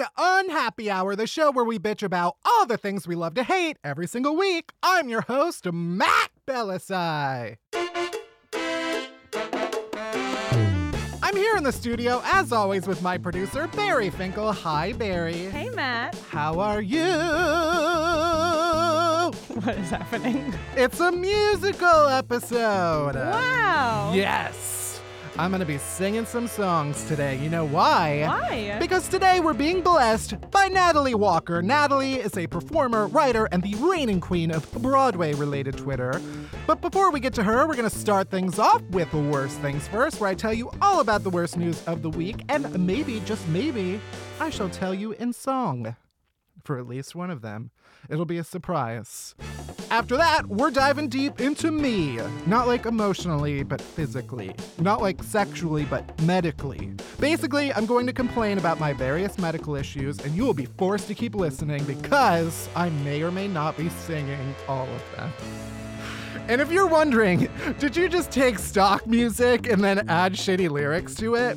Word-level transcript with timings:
Welcome 0.00 0.14
to 0.16 0.22
Unhappy 0.22 0.90
Hour, 0.90 1.14
the 1.14 1.26
show 1.26 1.50
where 1.50 1.64
we 1.64 1.78
bitch 1.78 2.02
about 2.02 2.36
all 2.44 2.64
the 2.64 2.78
things 2.78 3.06
we 3.06 3.14
love 3.14 3.34
to 3.34 3.42
hate 3.42 3.76
every 3.84 4.06
single 4.06 4.34
week. 4.34 4.72
I'm 4.82 5.10
your 5.10 5.20
host, 5.22 5.70
Matt 5.70 6.30
Bellassai. 6.46 7.56
I'm 11.22 11.36
here 11.36 11.56
in 11.56 11.64
the 11.64 11.72
studio, 11.72 12.22
as 12.24 12.50
always, 12.50 12.86
with 12.86 13.02
my 13.02 13.18
producer, 13.18 13.66
Barry 13.68 14.08
Finkel. 14.08 14.52
Hi, 14.52 14.92
Barry. 14.92 15.50
Hey, 15.50 15.68
Matt. 15.68 16.14
How 16.30 16.58
are 16.60 16.80
you? 16.80 17.04
What 19.60 19.76
is 19.76 19.90
happening? 19.90 20.54
It's 20.74 21.00
a 21.00 21.12
musical 21.12 22.08
episode. 22.08 23.16
Wow. 23.16 24.12
Yes. 24.14 24.79
I'm 25.40 25.52
going 25.52 25.60
to 25.60 25.66
be 25.66 25.78
singing 25.78 26.26
some 26.26 26.46
songs 26.46 27.02
today. 27.04 27.38
You 27.38 27.48
know 27.48 27.64
why? 27.64 28.26
Why? 28.26 28.76
Because 28.78 29.08
today 29.08 29.40
we're 29.40 29.54
being 29.54 29.80
blessed 29.80 30.34
by 30.50 30.68
Natalie 30.68 31.14
Walker. 31.14 31.62
Natalie 31.62 32.16
is 32.16 32.36
a 32.36 32.46
performer, 32.46 33.06
writer, 33.06 33.46
and 33.46 33.62
the 33.62 33.74
reigning 33.76 34.20
queen 34.20 34.50
of 34.50 34.70
Broadway 34.70 35.32
related 35.32 35.78
Twitter. 35.78 36.20
But 36.66 36.82
before 36.82 37.10
we 37.10 37.20
get 37.20 37.32
to 37.34 37.42
her, 37.42 37.66
we're 37.66 37.74
going 37.74 37.88
to 37.88 37.98
start 37.98 38.30
things 38.30 38.58
off 38.58 38.82
with 38.90 39.10
the 39.12 39.18
worst 39.18 39.58
things 39.60 39.88
first, 39.88 40.20
where 40.20 40.28
I 40.28 40.34
tell 40.34 40.52
you 40.52 40.70
all 40.82 41.00
about 41.00 41.22
the 41.22 41.30
worst 41.30 41.56
news 41.56 41.82
of 41.86 42.02
the 42.02 42.10
week, 42.10 42.44
and 42.50 42.86
maybe, 42.86 43.20
just 43.20 43.48
maybe, 43.48 43.98
I 44.40 44.50
shall 44.50 44.68
tell 44.68 44.92
you 44.92 45.12
in 45.12 45.32
song. 45.32 45.96
For 46.64 46.78
at 46.78 46.86
least 46.86 47.14
one 47.14 47.30
of 47.30 47.40
them. 47.40 47.70
It'll 48.10 48.24
be 48.24 48.38
a 48.38 48.44
surprise. 48.44 49.36
After 49.88 50.16
that, 50.16 50.48
we're 50.48 50.72
diving 50.72 51.08
deep 51.08 51.40
into 51.40 51.70
me. 51.70 52.18
Not 52.44 52.66
like 52.66 52.84
emotionally, 52.84 53.62
but 53.62 53.80
physically. 53.80 54.52
Not 54.80 55.00
like 55.00 55.22
sexually, 55.22 55.84
but 55.84 56.20
medically. 56.22 56.92
Basically, 57.20 57.72
I'm 57.72 57.86
going 57.86 58.08
to 58.08 58.12
complain 58.12 58.58
about 58.58 58.80
my 58.80 58.92
various 58.92 59.38
medical 59.38 59.76
issues, 59.76 60.18
and 60.18 60.34
you 60.34 60.44
will 60.44 60.54
be 60.54 60.66
forced 60.66 61.06
to 61.06 61.14
keep 61.14 61.36
listening 61.36 61.84
because 61.84 62.68
I 62.74 62.90
may 62.90 63.22
or 63.22 63.30
may 63.30 63.46
not 63.46 63.76
be 63.76 63.88
singing 63.88 64.56
all 64.66 64.88
of 64.88 65.16
them. 65.16 65.32
And 66.48 66.60
if 66.60 66.72
you're 66.72 66.88
wondering, 66.88 67.48
did 67.78 67.96
you 67.96 68.08
just 68.08 68.32
take 68.32 68.58
stock 68.58 69.06
music 69.06 69.68
and 69.68 69.84
then 69.84 70.08
add 70.08 70.32
shitty 70.32 70.68
lyrics 70.68 71.14
to 71.16 71.36
it? 71.36 71.56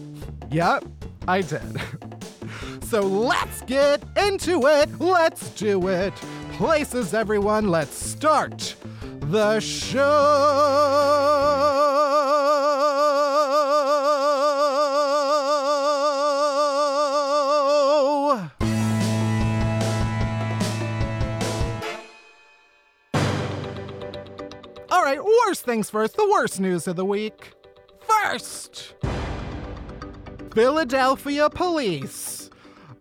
Yep, 0.52 0.86
I 1.28 1.42
did. 1.42 1.82
So 2.94 3.02
let's 3.02 3.62
get 3.64 4.04
into 4.16 4.68
it. 4.68 5.00
Let's 5.00 5.50
do 5.52 5.88
it. 5.88 6.14
Places, 6.64 7.14
everyone. 7.14 7.68
Let's 7.68 7.94
start 7.94 8.78
the 9.20 9.60
show. 9.60 10.00
All 24.90 25.04
right, 25.04 25.20
worst 25.22 25.66
things 25.66 25.90
first. 25.90 26.16
The 26.16 26.30
worst 26.32 26.62
news 26.62 26.88
of 26.88 26.96
the 26.96 27.04
week. 27.04 27.52
First, 28.00 28.96
Philadelphia 30.54 31.50
police 31.50 32.50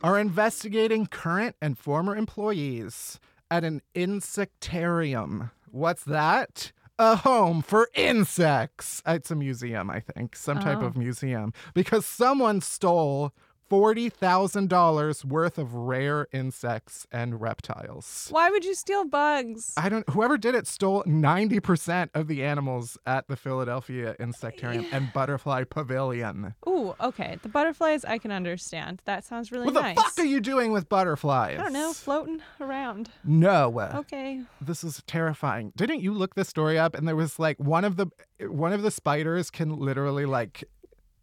are 0.03 0.19
investigating 0.19 1.06
current 1.06 1.55
and 1.62 1.79
former 1.79 2.17
employees 2.17 3.21
at 3.53 3.65
an 3.65 3.83
insectarium. 3.95 5.51
What's 5.71 6.05
that? 6.05 6.73
A 6.99 7.17
home 7.17 7.61
for 7.61 7.89
insects. 7.95 9.03
It's 9.07 9.31
a 9.31 9.37
museum, 9.37 9.91
I 9.91 10.01
think, 10.01 10.37
some 10.37 10.59
type 10.59 10.79
Oh. 10.81 10.87
of 10.87 10.97
museum, 10.97 11.53
because 11.75 12.07
someone 12.07 12.62
stole 12.62 13.35
$40,000 13.72 15.25
worth 15.25 15.56
of 15.56 15.75
rare 15.75 16.28
insects 16.31 17.06
and 17.10 17.41
reptiles. 17.41 18.28
Why 18.28 18.50
would 18.50 18.66
you 18.66 18.75
steal 18.75 19.06
bugs? 19.06 19.72
I 19.78 19.88
don't 19.88 20.06
whoever 20.10 20.37
did 20.37 20.55
it 20.55 20.66
stole 20.66 21.03
90% 21.05 22.11
of 22.12 22.28
the 22.28 22.44
animals 22.44 22.99
at 23.06 23.28
the 23.28 23.37
Philadelphia 23.37 24.15
Insectarium 24.21 24.84
and 24.93 25.11
Butterfly 25.15 25.65
Pavilion. 25.65 26.55
Ooh, 26.69 26.94
okay. 27.00 27.38
The 27.43 27.49
butterflies 27.49 28.05
I 28.05 28.19
can 28.19 28.31
understand. 28.31 29.00
That 29.06 29.25
sounds 29.25 29.50
really 29.50 29.71
nice. 29.71 29.97
What 29.97 30.05
the 30.05 30.11
fuck 30.11 30.19
are 30.19 30.28
you 30.28 30.41
doing 30.43 30.72
with 30.72 30.91
butterflies? 30.91 31.59
I 31.59 31.62
don't 31.62 31.72
know, 31.72 31.94
floating 31.94 32.43
around. 32.61 33.09
No. 33.25 33.72
Okay. 33.94 34.43
This 34.61 34.84
is 34.84 35.03
terrifying. 35.06 35.72
Didn't 35.77 36.03
you 36.03 36.12
look 36.12 36.34
this 36.34 36.49
story 36.49 36.78
up 36.78 36.94
and 36.94 37.09
there 37.09 37.16
was 37.16 37.38
like 37.38 37.59
one 37.59 37.87
of 37.87 37.97
the 37.97 38.09
one 38.41 38.75
of 38.75 38.82
the 38.82 38.91
spiders 38.91 39.50
can 39.50 39.78
literally 39.78 40.27
like 40.27 40.62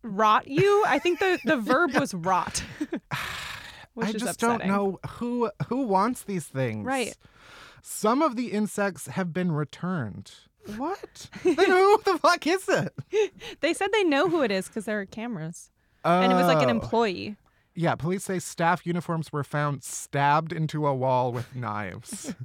Rot 0.04 0.48
you? 0.48 0.84
I 0.88 1.00
think 1.00 1.20
the, 1.20 1.40
the 1.46 1.58
verb 1.58 1.94
was 1.96 2.14
rot. 2.14 2.64
Which 3.94 4.08
I 4.10 4.12
just 4.14 4.26
upsetting. 4.26 4.60
don't 4.60 4.68
know 4.68 5.00
who 5.08 5.52
who 5.68 5.82
wants 5.86 6.24
these 6.24 6.46
things. 6.46 6.86
Right. 6.86 7.18
Some 7.82 8.22
of 8.22 8.36
the 8.36 8.48
insects 8.52 9.08
have 9.08 9.34
been 9.34 9.52
returned. 9.52 10.32
What? 10.78 11.30
then 11.44 11.56
who 11.56 12.02
the 12.06 12.18
fuck 12.18 12.46
is 12.48 12.68
it? 12.70 12.94
They 13.62 13.74
said 13.74 13.90
they 13.92 14.04
know 14.04 14.30
who 14.30 14.42
it 14.44 14.52
is 14.52 14.68
because 14.68 14.86
there 14.86 15.00
are 15.00 15.06
cameras. 15.06 15.72
And 16.06 16.32
it 16.32 16.36
was 16.36 16.46
like 16.48 16.62
an 16.62 16.68
Oh. 16.70 16.72
employee. 16.72 17.36
Yeah, 17.76 17.96
police 17.96 18.24
say 18.26 18.40
staff 18.40 18.86
uniforms 18.86 19.32
were 19.32 19.44
found 19.44 19.84
stabbed 19.84 20.52
into 20.54 20.86
a 20.88 20.94
wall 20.94 21.32
with 21.32 21.56
knives. 21.56 22.34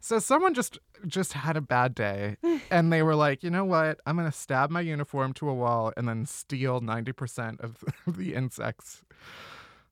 so 0.00 0.18
someone 0.18 0.54
just 0.54 0.78
just 1.06 1.32
had 1.32 1.56
a 1.56 1.60
bad 1.60 1.94
day 1.94 2.36
and 2.70 2.92
they 2.92 3.02
were 3.02 3.14
like, 3.14 3.42
"You 3.42 3.50
know 3.50 3.64
what? 3.64 4.00
I'm 4.06 4.16
going 4.16 4.30
to 4.30 4.36
stab 4.36 4.70
my 4.70 4.80
uniform 4.80 5.32
to 5.34 5.48
a 5.48 5.54
wall 5.54 5.92
and 5.96 6.08
then 6.08 6.26
steal 6.26 6.80
90% 6.80 7.60
of 7.64 7.84
the 8.06 8.34
insects." 8.34 9.02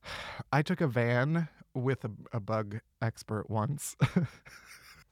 I 0.53 0.63
took 0.63 0.81
a 0.81 0.87
van 0.87 1.49
with 1.75 2.05
a, 2.05 2.11
a 2.33 2.41
bug 2.41 2.81
expert 3.01 3.49
once. 3.49 3.97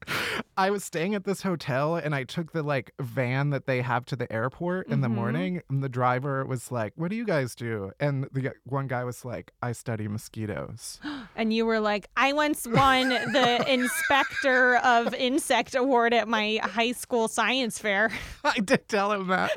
I 0.57 0.71
was 0.71 0.85
staying 0.85 1.15
at 1.15 1.25
this 1.25 1.43
hotel 1.43 1.97
and 1.97 2.15
I 2.15 2.25
took 2.25 2.53
the 2.53 2.63
like 2.63 2.93
van 3.01 3.51
that 3.51 3.67
they 3.67 3.83
have 3.83 4.05
to 4.07 4.17
the 4.17 4.31
airport 4.33 4.87
in 4.89 5.01
the 5.01 5.09
Mhm. 5.09 5.15
morning 5.15 5.63
and 5.69 5.83
the 5.83 5.89
driver 5.89 6.45
was 6.45 6.71
like, 6.73 6.93
"What 6.97 7.11
do 7.11 7.17
you 7.17 7.25
guys 7.25 7.55
do?" 7.55 7.93
And 8.01 8.25
the 8.33 8.53
one 8.65 8.87
guy 8.87 9.05
was 9.05 9.25
like, 9.25 9.53
"I 9.63 9.73
study 9.73 10.09
mosquitoes." 10.09 11.01
And 11.39 11.53
you 11.53 11.67
were 11.67 11.81
like, 11.81 12.09
I 12.17 12.33
once 12.33 12.67
won 12.67 13.11
the 13.11 13.65
Inspector 13.73 14.77
of 14.77 15.13
Insect 15.13 15.75
Award 15.75 16.15
at 16.15 16.27
my 16.29 16.61
high 16.63 16.93
school 16.93 17.29
science 17.29 17.79
fair. 17.79 18.11
I 18.45 18.59
did 18.61 18.89
tell 18.89 19.13
him 19.13 19.27
that. 19.29 19.51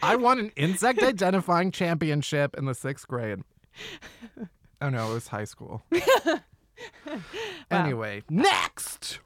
I 0.00 0.14
won 0.16 0.38
an 0.38 0.52
insect 0.54 1.02
identifying 1.02 1.72
championship 1.72 2.56
in 2.56 2.66
the 2.66 2.72
6th 2.72 3.06
grade. 3.08 3.40
Oh 4.80 4.90
no, 4.90 5.10
it 5.10 5.14
was 5.14 5.26
high 5.28 5.44
school. 5.44 5.82
Anyway, 7.70 8.22
next. 8.28 9.20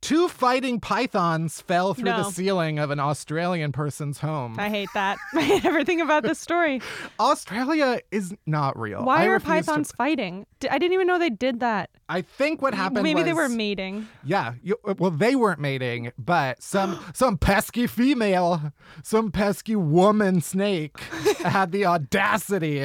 Two 0.00 0.26
fighting 0.26 0.80
pythons 0.80 1.60
fell 1.60 1.94
through 1.94 2.06
the 2.06 2.24
ceiling 2.24 2.80
of 2.80 2.90
an 2.90 2.98
Australian 2.98 3.70
person's 3.70 4.18
home. 4.18 4.56
I 4.58 4.68
hate 4.68 4.88
that. 4.94 5.16
I 5.32 5.42
hate 5.42 5.64
everything 5.64 6.00
about 6.00 6.24
this 6.24 6.40
story. 6.40 6.82
Australia 7.20 8.00
is 8.10 8.34
not 8.44 8.76
real. 8.76 9.04
Why 9.04 9.22
I 9.22 9.26
are 9.26 9.34
refuse 9.34 9.64
to- 9.64 9.70
pythons 9.70 9.92
fighting? 9.92 10.44
I 10.68 10.78
didn't 10.78 10.94
even 10.94 11.06
know 11.06 11.20
they 11.20 11.30
did 11.30 11.60
that. 11.60 11.90
I 12.08 12.22
think 12.22 12.60
what 12.60 12.74
happened 12.74 13.04
Maybe 13.04 13.22
they 13.22 13.32
were 13.32 13.48
mating. 13.48 14.08
Yeah, 14.24 14.54
you, 14.60 14.76
well, 14.98 15.12
they 15.12 15.36
weren't 15.36 15.60
mating, 15.60 16.10
but 16.18 16.60
some 16.60 16.98
some 17.14 17.38
pesky 17.38 17.86
female, 17.86 18.72
some 19.04 19.30
pesky 19.30 19.76
woman 19.76 20.40
snake 20.40 20.98
had 21.44 21.70
the 21.70 21.86
audacity 21.86 22.84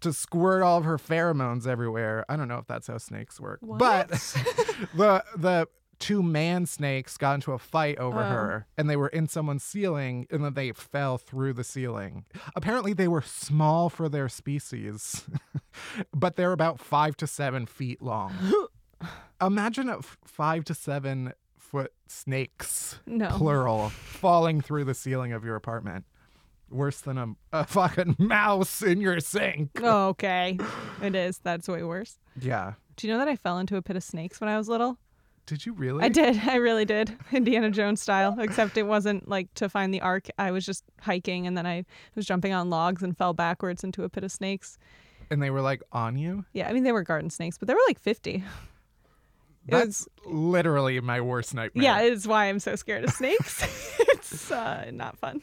to 0.00 0.12
squirt 0.12 0.62
all 0.62 0.78
of 0.78 0.84
her 0.84 0.98
pheromones 0.98 1.66
everywhere. 1.66 2.24
I 2.28 2.36
don't 2.36 2.48
know 2.48 2.58
if 2.58 2.66
that's 2.66 2.86
how 2.86 2.98
snakes 2.98 3.40
work, 3.40 3.60
but 3.62 4.08
the 4.94 5.24
the 5.36 5.68
two 5.98 6.22
man 6.22 6.66
snakes 6.66 7.16
got 7.16 7.36
into 7.36 7.52
a 7.52 7.58
fight 7.58 7.96
over 7.98 8.18
Oh. 8.20 8.22
her, 8.28 8.66
and 8.76 8.90
they 8.90 8.96
were 8.96 9.08
in 9.08 9.28
someone's 9.28 9.64
ceiling, 9.64 10.26
and 10.30 10.44
then 10.44 10.52
they 10.52 10.70
fell 10.72 11.16
through 11.16 11.54
the 11.54 11.64
ceiling. 11.64 12.26
Apparently, 12.54 12.92
they 12.92 13.08
were 13.08 13.22
small 13.22 13.88
for 13.88 14.08
their 14.08 14.28
species, 14.28 15.24
but 16.14 16.36
they're 16.36 16.52
about 16.52 16.78
five 16.80 17.16
to 17.16 17.26
seven 17.26 17.64
feet 17.64 18.02
long. 18.02 18.34
Imagine 19.40 19.88
a 19.88 19.98
f- 19.98 20.16
five 20.24 20.64
to 20.64 20.74
seven 20.74 21.32
foot 21.58 21.92
snakes, 22.06 22.98
No. 23.06 23.28
plural, 23.28 23.88
falling 23.90 24.60
through 24.60 24.84
the 24.84 24.94
ceiling 24.94 25.32
of 25.32 25.44
your 25.44 25.56
apartment. 25.56 26.04
Worse 26.70 27.00
than 27.00 27.18
a, 27.18 27.34
a 27.52 27.64
fucking 27.64 28.16
mouse 28.18 28.82
in 28.82 29.00
your 29.00 29.20
sink. 29.20 29.70
Oh, 29.82 30.08
okay. 30.08 30.58
It 31.02 31.14
is. 31.14 31.38
That's 31.38 31.68
way 31.68 31.82
worse. 31.82 32.18
Yeah. 32.40 32.74
Do 32.96 33.06
you 33.06 33.12
know 33.12 33.18
that 33.18 33.28
I 33.28 33.36
fell 33.36 33.58
into 33.58 33.76
a 33.76 33.82
pit 33.82 33.96
of 33.96 34.02
snakes 34.02 34.40
when 34.40 34.48
I 34.48 34.56
was 34.56 34.68
little? 34.68 34.98
Did 35.46 35.64
you 35.64 35.74
really? 35.74 36.02
I 36.02 36.08
did. 36.08 36.40
I 36.44 36.56
really 36.56 36.84
did. 36.84 37.16
Indiana 37.32 37.70
Jones 37.70 38.02
style, 38.02 38.36
except 38.40 38.76
it 38.76 38.82
wasn't 38.82 39.28
like 39.28 39.52
to 39.54 39.68
find 39.68 39.94
the 39.94 40.00
ark. 40.00 40.28
I 40.38 40.50
was 40.50 40.66
just 40.66 40.84
hiking 41.00 41.46
and 41.46 41.56
then 41.56 41.66
I 41.66 41.84
was 42.16 42.26
jumping 42.26 42.52
on 42.52 42.68
logs 42.68 43.02
and 43.02 43.16
fell 43.16 43.32
backwards 43.32 43.84
into 43.84 44.02
a 44.02 44.08
pit 44.08 44.24
of 44.24 44.32
snakes. 44.32 44.76
And 45.30 45.40
they 45.40 45.50
were 45.50 45.60
like 45.60 45.82
on 45.92 46.18
you? 46.18 46.44
Yeah, 46.52 46.68
I 46.68 46.72
mean, 46.72 46.82
they 46.82 46.92
were 46.92 47.02
garden 47.02 47.30
snakes, 47.30 47.58
but 47.58 47.68
they 47.68 47.74
were 47.74 47.80
like 47.86 47.98
50. 48.00 48.34
It 48.34 48.44
That's 49.68 50.06
literally 50.24 51.00
my 51.00 51.20
worst 51.20 51.54
nightmare. 51.54 51.84
Yeah, 51.84 52.00
it's 52.00 52.26
why 52.26 52.46
I'm 52.46 52.60
so 52.60 52.76
scared 52.76 53.04
of 53.04 53.10
snakes. 53.10 53.98
it's 53.98 54.50
uh, 54.50 54.90
not 54.92 55.18
fun. 55.18 55.42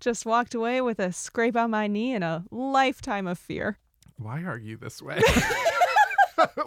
Just 0.00 0.24
walked 0.24 0.54
away 0.54 0.80
with 0.80 0.98
a 0.98 1.12
scrape 1.12 1.56
on 1.56 1.70
my 1.70 1.86
knee 1.86 2.14
and 2.14 2.24
a 2.24 2.44
lifetime 2.50 3.26
of 3.26 3.38
fear. 3.38 3.78
Why 4.16 4.42
are 4.42 4.58
you 4.58 4.76
this 4.76 5.00
way? 5.02 5.20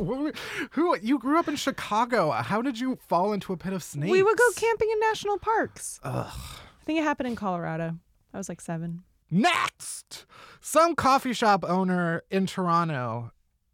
Who, 0.72 0.98
you 1.02 1.20
grew 1.20 1.40
up 1.40 1.48
in 1.48 1.56
Chicago? 1.56 2.32
How 2.32 2.62
did 2.62 2.80
you 2.80 2.98
fall 3.08 3.34
into 3.34 3.54
a 3.54 3.58
pit 3.58 3.74
of 3.74 3.84
snakes? 3.84 4.12
We 4.12 4.22
would 4.22 4.38
go 4.38 4.50
camping 4.56 4.90
in 4.92 5.00
national 5.00 5.40
parks. 5.40 6.00
Ugh. 6.04 6.28
I 6.28 6.86
think 6.86 7.00
it 7.00 7.04
happened 7.04 7.28
in 7.28 7.36
Colorado. 7.36 7.98
I 8.34 8.38
was 8.38 8.50
like 8.50 8.62
seven. 8.62 9.04
Next, 9.32 10.26
some 10.62 10.96
coffee 10.96 11.34
shop 11.34 11.64
owner 11.68 12.24
in 12.30 12.46
Toronto, 12.46 13.32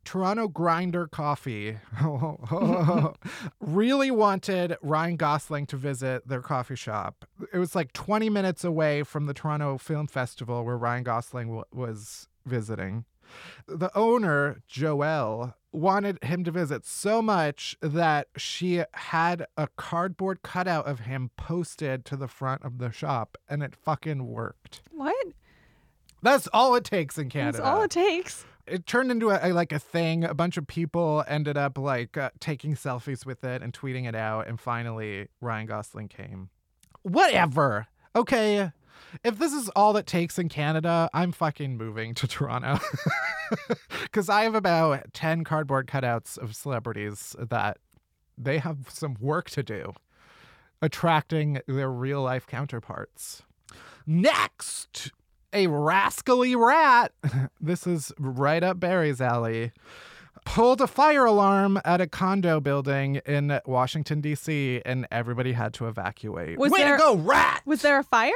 Toronto 0.10 0.48
Grinder 0.48 1.06
Coffee, 1.06 1.78
really 3.60 4.10
wanted 4.10 4.76
Ryan 4.82 5.18
Gosling 5.18 5.68
to 5.68 5.78
visit 5.78 6.28
their 6.28 6.42
coffee 6.42 6.76
shop. 6.76 7.26
It 7.54 7.60
was 7.60 7.76
like 7.76 7.94
20 7.94 8.28
minutes 8.28 8.64
away 8.64 9.04
from 9.04 9.28
the 9.28 9.36
Toronto 9.36 9.78
Film 9.78 10.08
Festival 10.08 10.66
where 10.66 10.80
Ryan 10.80 11.04
Gosling 11.04 11.50
w- 11.50 11.66
was 11.72 12.28
visiting. 12.44 13.06
The 13.68 13.96
owner, 13.96 14.64
Joelle, 14.68 15.54
wanted 15.72 16.18
him 16.24 16.44
to 16.44 16.50
visit 16.50 16.88
so 16.88 17.22
much 17.22 17.78
that 17.80 18.30
she 18.36 18.82
had 18.94 19.46
a 19.58 19.68
cardboard 19.78 20.42
cutout 20.42 20.88
of 20.88 21.02
him 21.02 21.30
posted 21.38 22.04
to 22.06 22.16
the 22.16 22.28
front 22.28 22.64
of 22.64 22.80
the 22.80 22.92
shop, 22.92 23.38
and 23.48 23.62
it 23.62 23.76
fucking 23.76 24.26
worked. 24.26 24.82
What? 24.90 25.28
That's 26.24 26.48
all 26.52 26.74
it 26.74 26.84
takes 26.84 27.20
in 27.20 27.30
Canada. 27.30 27.60
That's 27.60 27.68
all 27.70 27.84
it 27.84 27.92
takes. 27.92 28.44
It 28.70 28.86
turned 28.86 29.12
into 29.12 29.30
a, 29.32 29.40
a- 29.50 29.54
like 29.54 29.72
a 29.72 29.80
thing. 29.80 30.24
A 30.24 30.34
bunch 30.34 30.58
of 30.58 30.68
people 30.68 31.24
ended 31.28 31.58
up 31.58 31.78
like 31.78 32.18
uh, 32.18 32.30
taking 32.40 32.76
selfies 32.76 33.26
with 33.26 33.44
it 33.44 33.62
and 33.62 33.74
tweeting 33.74 34.08
it 34.08 34.16
out, 34.16 34.48
and 34.48 34.60
finally 34.60 35.28
Ryan 35.42 35.66
Gosling 35.68 36.08
came. 36.08 36.50
Whatever. 37.04 37.88
Okay. 38.16 38.72
If 39.24 39.38
this 39.40 39.54
is 39.54 39.70
all 39.70 39.96
it 39.98 40.06
takes 40.06 40.38
in 40.38 40.50
Canada, 40.50 41.10
I'm 41.14 41.32
fucking 41.32 41.78
moving 41.78 42.14
to 42.16 42.28
Toronto. 42.28 42.80
Because 44.04 44.30
I 44.30 44.44
have 44.44 44.54
about 44.54 45.12
10 45.14 45.44
cardboard 45.44 45.88
cutouts 45.88 46.38
of 46.38 46.56
celebrities 46.56 47.36
that 47.40 47.78
they 48.38 48.60
have 48.60 48.90
some 48.90 49.16
work 49.20 49.50
to 49.52 49.64
do 49.64 49.94
attracting 50.84 51.60
their 51.68 51.90
real 51.92 52.22
life 52.22 52.46
counterparts. 52.46 53.42
Next, 54.06 55.12
a 55.54 55.68
rascally 55.68 56.56
rat. 56.56 57.12
This 57.62 57.86
is 57.86 58.12
right 58.18 58.64
up 58.64 58.80
Barry's 58.80 59.20
alley. 59.22 59.72
Pulled 60.46 60.80
a 60.82 60.88
fire 60.88 61.26
alarm 61.26 61.80
at 61.84 62.00
a 62.02 62.08
condo 62.08 62.60
building 62.62 63.18
in 63.26 63.60
Washington, 63.66 64.22
D.C., 64.22 64.82
and 64.86 65.06
everybody 65.12 65.52
had 65.52 65.74
to 65.76 65.88
evacuate. 65.88 66.58
Was 66.58 66.72
Way 66.72 66.80
there- 66.80 66.98
to 66.98 67.04
go, 67.04 67.16
rat! 67.16 67.62
Was 67.66 67.82
there 67.82 68.00
a 68.00 68.04
fire? 68.04 68.32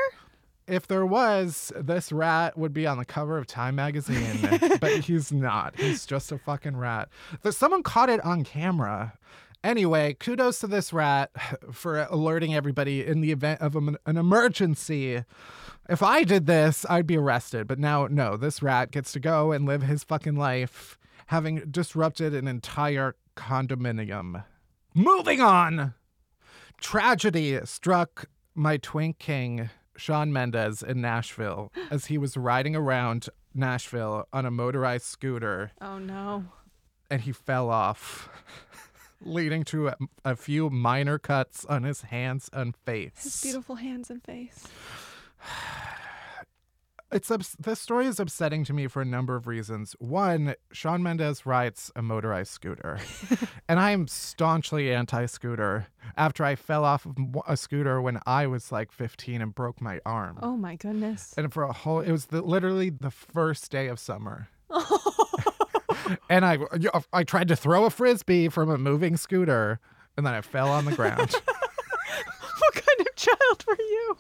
If 0.68 0.88
there 0.88 1.06
was, 1.06 1.72
this 1.76 2.12
rat 2.12 2.58
would 2.58 2.74
be 2.74 2.86
on 2.88 2.98
the 2.98 3.04
cover 3.06 3.38
of 3.38 3.48
Time 3.48 3.76
magazine, 3.76 4.40
but 4.82 4.92
he's 5.00 5.32
not. 5.32 5.78
He's 5.80 6.06
just 6.06 6.32
a 6.32 6.38
fucking 6.38 6.78
rat. 6.78 7.10
Someone 7.52 7.84
caught 7.84 8.10
it 8.10 8.24
on 8.24 8.44
camera. 8.44 9.14
Anyway, 9.64 10.14
kudos 10.20 10.60
to 10.60 10.68
this 10.68 10.92
rat 10.92 11.32
for 11.72 12.02
alerting 12.10 12.54
everybody 12.54 13.06
in 13.06 13.22
the 13.22 13.32
event 13.32 13.62
of 13.62 13.76
an, 13.76 13.98
emergency. 14.06 15.24
If 15.90 16.04
I 16.04 16.24
did 16.24 16.46
this, 16.46 16.86
I'd 16.90 17.08
be 17.08 17.18
arrested. 17.18 17.68
But 17.68 17.80
now, 17.80 18.08
no, 18.08 18.36
this 18.38 18.62
rat 18.62 18.92
gets 18.92 19.12
to 19.14 19.20
go 19.20 19.52
and 19.52 19.66
live 19.66 19.84
his 19.84 20.04
fucking 20.04 20.36
life, 20.36 20.98
having 21.28 21.60
disrupted 21.70 22.34
an 22.34 22.48
entire 22.48 23.16
condominium. 23.36 24.44
Moving 24.94 25.42
on. 25.42 25.94
Tragedy 26.80 27.60
struck 27.64 28.26
my 28.56 28.78
twink 28.78 29.18
king, 29.18 29.70
Shawn 29.96 30.34
Mendes, 30.34 30.84
in 30.84 31.00
Nashville 31.02 31.72
as 31.92 32.06
he 32.08 32.18
was 32.18 32.36
riding 32.36 32.76
around 32.76 33.30
Nashville 33.54 34.28
on 34.34 34.46
a 34.46 34.52
motorized 34.52 35.06
scooter 35.06 35.72
Oh 35.80 36.00
no. 36.00 36.46
and 37.10 37.22
he 37.22 37.32
fell 37.32 37.70
off, 37.70 38.30
leading 39.26 39.64
to 39.66 39.90
a, 39.90 39.96
a 40.26 40.36
few 40.36 40.70
minor 40.70 41.18
cuts 41.20 41.66
on 41.66 41.84
his 41.84 42.02
hands 42.02 42.50
and 42.54 42.76
face. 42.76 43.24
His 43.24 43.42
beautiful 43.42 43.76
hands 43.76 44.10
and 44.10 44.24
face. 44.24 44.68
It's 47.12 47.32
this 47.60 47.80
story 47.80 48.08
is 48.08 48.20
upsetting 48.20 48.64
to 48.66 48.74
me 48.74 48.88
for 48.88 49.00
a 49.00 49.06
number 49.06 49.36
of 49.36 49.46
reasons. 49.46 49.96
One, 50.00 50.56
Shawn 50.72 51.04
Mendes 51.04 51.46
rides 51.46 51.92
a 51.96 52.02
motorized 52.02 52.52
scooter, 52.52 52.98
and 53.70 53.80
I 53.80 53.92
am 53.92 54.08
staunchly 54.08 54.92
anti-scooter. 54.92 55.86
After 56.18 56.44
I 56.44 56.56
fell 56.56 56.84
off 56.84 57.06
of 57.06 57.16
a 57.48 57.56
scooter 57.56 58.02
when 58.02 58.20
I 58.26 58.48
was 58.48 58.72
like 58.72 58.92
15 58.92 59.44
and 59.44 59.54
broke 59.54 59.80
my 59.80 60.00
arm, 60.08 60.40
Oh 60.42 60.58
my 60.58 60.76
goodness. 60.76 61.36
and 61.38 61.54
for 61.54 61.62
a 61.62 61.72
whole, 61.72 62.00
it 62.00 62.12
was 62.12 62.26
the, 62.28 62.42
literally 62.42 62.90
the 62.90 63.12
first 63.12 63.70
day 63.72 63.90
of 63.90 64.00
summer. 64.00 64.48
Oh. 64.76 65.13
and 66.30 66.46
I, 66.46 66.58
I 67.12 67.24
tried 67.24 67.48
to 67.50 67.56
throw 67.56 67.86
a 67.86 67.90
frisbee 67.90 68.50
from 68.50 68.70
a 68.70 68.78
moving 68.78 69.18
scooter, 69.18 69.80
and 70.18 70.26
then 70.26 70.34
I 70.34 70.42
fell 70.42 70.70
on 70.70 70.86
the 70.86 70.96
ground. 70.96 71.32
what 71.46 72.74
kind 72.74 73.00
of 73.00 73.16
child 73.16 73.64
were 73.68 73.78
you? 73.80 74.18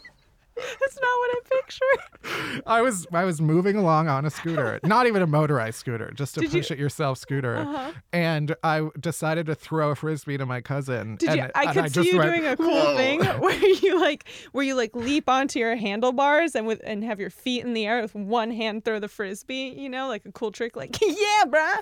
That's 0.55 0.95
not 0.95 1.03
what 1.03 1.31
I 1.31 1.39
pictured. 1.49 2.63
I 2.65 2.81
was 2.81 3.07
I 3.11 3.23
was 3.25 3.41
moving 3.41 3.75
along 3.75 4.07
on 4.07 4.25
a 4.25 4.29
scooter, 4.29 4.79
not 4.83 5.07
even 5.07 5.21
a 5.21 5.27
motorized 5.27 5.77
scooter, 5.77 6.11
just 6.13 6.37
a 6.37 6.41
Did 6.41 6.53
you- 6.53 6.59
push 6.61 6.71
it 6.71 6.79
yourself 6.79 7.17
scooter. 7.17 7.57
Uh-huh. 7.57 7.91
And 8.11 8.55
I 8.63 8.89
decided 8.99 9.45
to 9.47 9.55
throw 9.55 9.91
a 9.91 9.95
frisbee 9.95 10.37
to 10.37 10.45
my 10.45 10.61
cousin. 10.61 11.15
Did 11.17 11.29
and, 11.29 11.37
you? 11.37 11.47
I 11.55 11.63
and 11.63 11.73
could 11.73 11.83
see 11.85 12.01
just 12.01 12.11
you 12.11 12.17
went, 12.19 12.29
doing 12.31 12.45
a 12.45 12.55
cool 12.57 12.67
"Whoa." 12.67 12.95
thing 12.95 13.23
where 13.39 13.65
you 13.65 13.99
like, 13.99 14.25
where 14.51 14.63
you 14.63 14.75
like 14.75 14.95
leap 14.95 15.27
onto 15.29 15.59
your 15.59 15.75
handlebars 15.75 16.55
and 16.55 16.67
with 16.67 16.81
and 16.83 17.03
have 17.03 17.19
your 17.19 17.29
feet 17.29 17.65
in 17.65 17.73
the 17.73 17.85
air 17.85 18.01
with 18.01 18.15
one 18.15 18.51
hand 18.51 18.85
throw 18.85 18.99
the 18.99 19.07
frisbee. 19.07 19.73
You 19.75 19.89
know, 19.89 20.07
like 20.07 20.25
a 20.25 20.31
cool 20.31 20.51
trick, 20.51 20.75
like 20.75 20.97
yeah, 21.01 21.43
bruh, 21.47 21.79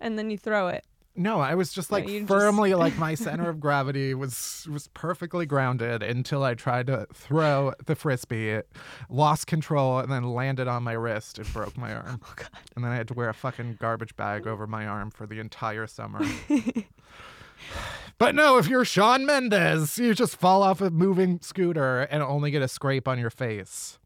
and 0.00 0.18
then 0.18 0.30
you 0.30 0.38
throw 0.38 0.68
it. 0.68 0.84
No, 1.16 1.40
I 1.40 1.54
was 1.56 1.72
just 1.72 1.90
like 1.90 2.08
you 2.08 2.20
just- 2.20 2.28
firmly 2.28 2.74
like 2.74 2.96
my 2.98 3.14
center 3.14 3.48
of 3.48 3.60
gravity 3.60 4.14
was 4.14 4.66
was 4.72 4.88
perfectly 4.88 5.44
grounded 5.44 6.02
until 6.02 6.42
I 6.44 6.54
tried 6.54 6.86
to 6.86 7.06
throw 7.12 7.72
the 7.84 7.94
frisbee, 7.96 8.50
it 8.50 8.70
lost 9.08 9.46
control, 9.46 9.98
and 9.98 10.10
then 10.10 10.22
landed 10.22 10.68
on 10.68 10.82
my 10.82 10.92
wrist 10.92 11.38
and 11.38 11.52
broke 11.52 11.76
my 11.76 11.94
arm. 11.94 12.20
Oh 12.30 12.32
God. 12.36 12.48
And 12.76 12.84
then 12.84 12.92
I 12.92 12.96
had 12.96 13.08
to 13.08 13.14
wear 13.14 13.28
a 13.28 13.34
fucking 13.34 13.78
garbage 13.80 14.14
bag 14.16 14.46
over 14.46 14.66
my 14.66 14.86
arm 14.86 15.10
for 15.10 15.26
the 15.26 15.40
entire 15.40 15.86
summer. 15.86 16.20
but 18.18 18.34
no, 18.34 18.58
if 18.58 18.68
you're 18.68 18.84
Shawn 18.84 19.26
Mendes, 19.26 19.98
you 19.98 20.14
just 20.14 20.36
fall 20.36 20.62
off 20.62 20.80
a 20.80 20.90
moving 20.90 21.40
scooter 21.42 22.02
and 22.02 22.22
only 22.22 22.50
get 22.50 22.62
a 22.62 22.68
scrape 22.68 23.08
on 23.08 23.18
your 23.18 23.30
face. 23.30 23.98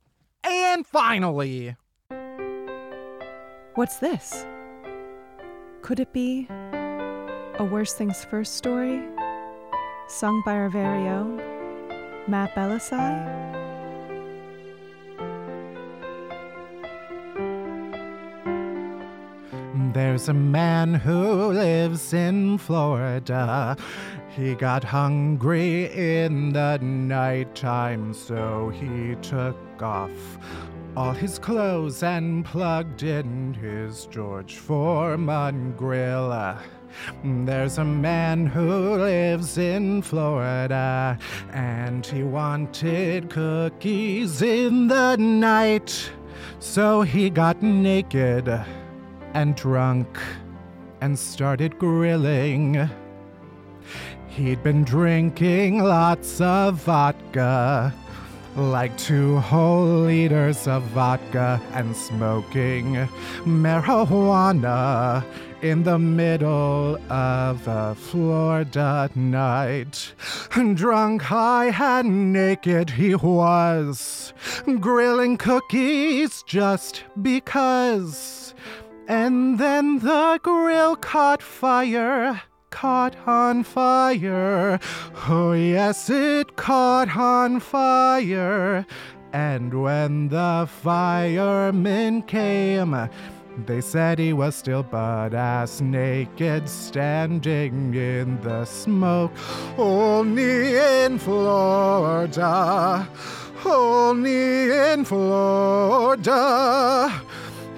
And 0.42 0.86
finally, 0.86 1.76
What's 3.74 3.96
this? 3.96 4.46
Could 5.82 5.98
it 5.98 6.12
be 6.12 6.46
a 7.58 7.64
Worst 7.64 7.96
Things 7.96 8.24
First 8.24 8.56
story? 8.56 9.00
Sung 10.08 10.42
by 10.44 10.54
our 10.54 10.68
very 10.68 11.08
own 11.08 11.36
Matt 12.26 12.54
Bellassai? 12.54 13.52
There's 19.92 20.28
a 20.28 20.34
man 20.34 20.94
who 20.94 21.52
lives 21.52 22.12
in 22.12 22.58
Florida. 22.58 23.76
He 24.30 24.56
got 24.56 24.82
hungry 24.82 25.92
in 25.92 26.52
the 26.52 26.78
nighttime, 26.78 28.14
so 28.14 28.70
he 28.70 29.14
took 29.22 29.56
off 29.80 30.10
all 30.96 31.12
his 31.12 31.38
clothes 31.38 32.02
and 32.02 32.44
plugged 32.44 33.04
in 33.04 33.54
his 33.54 34.06
George 34.06 34.56
Foreman 34.56 35.74
grill. 35.76 36.32
There's 37.22 37.78
a 37.78 37.84
man 37.84 38.46
who 38.46 38.96
lives 38.96 39.58
in 39.58 40.02
Florida, 40.02 41.18
and 41.52 42.04
he 42.04 42.22
wanted 42.22 43.30
cookies 43.30 44.42
in 44.42 44.88
the 44.88 45.16
night, 45.16 46.10
so 46.58 47.02
he 47.02 47.30
got 47.30 47.62
naked 47.62 48.48
and 49.34 49.56
drunk 49.56 50.18
and 51.00 51.18
started 51.18 51.78
grilling. 51.78 52.88
He'd 54.28 54.62
been 54.62 54.84
drinking 54.84 55.82
lots 55.82 56.40
of 56.40 56.76
vodka, 56.76 57.94
like 58.56 58.96
two 58.96 59.38
whole 59.38 59.84
liters 59.84 60.66
of 60.68 60.82
vodka 60.84 61.60
and 61.72 61.96
smoking 61.96 62.94
marijuana 63.44 65.24
in 65.62 65.82
the 65.82 65.98
middle 65.98 66.96
of 67.10 67.66
a 67.66 67.94
Florida 67.94 69.10
night. 69.14 70.12
Drunk, 70.74 71.22
high, 71.22 71.70
and 72.00 72.32
naked 72.32 72.90
he 72.90 73.14
was, 73.14 74.34
grilling 74.80 75.38
cookies 75.38 76.42
just 76.46 77.04
because. 77.22 78.54
And 79.08 79.58
then 79.58 79.98
the 79.98 80.38
grill 80.42 80.96
caught 80.96 81.42
fire 81.42 82.42
caught 82.74 83.16
on 83.24 83.62
fire. 83.62 84.80
Oh, 85.28 85.52
yes, 85.52 86.10
it 86.10 86.56
caught 86.56 87.16
on 87.16 87.60
fire. 87.60 88.84
And 89.32 89.80
when 89.80 90.28
the 90.28 90.68
firemen 90.82 92.22
came, 92.22 93.08
they 93.64 93.80
said 93.80 94.18
he 94.18 94.32
was 94.32 94.56
still 94.56 94.82
butt 94.82 95.34
ass 95.34 95.80
naked, 95.80 96.68
standing 96.68 97.94
in 97.94 98.40
the 98.42 98.64
smoke. 98.64 99.30
Only 99.78 100.76
in 100.76 101.20
Florida, 101.20 103.08
only 103.64 104.72
in 104.72 105.04
Florida. 105.04 106.32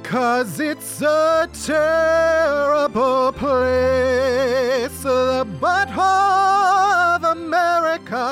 Cause 0.06 0.60
it's 0.60 1.02
a 1.02 1.48
terrible 1.64 3.32
place, 3.32 5.02
the 5.02 5.44
butthole 5.60 7.16
of 7.16 7.24
America. 7.24 8.24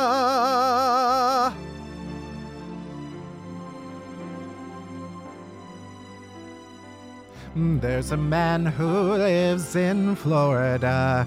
There's 7.56 8.12
a 8.12 8.16
man 8.16 8.66
who 8.66 9.14
lives 9.14 9.74
in 9.74 10.14
Florida. 10.14 11.26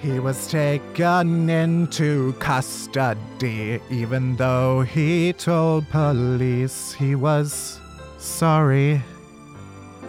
He 0.00 0.18
was 0.18 0.46
taken 0.46 1.50
into 1.50 2.32
custody, 2.38 3.78
even 3.90 4.36
though 4.36 4.80
he 4.80 5.34
told 5.34 5.86
police 5.90 6.94
he 6.94 7.14
was 7.14 7.78
sorry. 8.16 9.02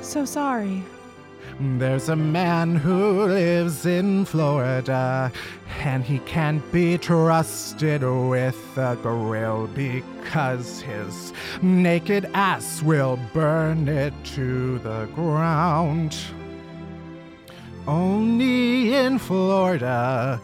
So 0.03 0.25
sorry. 0.25 0.83
There's 1.59 2.09
a 2.09 2.15
man 2.15 2.75
who 2.75 3.23
lives 3.23 3.85
in 3.85 4.25
Florida, 4.25 5.31
and 5.79 6.03
he 6.03 6.19
can't 6.19 6.61
be 6.71 6.97
trusted 6.97 8.03
with 8.03 8.77
a 8.77 8.97
grill 9.01 9.67
because 9.67 10.81
his 10.81 11.31
naked 11.61 12.29
ass 12.33 12.83
will 12.83 13.17
burn 13.33 13.87
it 13.87 14.13
to 14.35 14.77
the 14.79 15.05
ground. 15.15 16.15
Only 17.87 18.93
in 18.93 19.17
Florida 19.19 20.41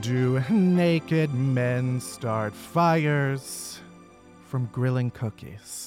do 0.00 0.42
naked 0.50 1.32
men 1.32 2.00
start 2.00 2.54
fires 2.54 3.80
from 4.48 4.68
grilling 4.72 5.10
cookies. 5.10 5.85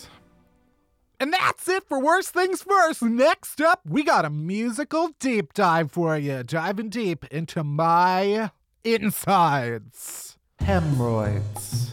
And 1.21 1.33
that's 1.33 1.67
it 1.67 1.83
for 1.85 1.99
Worst 1.99 2.29
Things 2.29 2.61
First. 2.63 3.01
Next 3.01 3.59
up, 3.59 3.81
we 3.85 4.03
got 4.03 4.23
a 4.23 4.29
musical 4.29 5.09
deep 5.19 5.53
dive 5.53 5.91
for 5.91 6.17
you, 6.17 6.43
diving 6.43 6.89
deep 6.89 7.25
into 7.25 7.61
my 7.61 8.51
insides. 8.85 10.38
Hemorrhoids, 10.59 11.91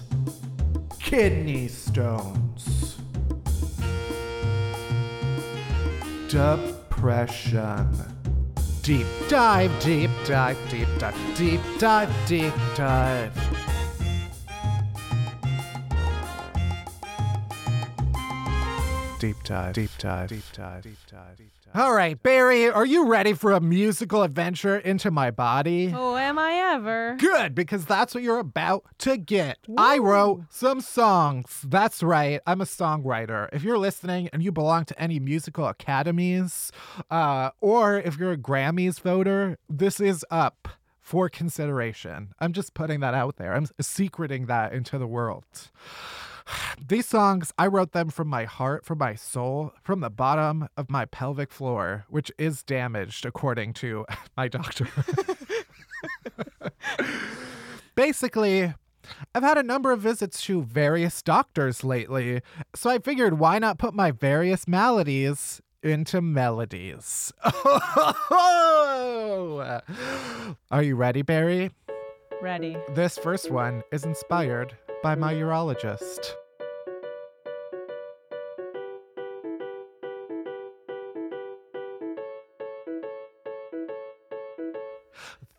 kidney 1.01 1.67
stones, 1.67 2.99
depression. 6.29 7.89
Deep 8.83 9.07
dive, 9.29 9.73
deep 9.83 10.11
dive, 10.25 10.57
deep 10.71 10.87
dive, 10.99 11.37
deep 11.37 11.61
dive, 11.81 12.29
deep 12.29 12.55
dive. 12.77 13.76
Deep 19.27 19.43
dive, 19.43 19.73
deep 19.73 19.91
dive, 19.99 20.29
deep 20.29 20.45
dive, 20.53 20.83
deep 20.85 20.99
dive, 21.11 21.37
deep 21.37 21.51
dive. 21.65 21.83
All 21.83 21.93
right, 21.93 22.23
Barry, 22.23 22.71
are 22.71 22.87
you 22.87 23.09
ready 23.09 23.33
for 23.33 23.51
a 23.51 23.61
musical 23.61 24.23
adventure 24.23 24.79
into 24.79 25.11
my 25.11 25.33
body? 25.33 25.93
Oh, 25.93 26.17
am 26.17 26.39
I 26.39 26.53
ever? 26.75 27.17
Good, 27.19 27.53
because 27.53 27.87
that's 27.87 28.15
what 28.15 28.23
you're 28.23 28.39
about 28.39 28.85
to 28.99 29.17
get. 29.17 29.59
I 29.77 29.99
wrote 29.99 30.45
some 30.51 30.81
songs. 30.81 31.61
That's 31.67 32.05
right. 32.05 32.41
I'm 32.47 32.61
a 32.61 32.67
songwriter. 32.67 33.49
If 33.53 33.65
you're 33.65 33.79
listening 33.79 34.29
and 34.33 34.45
you 34.45 34.53
belong 34.53 34.85
to 34.85 35.03
any 35.03 35.19
musical 35.19 35.67
academies, 35.67 36.71
uh, 37.11 37.51
or 37.61 37.97
if 37.97 38.19
you're 38.19 38.31
a 38.31 38.39
Grammys 38.39 39.01
voter, 39.01 39.59
this 39.69 39.99
is 39.99 40.25
up 40.31 40.69
for 41.01 41.29
consideration. 41.29 42.29
I'm 42.39 42.53
just 42.53 42.75
putting 42.75 43.01
that 43.01 43.15
out 43.15 43.39
there. 43.39 43.55
I'm 43.55 43.67
secreting 43.81 44.47
that 44.47 44.73
into 44.73 44.99
the 44.99 45.07
world. 45.09 45.47
These 46.89 47.07
songs, 47.07 47.53
I 47.59 47.67
wrote 47.67 47.93
them 47.93 48.11
from 48.11 48.29
my 48.29 48.45
heart, 48.45 48.85
from 48.85 48.99
my 48.99 49.15
soul, 49.15 49.73
from 49.83 50.01
the 50.01 50.11
bottom 50.11 50.69
of 50.77 50.91
my 50.91 51.05
pelvic 51.07 51.51
floor, 51.51 52.05
which 52.09 52.31
is 52.39 52.63
damaged 52.63 53.27
according 53.27 53.73
to 53.75 54.07
my 54.37 54.49
doctor. 54.49 54.87
Basically, 57.95 58.75
I've 59.35 59.43
had 59.43 59.59
a 59.59 59.63
number 59.63 59.93
of 59.93 60.01
visits 60.01 60.43
to 60.43 60.63
various 60.63 61.23
doctors 61.23 61.83
lately, 61.83 62.43
so 62.75 62.91
I 62.91 62.99
figured 62.99 63.39
why 63.39 63.59
not 63.59 63.79
put 63.79 63.95
my 63.95 64.11
various 64.11 64.69
maladies 64.69 65.61
into 65.83 66.21
melodies? 66.21 67.33
Are 70.71 70.83
you 70.83 70.97
ready, 70.97 71.23
Barry? 71.23 71.71
Ready. 72.43 72.77
This 72.95 73.17
first 73.19 73.51
one 73.51 73.83
is 73.93 74.05
inspired 74.05 74.77
by 75.07 75.15
my 75.15 75.33
urologist. 75.33 76.35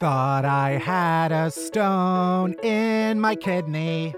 Thought 0.01 0.43
I 0.43 0.71
had 0.71 1.31
a 1.31 1.49
stone 1.49 2.55
in 2.61 3.21
my 3.21 3.35
kidney. 3.37 4.13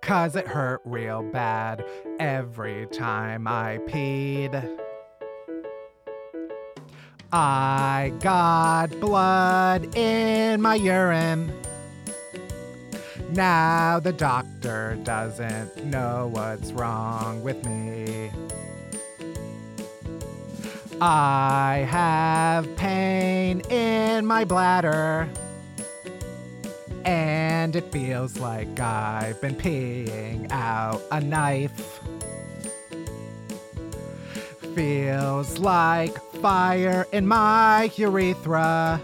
Cause 0.00 0.36
it 0.36 0.46
hurt 0.46 0.80
real 0.84 1.24
bad 1.24 1.84
every 2.20 2.86
time 2.92 3.48
I 3.48 3.78
peed. 3.88 4.54
I 7.32 8.12
got 8.20 8.90
blood 9.00 9.96
in 9.96 10.60
my 10.60 10.76
urine. 10.76 11.52
Now 13.32 14.00
the 14.00 14.12
doctor 14.12 14.98
doesn't 15.04 15.84
know 15.84 16.28
what's 16.32 16.72
wrong 16.72 17.42
with 17.44 17.64
me. 17.64 18.32
I 21.00 21.86
have 21.88 22.76
pain 22.76 23.60
in 23.70 24.26
my 24.26 24.44
bladder. 24.44 25.28
And 27.04 27.76
it 27.76 27.92
feels 27.92 28.38
like 28.38 28.80
I've 28.80 29.40
been 29.40 29.54
peeing 29.54 30.50
out 30.50 31.00
a 31.12 31.20
knife. 31.20 32.00
Feels 34.74 35.58
like 35.58 36.20
fire 36.34 37.06
in 37.12 37.28
my 37.28 37.90
urethra. 37.94 39.00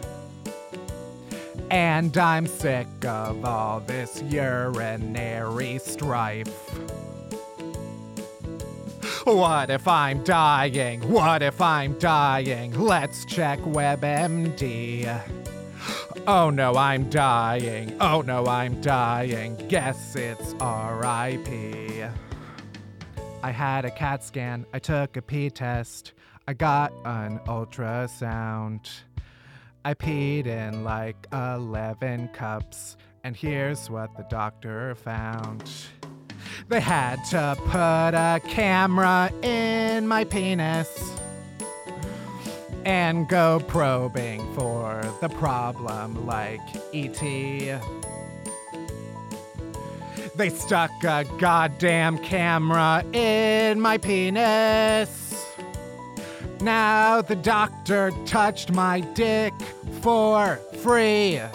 And 1.76 2.16
I'm 2.16 2.46
sick 2.46 2.86
of 3.04 3.44
all 3.44 3.80
this 3.80 4.22
urinary 4.22 5.76
strife. 5.76 6.48
What 9.24 9.68
if 9.68 9.86
I'm 9.86 10.24
dying? 10.24 11.06
What 11.06 11.42
if 11.42 11.60
I'm 11.60 11.98
dying? 11.98 12.72
Let's 12.80 13.26
check 13.26 13.58
WebMD. 13.58 15.20
Oh 16.26 16.48
no, 16.48 16.76
I'm 16.76 17.10
dying. 17.10 17.94
Oh 18.00 18.22
no, 18.22 18.46
I'm 18.46 18.80
dying. 18.80 19.56
Guess 19.68 20.16
it's 20.16 20.54
RIP. 20.54 22.10
I 23.42 23.50
had 23.50 23.84
a 23.84 23.90
CAT 23.90 24.24
scan. 24.24 24.64
I 24.72 24.78
took 24.78 25.18
a 25.18 25.20
pee 25.20 25.50
test. 25.50 26.14
I 26.48 26.54
got 26.54 26.90
an 27.04 27.38
ultrasound. 27.40 28.88
I 29.86 29.94
peed 29.94 30.48
in 30.48 30.82
like 30.82 31.28
11 31.32 32.30
cups, 32.32 32.96
and 33.22 33.36
here's 33.36 33.88
what 33.88 34.16
the 34.16 34.24
doctor 34.24 34.96
found. 34.96 35.70
They 36.66 36.80
had 36.80 37.22
to 37.26 37.56
put 37.66 37.78
a 37.78 38.40
camera 38.48 39.30
in 39.42 40.08
my 40.08 40.24
penis 40.24 40.88
and 42.84 43.28
go 43.28 43.62
probing 43.68 44.52
for 44.54 45.02
the 45.20 45.28
problem 45.28 46.26
like 46.26 46.62
E.T. 46.92 47.72
They 50.34 50.48
stuck 50.48 50.90
a 51.04 51.24
goddamn 51.38 52.18
camera 52.18 53.04
in 53.12 53.80
my 53.80 53.98
penis. 53.98 55.25
Now 56.60 57.22
the 57.22 57.36
doctor 57.36 58.10
touched 58.24 58.72
my 58.72 59.00
dick 59.00 59.52
for 60.00 60.56
free. 60.82 61.38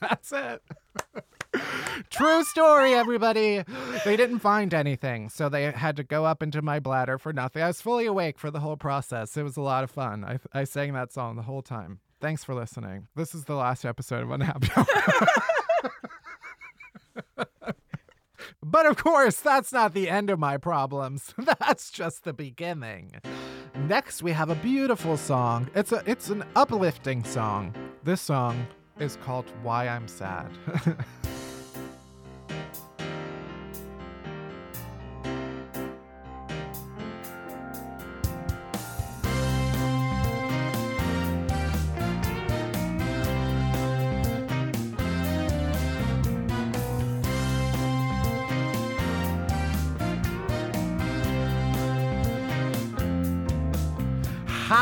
That's 0.00 0.32
it. 0.32 0.62
True 2.10 2.44
story, 2.44 2.94
everybody. 2.94 3.62
They 4.04 4.16
didn't 4.16 4.40
find 4.40 4.72
anything, 4.74 5.28
so 5.28 5.48
they 5.48 5.70
had 5.70 5.96
to 5.96 6.04
go 6.04 6.24
up 6.24 6.42
into 6.42 6.62
my 6.62 6.80
bladder 6.80 7.18
for 7.18 7.32
nothing. 7.32 7.62
I 7.62 7.68
was 7.68 7.80
fully 7.80 8.06
awake 8.06 8.38
for 8.38 8.50
the 8.50 8.60
whole 8.60 8.76
process. 8.76 9.36
It 9.36 9.42
was 9.42 9.56
a 9.56 9.62
lot 9.62 9.84
of 9.84 9.90
fun. 9.90 10.24
I, 10.24 10.38
I 10.52 10.64
sang 10.64 10.92
that 10.94 11.12
song 11.12 11.36
the 11.36 11.42
whole 11.42 11.62
time. 11.62 12.00
Thanks 12.20 12.42
for 12.42 12.54
listening. 12.54 13.06
This 13.14 13.34
is 13.34 13.44
the 13.44 13.54
last 13.54 13.84
episode 13.84 14.24
of 14.24 14.30
Unhappy. 14.30 14.70
but 18.70 18.86
of 18.86 18.96
course, 18.96 19.36
that's 19.36 19.72
not 19.72 19.94
the 19.94 20.08
end 20.08 20.30
of 20.30 20.38
my 20.38 20.56
problems. 20.56 21.34
That's 21.38 21.90
just 21.90 22.24
the 22.24 22.32
beginning. 22.32 23.12
Next, 23.74 24.22
we 24.22 24.32
have 24.32 24.50
a 24.50 24.54
beautiful 24.56 25.16
song. 25.16 25.70
It's 25.74 25.92
a 25.92 26.02
it's 26.06 26.28
an 26.30 26.44
uplifting 26.56 27.24
song. 27.24 27.74
This 28.04 28.20
song 28.20 28.66
is 28.98 29.16
called 29.24 29.46
Why 29.62 29.88
I'm 29.88 30.08
Sad. 30.08 30.50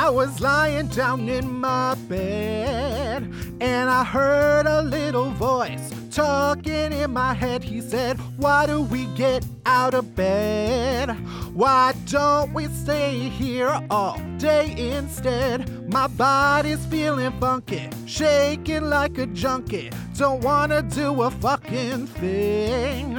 I 0.06 0.10
was 0.10 0.40
lying 0.40 0.86
down 0.86 1.28
in 1.28 1.58
my 1.58 1.96
bed 2.08 3.28
and 3.60 3.90
I 3.90 4.04
heard 4.04 4.66
a 4.66 4.80
little 4.80 5.32
voice 5.32 5.90
talking 6.12 6.92
in 6.92 7.12
my 7.12 7.34
head. 7.34 7.64
He 7.64 7.80
said, 7.80 8.16
Why 8.36 8.66
do 8.66 8.82
we 8.82 9.06
get 9.16 9.44
out 9.66 9.94
of 9.94 10.14
bed? 10.14 11.10
Why 11.54 11.92
don't 12.04 12.54
we 12.54 12.66
stay 12.66 13.18
here 13.18 13.82
all 13.90 14.20
day 14.38 14.76
instead? 14.78 15.90
My 15.92 16.06
body's 16.06 16.86
feeling 16.86 17.32
funky, 17.40 17.88
shaking 18.06 18.84
like 18.84 19.18
a 19.18 19.26
junkie. 19.26 19.90
Don't 20.16 20.40
wanna 20.40 20.82
do 20.82 21.20
a 21.22 21.32
fucking 21.32 22.06
thing. 22.06 23.16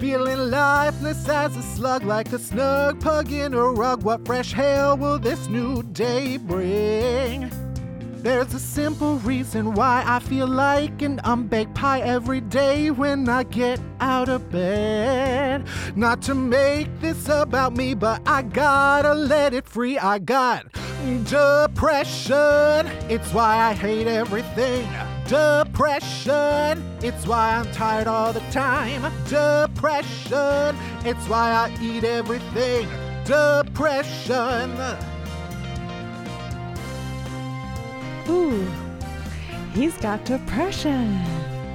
Feeling 0.00 0.50
lifeless 0.50 1.28
as 1.28 1.54
a 1.54 1.62
slug, 1.62 2.04
like 2.04 2.32
a 2.32 2.38
snug 2.38 3.00
pug 3.00 3.30
in 3.30 3.52
a 3.52 3.62
rug. 3.62 4.02
What 4.02 4.24
fresh 4.24 4.50
hell 4.50 4.96
will 4.96 5.18
this 5.18 5.46
new 5.48 5.82
day 5.82 6.38
bring? 6.38 7.50
There's 8.22 8.54
a 8.54 8.58
simple 8.58 9.16
reason 9.16 9.74
why 9.74 10.02
I 10.06 10.20
feel 10.20 10.46
like 10.46 11.02
an 11.02 11.20
unbaked 11.24 11.74
pie 11.74 12.00
every 12.00 12.40
day 12.40 12.90
when 12.90 13.28
I 13.28 13.42
get 13.42 13.78
out 14.00 14.30
of 14.30 14.50
bed. 14.50 15.66
Not 15.96 16.22
to 16.22 16.34
make 16.34 16.88
this 17.02 17.28
about 17.28 17.76
me, 17.76 17.92
but 17.92 18.22
I 18.24 18.40
gotta 18.40 19.12
let 19.12 19.52
it 19.52 19.66
free. 19.66 19.98
I 19.98 20.18
got 20.18 20.64
depression, 21.24 22.86
it's 23.10 23.34
why 23.34 23.54
I 23.56 23.74
hate 23.74 24.06
everything. 24.06 24.88
Depression, 25.30 26.82
it's 27.00 27.24
why 27.24 27.54
I'm 27.54 27.70
tired 27.70 28.08
all 28.08 28.32
the 28.32 28.40
time. 28.50 29.02
Depression, 29.28 30.76
it's 31.04 31.28
why 31.28 31.52
I 31.52 31.78
eat 31.80 32.02
everything. 32.02 32.88
Depression. 33.24 34.72
Ooh, 38.28 38.68
he's 39.72 39.96
got 39.98 40.24
depression. 40.24 41.16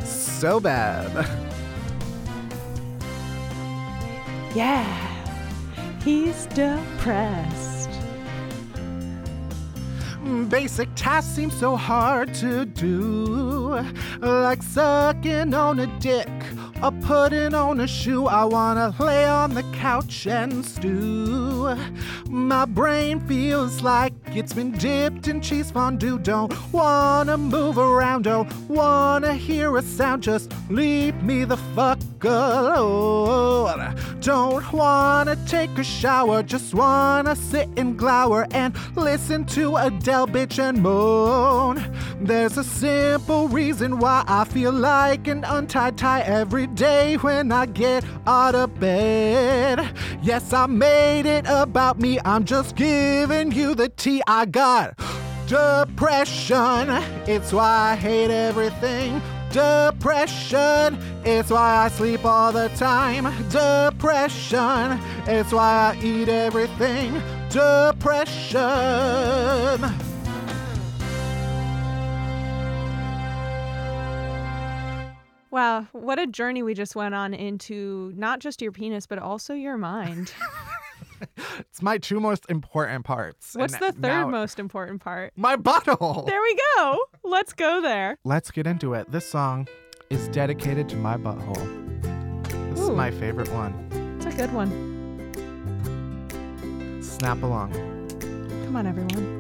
So 0.04 0.60
bad. 0.60 1.26
Yeah, 4.54 4.88
he's 6.02 6.46
depressed. 6.46 7.75
Basic 10.26 10.90
tasks 10.96 11.36
seem 11.36 11.52
so 11.52 11.76
hard 11.76 12.34
to 12.36 12.66
do, 12.66 13.80
like 14.22 14.64
sucking 14.64 15.54
on 15.54 15.80
a 15.80 16.00
dick 16.00 16.30
or 16.82 16.92
putting 17.04 17.54
on 17.54 17.80
a 17.80 17.88
shoe. 17.88 18.26
I 18.26 18.44
wanna 18.46 18.96
lay 19.00 19.26
on 19.26 19.54
the 19.54 19.62
couch 19.74 20.26
and 20.26 20.66
stew. 20.66 21.76
My 22.28 22.66
brain 22.66 23.20
feels 23.28 23.84
like 23.84 24.14
it's 24.34 24.54
been 24.54 24.72
dipped 24.72 25.28
in 25.28 25.42
cheese 25.42 25.70
fondue. 25.70 26.18
Don't 26.18 26.54
wanna 26.74 27.38
move 27.38 27.78
around, 27.78 28.24
don't 28.24 28.52
wanna 28.68 29.34
hear 29.34 29.78
a 29.78 29.84
sound. 29.84 30.24
Just 30.24 30.52
leave 30.70 31.22
me 31.22 31.46
the 31.46 31.58
fuck 31.76 32.00
alone. 32.26 33.96
Don't 34.20 34.72
wanna 34.74 35.36
take 35.46 35.78
a 35.78 35.84
shower, 35.84 36.42
just 36.42 36.74
wanna 36.74 37.36
sit 37.36 37.70
and 37.78 37.98
glower 37.98 38.48
and 38.52 38.76
listen 38.96 39.46
to 39.46 39.76
Adele 39.76 40.28
bitch 40.28 40.58
and 40.58 40.82
moan. 40.82 41.84
There's 42.20 42.58
a 42.58 42.64
simple 42.64 43.48
reason 43.48 44.00
why 44.00 44.24
I 44.28 44.46
feel 44.46 44.72
like 44.72 45.28
an 45.28 45.44
untied 45.44 45.98
tie 45.98 46.22
every 46.22 46.68
day 46.68 47.18
when 47.18 47.52
I 47.52 47.68
get 47.68 48.04
out 48.26 48.56
of 48.56 48.80
bed. 48.80 49.88
Yes, 50.24 50.54
I 50.54 50.66
made 50.66 51.26
it 51.26 51.46
about 51.48 52.00
me, 52.00 52.20
I'm 52.26 52.46
just 52.46 52.76
giving 52.76 53.52
you 53.52 53.76
the 53.76 53.90
tea 53.90 54.22
I 54.28 54.46
got. 54.46 54.98
Depression, 55.48 56.90
it's 57.28 57.54
why 57.54 57.92
I 57.92 57.96
hate 57.96 58.32
everything. 58.32 59.22
Depression, 59.56 61.00
it's 61.24 61.50
why 61.50 61.86
I 61.86 61.88
sleep 61.88 62.26
all 62.26 62.52
the 62.52 62.68
time. 62.76 63.24
Depression, 63.48 65.00
it's 65.26 65.54
why 65.54 65.96
I 65.96 66.00
eat 66.04 66.28
everything. 66.28 67.14
Depression. 67.48 68.60
Wow, 75.52 75.88
what 75.94 76.20
a 76.20 76.28
journey 76.28 76.62
we 76.62 76.74
just 76.74 76.98
went 76.98 77.16
on 77.16 77.34
into 77.34 78.12
not 78.14 78.40
just 78.40 78.62
your 78.62 78.74
penis, 78.74 79.08
but 79.08 79.20
also 79.20 79.54
your 79.54 79.78
mind. 79.78 80.34
It's 81.60 81.82
my 81.82 81.98
two 81.98 82.20
most 82.20 82.46
important 82.50 83.06
parts. 83.06 83.54
What's 83.56 83.74
and 83.74 83.82
the 83.84 83.92
third 83.92 84.02
now- 84.02 84.30
most 84.30 84.60
important 84.60 85.02
part? 85.02 85.34
My 85.36 85.56
butthole. 85.56 86.26
There 86.26 86.42
we 86.42 86.58
go. 86.78 87.00
Let's 87.24 87.54
go 87.54 87.82
there. 87.82 88.18
Let's 88.24 88.52
get 88.52 88.68
into 88.68 88.94
it. 88.94 89.12
This 89.12 89.26
song 89.26 89.68
is 90.10 90.28
dedicated 90.30 90.88
to 90.90 90.96
my 90.96 91.18
butthole. 91.18 91.56
This 92.72 92.80
is 92.80 92.90
my 92.90 93.12
favorite 93.12 93.52
one. 93.52 93.74
It's 94.18 94.26
a 94.34 94.38
good 94.38 94.54
one. 94.54 94.72
Snap 97.02 97.42
along. 97.44 97.72
Come 98.66 98.76
on, 98.76 98.88
everyone. 98.88 99.36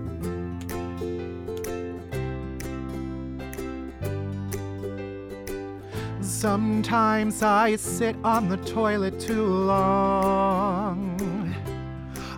Sometimes 6.22 7.42
I 7.44 7.76
sit 7.76 8.16
on 8.24 8.50
the 8.50 8.58
toilet 8.58 9.20
too 9.20 9.46
long. 9.46 11.35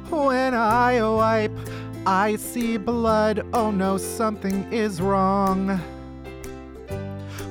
When 0.10 0.54
I 0.54 1.02
wipe, 1.02 1.52
I 2.06 2.38
see 2.38 2.78
blood. 2.78 3.46
Oh 3.54 3.72
no, 3.72 3.98
something 3.98 4.72
is 4.72 5.02
wrong. 5.02 5.82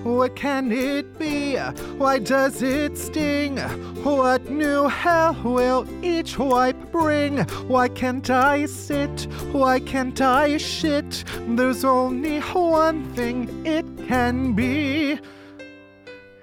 What 0.03 0.37
can 0.37 0.73
it 0.73 1.19
be? 1.19 1.57
Why 1.99 2.19
does 2.19 2.63
it 2.63 2.97
sting? 2.97 3.59
What 4.05 4.49
new 4.49 4.89
hell 4.89 5.37
will 5.45 5.87
each 6.03 6.39
wipe 6.39 6.93
bring? 6.93 7.39
Why 7.69 7.89
can't 7.89 8.31
I 8.31 8.67
sit? 8.67 9.27
Why 9.53 9.81
can't 9.81 10.21
I 10.21 10.57
shit? 10.57 11.25
There's 11.49 11.85
only 11.85 12.41
one 12.41 13.13
thing 13.15 13.67
it 13.67 13.85
can 14.07 14.55
be. 14.55 15.19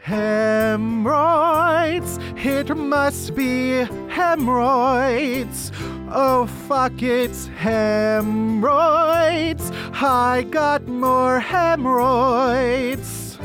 Hemorrhoids, 0.04 2.20
it 2.36 2.76
must 2.76 3.36
be 3.36 3.86
hemorrhoids. 4.10 5.72
Oh 6.12 6.46
fuck, 6.68 7.02
it's 7.02 7.48
hemorrhoids. 7.48 9.72
I 9.94 10.46
got 10.52 10.86
more 10.90 11.40
hemorrhoids. 11.40 13.38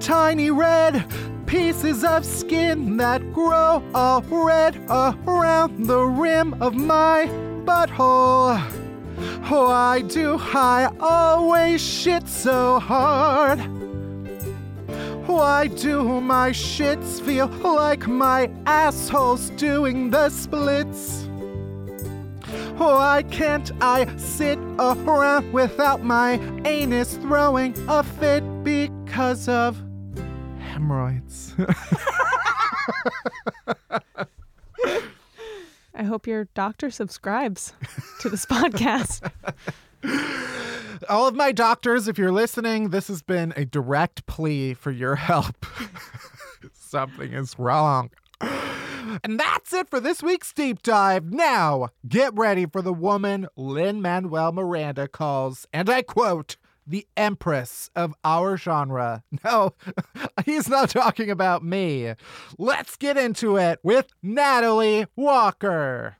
Tiny 0.00 0.50
red 0.50 1.06
pieces 1.46 2.04
of 2.04 2.26
skin 2.26 2.98
that 2.98 3.32
grow 3.32 3.82
all 3.94 4.20
red 4.20 4.76
around 4.90 5.86
the 5.86 6.02
rim 6.02 6.52
of 6.60 6.74
my 6.74 7.24
butthole. 7.64 8.60
Oh, 9.50 9.68
Why 9.68 10.02
do 10.02 10.36
I 10.38 10.90
always 11.00 11.80
shit 11.80 12.28
so 12.28 12.78
hard? 12.80 13.75
Why 15.26 15.66
do 15.66 16.20
my 16.20 16.50
shits 16.50 17.20
feel 17.20 17.48
like 17.48 18.06
my 18.06 18.48
asshole's 18.64 19.50
doing 19.50 20.10
the 20.10 20.28
splits? 20.30 21.24
Why 22.78 23.24
can't 23.30 23.72
I 23.80 24.06
sit 24.16 24.56
around 24.78 25.52
without 25.52 26.04
my 26.04 26.34
anus 26.64 27.16
throwing 27.16 27.74
a 27.88 28.04
fit 28.04 28.44
because 28.62 29.48
of 29.48 29.82
hemorrhoids? 30.60 31.54
I 35.94 36.02
hope 36.04 36.28
your 36.28 36.44
doctor 36.54 36.90
subscribes 36.90 37.72
to 38.20 38.28
this 38.28 38.46
podcast. 38.46 39.28
All 41.08 41.26
of 41.26 41.34
my 41.34 41.52
doctors, 41.52 42.08
if 42.08 42.18
you're 42.18 42.32
listening, 42.32 42.90
this 42.90 43.08
has 43.08 43.22
been 43.22 43.52
a 43.56 43.64
direct 43.64 44.26
plea 44.26 44.74
for 44.74 44.90
your 44.90 45.16
help. 45.16 45.66
Something 46.72 47.32
is 47.32 47.58
wrong. 47.58 48.10
And 49.22 49.38
that's 49.38 49.72
it 49.72 49.88
for 49.88 50.00
this 50.00 50.22
week's 50.22 50.52
deep 50.52 50.82
dive. 50.82 51.32
Now, 51.32 51.88
get 52.08 52.34
ready 52.34 52.66
for 52.66 52.82
the 52.82 52.92
woman 52.92 53.46
Lin 53.56 54.02
Manuel 54.02 54.52
Miranda 54.52 55.08
calls, 55.08 55.66
and 55.72 55.88
I 55.88 56.02
quote, 56.02 56.56
the 56.86 57.06
empress 57.16 57.90
of 57.96 58.14
our 58.24 58.56
genre. 58.56 59.22
No, 59.44 59.74
he's 60.44 60.68
not 60.68 60.90
talking 60.90 61.30
about 61.30 61.62
me. 61.62 62.14
Let's 62.58 62.96
get 62.96 63.16
into 63.16 63.56
it 63.56 63.80
with 63.82 64.06
Natalie 64.22 65.06
Walker. 65.14 66.16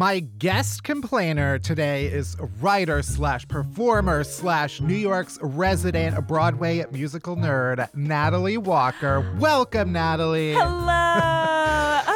My 0.00 0.20
guest 0.20 0.82
complainer 0.82 1.58
today 1.58 2.06
is 2.06 2.34
writer 2.58 3.02
slash 3.02 3.46
performer 3.46 4.24
slash 4.24 4.80
New 4.80 4.94
York's 4.94 5.38
resident 5.42 6.26
Broadway 6.26 6.86
musical 6.90 7.36
nerd, 7.36 7.86
Natalie 7.94 8.56
Walker. 8.56 9.30
Welcome, 9.38 9.92
Natalie. 9.92 10.54
Hello. 10.54 12.00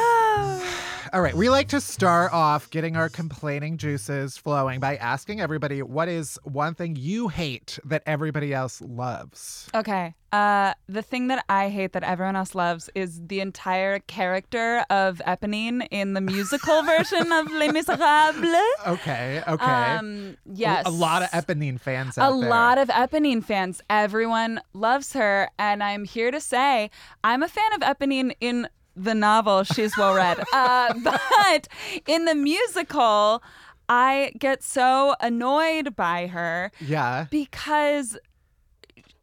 All 1.13 1.21
right, 1.21 1.35
we 1.35 1.49
like 1.49 1.67
to 1.69 1.79
start 1.79 2.33
off 2.33 2.69
getting 2.71 2.95
our 2.95 3.09
complaining 3.09 3.77
juices 3.77 4.37
flowing 4.37 4.79
by 4.79 4.95
asking 4.95 5.39
everybody 5.39 5.83
what 5.83 6.07
is 6.07 6.39
one 6.43 6.73
thing 6.73 6.95
you 6.95 7.27
hate 7.27 7.77
that 7.85 8.01
everybody 8.07 8.53
else 8.53 8.81
loves? 8.81 9.67
Okay. 9.75 10.15
Uh, 10.31 10.73
the 10.87 11.01
thing 11.01 11.27
that 11.27 11.45
I 11.47 11.69
hate 11.69 11.93
that 11.93 12.03
everyone 12.03 12.35
else 12.35 12.55
loves 12.55 12.89
is 12.95 13.21
the 13.27 13.39
entire 13.39 13.99
character 13.99 14.83
of 14.89 15.21
Eponine 15.27 15.87
in 15.91 16.13
the 16.13 16.21
musical 16.21 16.81
version 16.83 17.31
of 17.31 17.51
Les 17.51 17.71
Miserables. 17.71 18.65
Okay, 18.87 19.43
okay. 19.47 19.63
Um, 19.63 20.37
yes. 20.45 20.83
A 20.85 20.91
lot 20.91 21.21
of 21.21 21.29
Eponine 21.29 21.79
fans 21.79 22.17
a 22.17 22.21
there. 22.21 22.31
lot 22.31 22.77
of 22.77 22.87
Eponine 22.89 23.43
fans. 23.43 23.81
Everyone 23.89 24.59
loves 24.73 25.13
her, 25.13 25.49
and 25.59 25.83
I'm 25.83 26.03
here 26.03 26.31
to 26.31 26.41
say 26.41 26.89
I'm 27.23 27.43
a 27.43 27.47
fan 27.47 27.73
of 27.73 27.81
Eponine 27.81 28.35
in 28.41 28.67
the 28.95 29.13
novel. 29.15 29.63
She's 29.63 29.95
well 29.97 30.13
read, 30.15 30.39
uh, 30.53 30.93
but 31.03 31.67
in 32.07 32.25
the 32.25 32.35
musical, 32.35 33.43
I 33.89 34.31
get 34.39 34.63
so 34.63 35.15
annoyed 35.19 35.95
by 35.95 36.27
her 36.27 36.71
Yeah. 36.79 37.27
because 37.29 38.17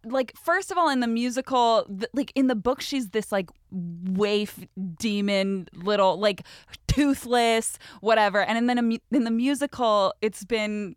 like 0.04 0.32
first 0.42 0.70
of 0.72 0.78
all 0.78 0.88
in 0.88 0.98
the 1.00 1.06
musical 1.06 1.84
th- 1.84 2.10
like 2.12 2.32
in 2.34 2.48
the 2.48 2.56
book 2.56 2.80
she's 2.80 3.10
this 3.10 3.30
like 3.30 3.48
waif 3.70 4.58
demon 4.98 5.68
little 5.74 6.18
like 6.18 6.42
toothless 6.88 7.78
whatever 8.00 8.42
and 8.42 8.68
then 8.68 8.78
in, 8.78 8.98
in 9.12 9.22
the 9.22 9.30
musical 9.30 10.12
it's 10.20 10.44
been 10.44 10.96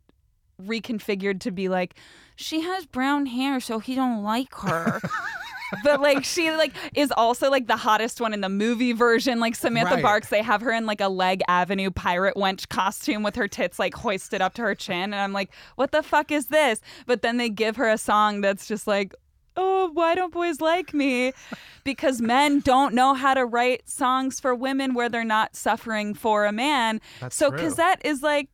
reconfigured 0.59 1.39
to 1.39 1.51
be 1.51 1.69
like 1.69 1.93
she 2.35 2.61
has 2.61 2.87
brown 2.87 3.27
hair 3.27 3.59
so 3.59 3.77
he 3.77 3.93
don't 3.93 4.23
like 4.23 4.51
her 4.55 4.99
but 5.83 6.01
like 6.01 6.23
she 6.23 6.51
like 6.51 6.73
is 6.95 7.11
also 7.15 7.49
like 7.49 7.67
the 7.67 7.75
hottest 7.77 8.21
one 8.21 8.33
in 8.33 8.41
the 8.41 8.49
movie 8.49 8.93
version 8.93 9.39
like 9.39 9.55
samantha 9.55 9.95
Right. 9.95 10.03
barks 10.03 10.29
they 10.29 10.41
have 10.41 10.61
her 10.61 10.71
in 10.71 10.85
like 10.85 11.01
a 11.01 11.07
leg 11.09 11.41
avenue 11.47 11.89
pirate 11.91 12.35
wench 12.35 12.69
costume 12.69 13.23
with 13.23 13.35
her 13.35 13.47
tits 13.47 13.79
like 13.79 13.93
hoisted 13.95 14.41
up 14.41 14.53
to 14.55 14.61
her 14.61 14.75
chin 14.75 15.03
and 15.13 15.15
i'm 15.15 15.33
like 15.33 15.51
what 15.75 15.91
the 15.91 16.03
fuck 16.03 16.31
is 16.31 16.47
this 16.47 16.81
but 17.05 17.21
then 17.21 17.37
they 17.37 17.49
give 17.49 17.75
her 17.75 17.89
a 17.89 17.97
song 17.97 18.41
that's 18.41 18.67
just 18.67 18.87
like 18.87 19.13
oh 19.57 19.89
why 19.93 20.15
don't 20.15 20.33
boys 20.33 20.59
like 20.59 20.93
me 20.93 21.31
because 21.83 22.21
men 22.21 22.59
don't 22.59 22.93
know 22.93 23.13
how 23.13 23.33
to 23.33 23.45
write 23.45 23.87
songs 23.89 24.39
for 24.39 24.53
women 24.53 24.93
where 24.93 25.07
they're 25.09 25.23
not 25.23 25.55
suffering 25.55 26.13
for 26.13 26.45
a 26.45 26.51
man 26.51 26.99
That's 27.21 27.35
so 27.35 27.49
true. 27.49 27.59
Cosette 27.59 28.01
is 28.03 28.21
like 28.21 28.49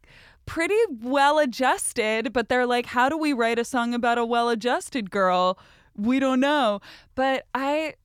pretty 0.46 0.76
well 1.02 1.40
adjusted, 1.40 2.34
but 2.34 2.50
they're 2.50 2.66
like, 2.66 2.88
how 2.88 3.08
do 3.10 3.18
we 3.18 3.32
write 3.32 3.58
a 3.58 3.64
song 3.64 3.94
about 3.94 4.18
a 4.18 4.26
well 4.26 4.50
adjusted 4.50 5.10
girl? 5.10 5.58
We 5.96 6.20
don't 6.20 6.40
know. 6.40 6.82
But 7.16 7.46
I 7.54 7.96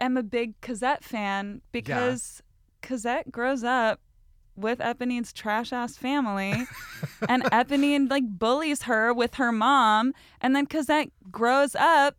am 0.00 0.16
a 0.16 0.22
big 0.22 0.60
Cosette 0.60 1.04
fan 1.04 1.62
because 1.72 2.42
Cosette 2.82 3.30
grows 3.30 3.64
up 3.64 4.00
with 4.56 4.80
Eponine's 4.80 5.32
trash 5.32 5.72
ass 5.72 5.96
family 5.96 6.66
and 7.28 7.42
Eponine 7.44 8.10
like 8.10 8.24
bullies 8.26 8.82
her 8.82 9.12
with 9.14 9.34
her 9.34 9.50
mom 9.50 10.12
and 10.40 10.54
then 10.54 10.66
Cosette 10.66 11.08
grows 11.30 11.74
up 11.74 12.16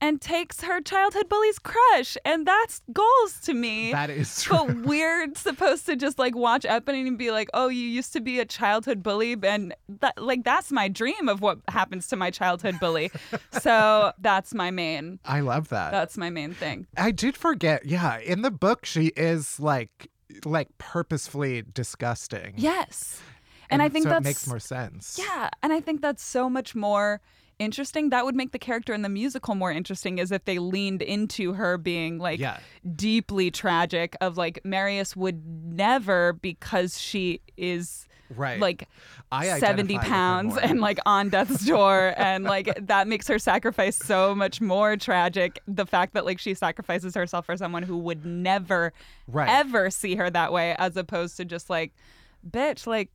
and 0.00 0.20
takes 0.20 0.62
her 0.62 0.80
childhood 0.80 1.28
bully's 1.28 1.58
crush 1.58 2.16
and 2.24 2.46
that's 2.46 2.82
goals 2.92 3.40
to 3.42 3.54
me 3.54 3.92
That 3.92 4.10
is 4.10 4.42
true. 4.42 4.58
but 4.66 4.76
we're 4.86 5.28
supposed 5.34 5.86
to 5.86 5.96
just 5.96 6.18
like 6.18 6.34
watch 6.36 6.64
Eponine 6.64 7.06
and 7.06 7.18
be 7.18 7.30
like, 7.30 7.48
"Oh, 7.54 7.68
you 7.68 7.86
used 7.86 8.12
to 8.12 8.20
be 8.20 8.38
a 8.40 8.44
childhood 8.44 9.02
bully," 9.02 9.36
and 9.42 9.74
that 10.00 10.20
like 10.22 10.44
that's 10.44 10.70
my 10.70 10.88
dream 10.88 11.28
of 11.28 11.40
what 11.40 11.58
happens 11.68 12.08
to 12.08 12.16
my 12.16 12.30
childhood 12.30 12.78
bully. 12.80 13.10
so 13.60 14.12
that's 14.18 14.52
my 14.54 14.70
main. 14.70 15.18
I 15.24 15.40
love 15.40 15.68
that. 15.70 15.90
That's 15.92 16.16
my 16.18 16.28
main 16.30 16.52
thing. 16.52 16.86
I 16.96 17.10
did 17.10 17.36
forget. 17.36 17.84
Yeah, 17.86 18.18
in 18.18 18.42
the 18.42 18.50
book 18.50 18.84
she 18.84 19.06
is 19.16 19.58
like 19.58 20.10
like 20.44 20.68
purposefully 20.78 21.62
disgusting. 21.72 22.54
Yes, 22.56 23.20
and, 23.70 23.80
I 23.80 23.88
think 23.88 24.04
so 24.04 24.10
that's 24.10 24.20
it 24.26 24.28
makes 24.28 24.46
more 24.46 24.60
sense. 24.60 25.18
yeah, 25.18 25.48
and 25.62 25.72
I 25.72 25.80
think 25.80 26.02
that's 26.02 26.22
so 26.22 26.50
much 26.50 26.74
more 26.74 27.20
interesting. 27.58 28.10
That 28.10 28.24
would 28.24 28.34
make 28.34 28.52
the 28.52 28.58
character 28.58 28.92
in 28.92 29.02
the 29.02 29.08
musical 29.08 29.54
more 29.54 29.72
interesting, 29.72 30.18
is 30.18 30.30
if 30.32 30.44
they 30.44 30.58
leaned 30.58 31.02
into 31.02 31.54
her 31.54 31.78
being 31.78 32.18
like 32.18 32.38
Yeah. 32.40 32.58
deeply 32.94 33.50
tragic. 33.50 34.16
Of 34.20 34.36
like 34.36 34.60
Marius 34.64 35.16
would 35.16 35.42
never 35.46 36.34
because 36.34 37.00
she 37.00 37.40
is 37.56 38.06
Right. 38.34 38.58
like 38.58 38.88
I 39.30 39.46
70 39.60 39.94
identify 39.94 39.94
with 39.98 40.02
her 40.02 40.08
pounds 40.10 40.56
and 40.58 40.80
like 40.80 40.98
on 41.06 41.28
death's 41.28 41.64
door 41.64 42.12
and 42.16 42.42
like 42.42 42.76
that 42.88 43.06
makes 43.06 43.28
her 43.28 43.38
sacrifice 43.38 43.96
so 43.96 44.34
much 44.34 44.60
more 44.60 44.96
tragic 44.96 45.60
the 45.68 45.86
fact 45.86 46.12
that 46.14 46.24
like 46.24 46.40
she 46.40 46.52
sacrifices 46.54 47.14
herself 47.14 47.46
for 47.46 47.56
someone 47.56 47.84
who 47.84 47.96
would 47.98 48.26
never 48.26 48.92
Right. 49.28 49.48
ever 49.48 49.90
see 49.90 50.16
her 50.16 50.28
that 50.30 50.52
way 50.52 50.74
as 50.76 50.96
opposed 50.96 51.36
to 51.36 51.44
just 51.44 51.70
like 51.70 51.92
bitch 52.48 52.86
like 52.86 53.10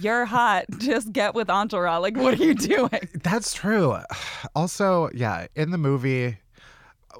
you're 0.00 0.24
hot 0.24 0.64
just 0.78 1.12
get 1.12 1.34
with 1.34 1.48
Enjolras 1.48 2.00
like 2.00 2.16
what 2.16 2.34
are 2.38 2.42
you 2.44 2.54
doing 2.54 3.08
That's 3.22 3.52
true. 3.52 3.96
Also, 4.54 5.10
yeah, 5.12 5.46
in 5.56 5.70
the 5.70 5.78
movie, 5.78 6.38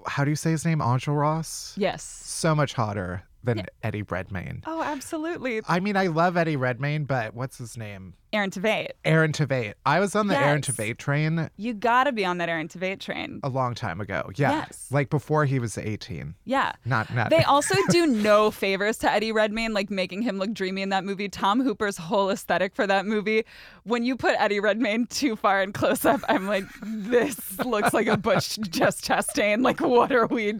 how 0.07 0.25
do 0.25 0.31
you 0.31 0.37
say 0.37 0.51
his 0.53 0.65
name? 0.65 0.81
Angel 0.81 1.15
Ross? 1.15 1.75
yes 1.77 2.03
So 2.03 2.55
much 2.55 2.73
hotter 2.75 3.25
than 3.43 3.67
Eddie 3.83 4.03
Redmayne. 4.03 4.63
oh 4.67 4.83
absolutely 4.83 5.61
I 5.69 5.81
mean, 5.81 5.97
I 5.97 6.07
love 6.09 6.37
Eddie 6.37 6.57
Redmayne, 6.57 7.05
but 7.05 7.35
what's 7.35 7.59
his 7.59 7.77
name? 7.77 8.15
Aaron 8.33 8.51
Tveit 8.51 8.89
Aaron 9.05 9.33
Tveit. 9.33 9.75
I 9.85 10.01
was 10.01 10.15
on 10.15 10.27
the 10.29 10.39
Aaron 10.39 10.63
Tveit 10.63 10.99
train 10.99 11.49
you 11.57 11.75
gotta 11.75 12.13
be 12.13 12.25
on 12.25 12.39
that 12.39 12.49
Aaron 12.49 12.69
Tveit 12.69 13.01
train 13.01 13.41
a 13.43 13.49
long 13.49 13.75
time 13.75 14.01
ago. 14.01 14.31
Yeah. 14.37 14.53
Yes. 14.53 14.89
Like 14.91 15.11
before 15.11 15.45
he 15.45 15.59
was 15.59 15.79
18. 15.79 16.35
yeah 16.45 16.73
Not 16.85 17.13
not 17.15 17.31
They 17.31 17.43
also 17.45 17.75
do 17.91 18.07
no 18.07 18.51
favors 18.51 18.99
to 18.99 19.11
Eddie 19.11 19.33
Redmayne, 19.33 19.73
like 19.73 19.91
making 19.91 20.23
him 20.23 20.39
look 20.39 20.53
dreamy 20.53 20.83
in 20.83 20.89
that 20.91 21.05
movie. 21.05 21.29
Tom 21.29 21.61
Hooper's 21.61 21.97
whole 21.97 22.31
aesthetic 22.31 22.75
for 22.75 22.87
that 22.87 23.07
movie, 23.07 23.45
when 23.85 24.05
you 24.05 24.17
put 24.17 24.35
Eddie 24.39 24.61
Redmayne 24.61 25.07
too 25.07 25.37
far 25.37 25.63
in 25.63 25.73
close 25.73 26.05
up, 26.05 26.21
I'm 26.29 26.47
like, 26.47 26.65
this 26.83 27.59
looks 27.65 27.93
like 27.95 28.07
a 28.07 28.17
Butch 28.17 28.59
Jess 28.71 29.01
Chastain. 29.01 29.63
Like, 29.63 29.81
what 29.81 30.13
are 30.13 30.27
we, 30.27 30.53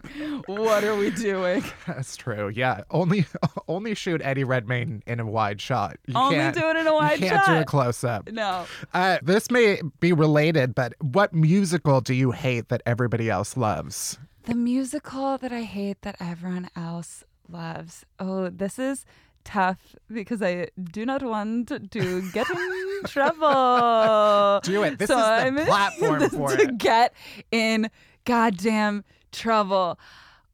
what 0.45 0.83
are 0.83 0.95
we 0.95 1.09
doing? 1.11 1.63
That's 1.87 2.15
true. 2.15 2.49
Yeah. 2.49 2.81
Only 2.91 3.25
only 3.67 3.95
shoot 3.95 4.21
Eddie 4.23 4.43
Redmayne 4.43 5.03
in 5.05 5.19
a 5.19 5.25
wide 5.25 5.61
shot. 5.61 5.97
You 6.07 6.15
Only 6.15 6.51
do 6.51 6.69
it 6.69 6.77
in 6.77 6.87
a 6.87 6.93
wide 6.93 7.19
you 7.19 7.29
can't 7.29 7.45
do 7.45 7.51
a 7.53 7.57
shot. 7.57 7.66
Close 7.67 8.03
up. 8.03 8.31
No, 8.31 8.65
Uh, 8.93 9.17
this 9.21 9.51
may 9.51 9.81
be 9.99 10.11
related, 10.13 10.73
but 10.73 10.93
what 10.99 11.33
musical 11.33 12.01
do 12.01 12.13
you 12.13 12.31
hate 12.31 12.69
that 12.69 12.81
everybody 12.85 13.29
else 13.29 13.55
loves? 13.57 14.17
the 14.45 14.55
musical 14.55 15.37
that 15.37 15.51
I 15.51 15.63
hate 15.63 16.01
that 16.03 16.15
everyone 16.21 16.69
else 16.73 17.25
loves. 17.49 18.05
Oh, 18.17 18.49
this 18.49 18.79
is 18.79 19.05
tough 19.43 19.93
because 20.09 20.41
I 20.41 20.69
do 20.91 21.05
not 21.05 21.21
want 21.21 21.67
to 21.67 22.31
get 22.31 22.49
in 22.49 23.01
trouble. 23.07 24.61
Do 24.63 24.83
it. 24.83 24.99
This 24.99 25.09
So 25.09 25.17
is 25.19 25.25
the 25.25 25.31
I'm 25.31 25.55
platform 25.65 26.29
for 26.29 26.55
to 26.55 26.61
it. 26.63 26.77
get 26.77 27.13
in 27.51 27.89
goddamn 28.23 29.03
trouble. 29.33 29.99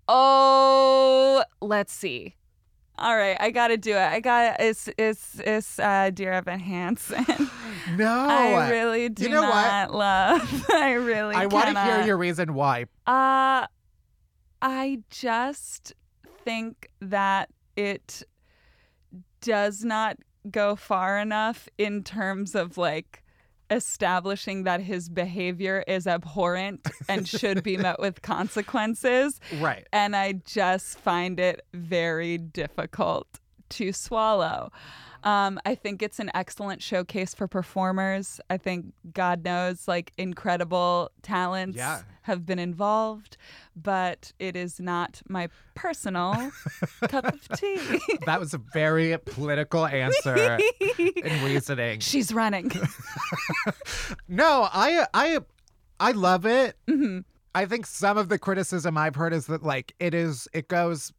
Oh, 0.08 1.44
let's 1.62 1.94
see. 1.94 2.36
All 3.00 3.18
right, 3.18 3.36
I 3.40 3.50
gotta 3.50 3.76
do 3.78 3.92
it. 3.94 3.98
I 3.98 4.20
got 4.20 4.60
it's 4.60 4.88
it's 4.98 5.40
it's 5.40 5.80
uh, 5.80 6.12
Dear 6.14 6.34
Evan 6.34 6.60
Hansen. 6.60 7.26
No. 7.98 8.28
I 8.30 8.70
really 8.70 9.10
do 9.10 9.24
You 9.24 9.30
know 9.30 9.42
what? 9.42 9.50
not 9.50 9.94
love. 9.94 10.66
I 10.74 10.94
really. 10.94 11.36
I 11.36 11.48
want 11.48 11.76
to 11.76 11.84
hear 11.84 12.02
your 12.04 12.18
reason 12.18 12.54
why. 12.54 12.84
Uh, 13.06 13.68
I 14.62 15.00
just 15.10 15.94
think 16.46 16.90
that 17.02 17.50
it 17.76 18.24
does 19.42 19.84
not 19.84 20.18
go 20.50 20.76
far 20.78 21.20
enough 21.20 21.68
in 21.78 22.04
terms 22.04 22.56
of 22.56 22.78
like 22.78 23.23
establishing 23.74 24.64
that 24.64 24.80
his 24.80 25.10
behavior 25.10 25.84
is 25.88 26.08
abhorrent 26.08 26.88
and 27.10 27.28
should 27.28 27.64
be 27.64 27.76
met 27.76 28.00
with 28.00 28.22
consequences. 28.22 29.42
Right. 29.60 29.88
And 29.92 30.16
I 30.16 30.34
just 30.46 31.00
find 31.00 31.40
it 31.40 31.66
very 31.74 32.38
difficult 32.38 33.28
to 33.70 33.92
swallow. 33.92 34.72
Um, 35.24 35.60
I 35.66 35.76
think 35.76 36.02
it's 36.02 36.20
an 36.20 36.30
excellent 36.34 36.82
showcase 36.82 37.34
for 37.34 37.48
performers. 37.48 38.42
I 38.50 38.58
think 38.58 38.94
God 39.14 39.44
knows, 39.44 39.88
like 39.88 40.12
incredible 40.18 41.12
talents 41.22 41.78
Yeah. 41.78 42.02
have 42.24 42.46
been 42.46 42.60
involved, 42.60 43.38
but 43.76 44.34
it 44.40 44.56
is 44.56 44.80
not 44.80 45.22
my 45.30 45.48
personal 45.76 46.52
cup 47.08 47.26
of 47.26 47.48
tea. 47.58 47.80
That 48.26 48.40
was 48.40 48.54
a 48.54 48.58
very 48.74 49.18
political 49.26 49.86
answer 49.86 50.60
and 51.24 51.42
reasoning. 51.44 52.00
She's 52.02 52.34
running. 52.34 52.72
No, 54.28 54.68
I 54.72 55.06
I 55.14 55.40
I 56.00 56.12
love 56.12 56.46
it. 56.46 56.76
hmm 56.88 57.20
I 57.56 57.66
think 57.66 57.86
some 57.86 58.18
of 58.18 58.30
the 58.30 58.40
criticism 58.40 58.98
I've 58.98 59.16
heard 59.16 59.32
is 59.34 59.46
that 59.48 59.64
like 59.64 59.94
it 60.00 60.14
is 60.14 60.48
it 60.54 60.68
goes 60.68 61.14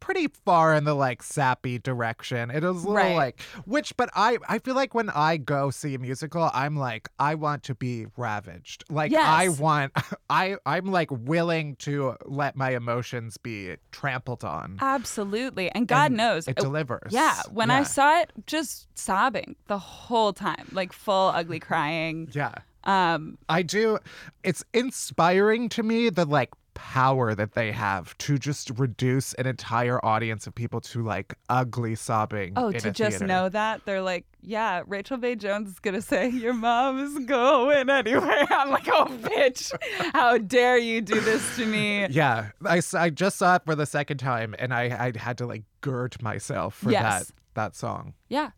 pretty 0.00 0.28
far 0.28 0.74
in 0.74 0.84
the 0.84 0.94
like 0.94 1.22
sappy 1.22 1.78
direction. 1.78 2.50
It 2.50 2.58
is 2.64 2.64
a 2.64 2.72
little 2.72 2.94
Right. 2.94 3.14
like 3.16 3.40
which 3.66 3.96
but 3.96 4.08
I 4.14 4.38
I 4.48 4.58
feel 4.58 4.74
like 4.74 4.94
when 4.94 5.10
I 5.10 5.36
go 5.36 5.70
see 5.70 5.94
a 5.94 5.98
musical, 5.98 6.50
I'm 6.54 6.76
like 6.76 7.08
I 7.18 7.34
want 7.34 7.62
to 7.64 7.74
be 7.74 8.06
ravaged. 8.16 8.84
Like 8.90 9.12
I 9.14 9.48
want 9.48 9.92
I 10.30 10.56
I'm 10.64 10.86
like 10.86 11.10
willing 11.10 11.76
to 11.76 12.16
let 12.24 12.56
my 12.56 12.70
emotions 12.70 13.36
be 13.36 13.76
trampled 13.92 14.44
on. 14.44 14.78
Absolutely. 14.80 15.70
And 15.72 15.86
God 15.86 16.06
And 16.12 16.16
knows. 16.16 16.48
it 16.48 16.58
uh, 16.58 16.62
delivers. 16.62 17.12
Yeah, 17.12 17.40
when 17.52 17.70
I 17.70 17.82
saw 17.82 18.20
it, 18.20 18.30
just 18.46 18.88
sobbing 18.96 19.56
the 19.66 19.78
whole 19.78 20.32
time, 20.32 20.68
like 20.72 20.92
full 20.92 21.28
ugly 21.34 21.60
crying. 21.60 22.28
Yeah. 22.32 22.54
Um, 22.84 23.36
I 23.50 23.62
do. 23.62 23.98
It's 24.42 24.64
inspiring 24.72 25.68
to 25.70 25.82
me 25.82 26.08
the 26.08 26.24
like 26.24 26.50
power 26.78 27.34
that 27.34 27.54
they 27.54 27.72
have 27.72 28.16
to 28.18 28.38
just 28.38 28.70
reduce 28.78 29.34
an 29.34 29.46
entire 29.46 29.98
audience 30.04 30.46
of 30.46 30.54
people 30.54 30.80
to 30.80 31.02
like 31.02 31.34
ugly 31.48 31.96
sobbing. 31.96 32.52
oh, 32.56 32.70
to 32.70 32.92
just 32.92 33.18
theater. 33.18 33.26
know 33.26 33.48
that 33.48 33.84
they're 33.84 34.00
like, 34.00 34.24
yeah, 34.40 34.84
Rachel 34.86 35.16
Bay 35.16 35.34
Jones 35.34 35.68
is 35.68 35.80
gonna 35.80 36.00
say 36.00 36.28
your 36.28 36.54
mom 36.54 37.00
is 37.00 37.18
going 37.26 37.90
anywhere. 37.90 38.46
I'm 38.50 38.70
like, 38.70 38.86
oh, 38.88 39.06
bitch, 39.06 39.72
how 40.14 40.38
dare 40.38 40.78
you 40.78 41.00
do 41.00 41.18
this 41.20 41.56
to 41.56 41.66
me? 41.66 42.06
Yeah, 42.10 42.50
I, 42.64 42.80
I 42.94 43.10
just 43.10 43.36
saw 43.38 43.56
it 43.56 43.62
for 43.64 43.74
the 43.74 43.86
second 43.86 44.18
time, 44.18 44.54
and 44.58 44.72
I 44.72 44.84
I 44.84 45.12
had 45.18 45.36
to 45.38 45.46
like 45.46 45.64
gird 45.80 46.20
myself 46.22 46.74
for 46.76 46.90
Yes. 46.92 47.02
that 47.26 47.32
that 47.54 47.74
song, 47.76 48.14
Yeah. 48.28 48.50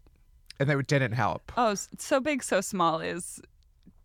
and 0.59 0.69
it 0.71 0.87
didn't 0.87 1.13
help. 1.13 1.51
Oh, 1.57 1.75
so 1.99 2.21
big, 2.21 2.43
so 2.43 2.61
small 2.61 3.01
is 3.01 3.41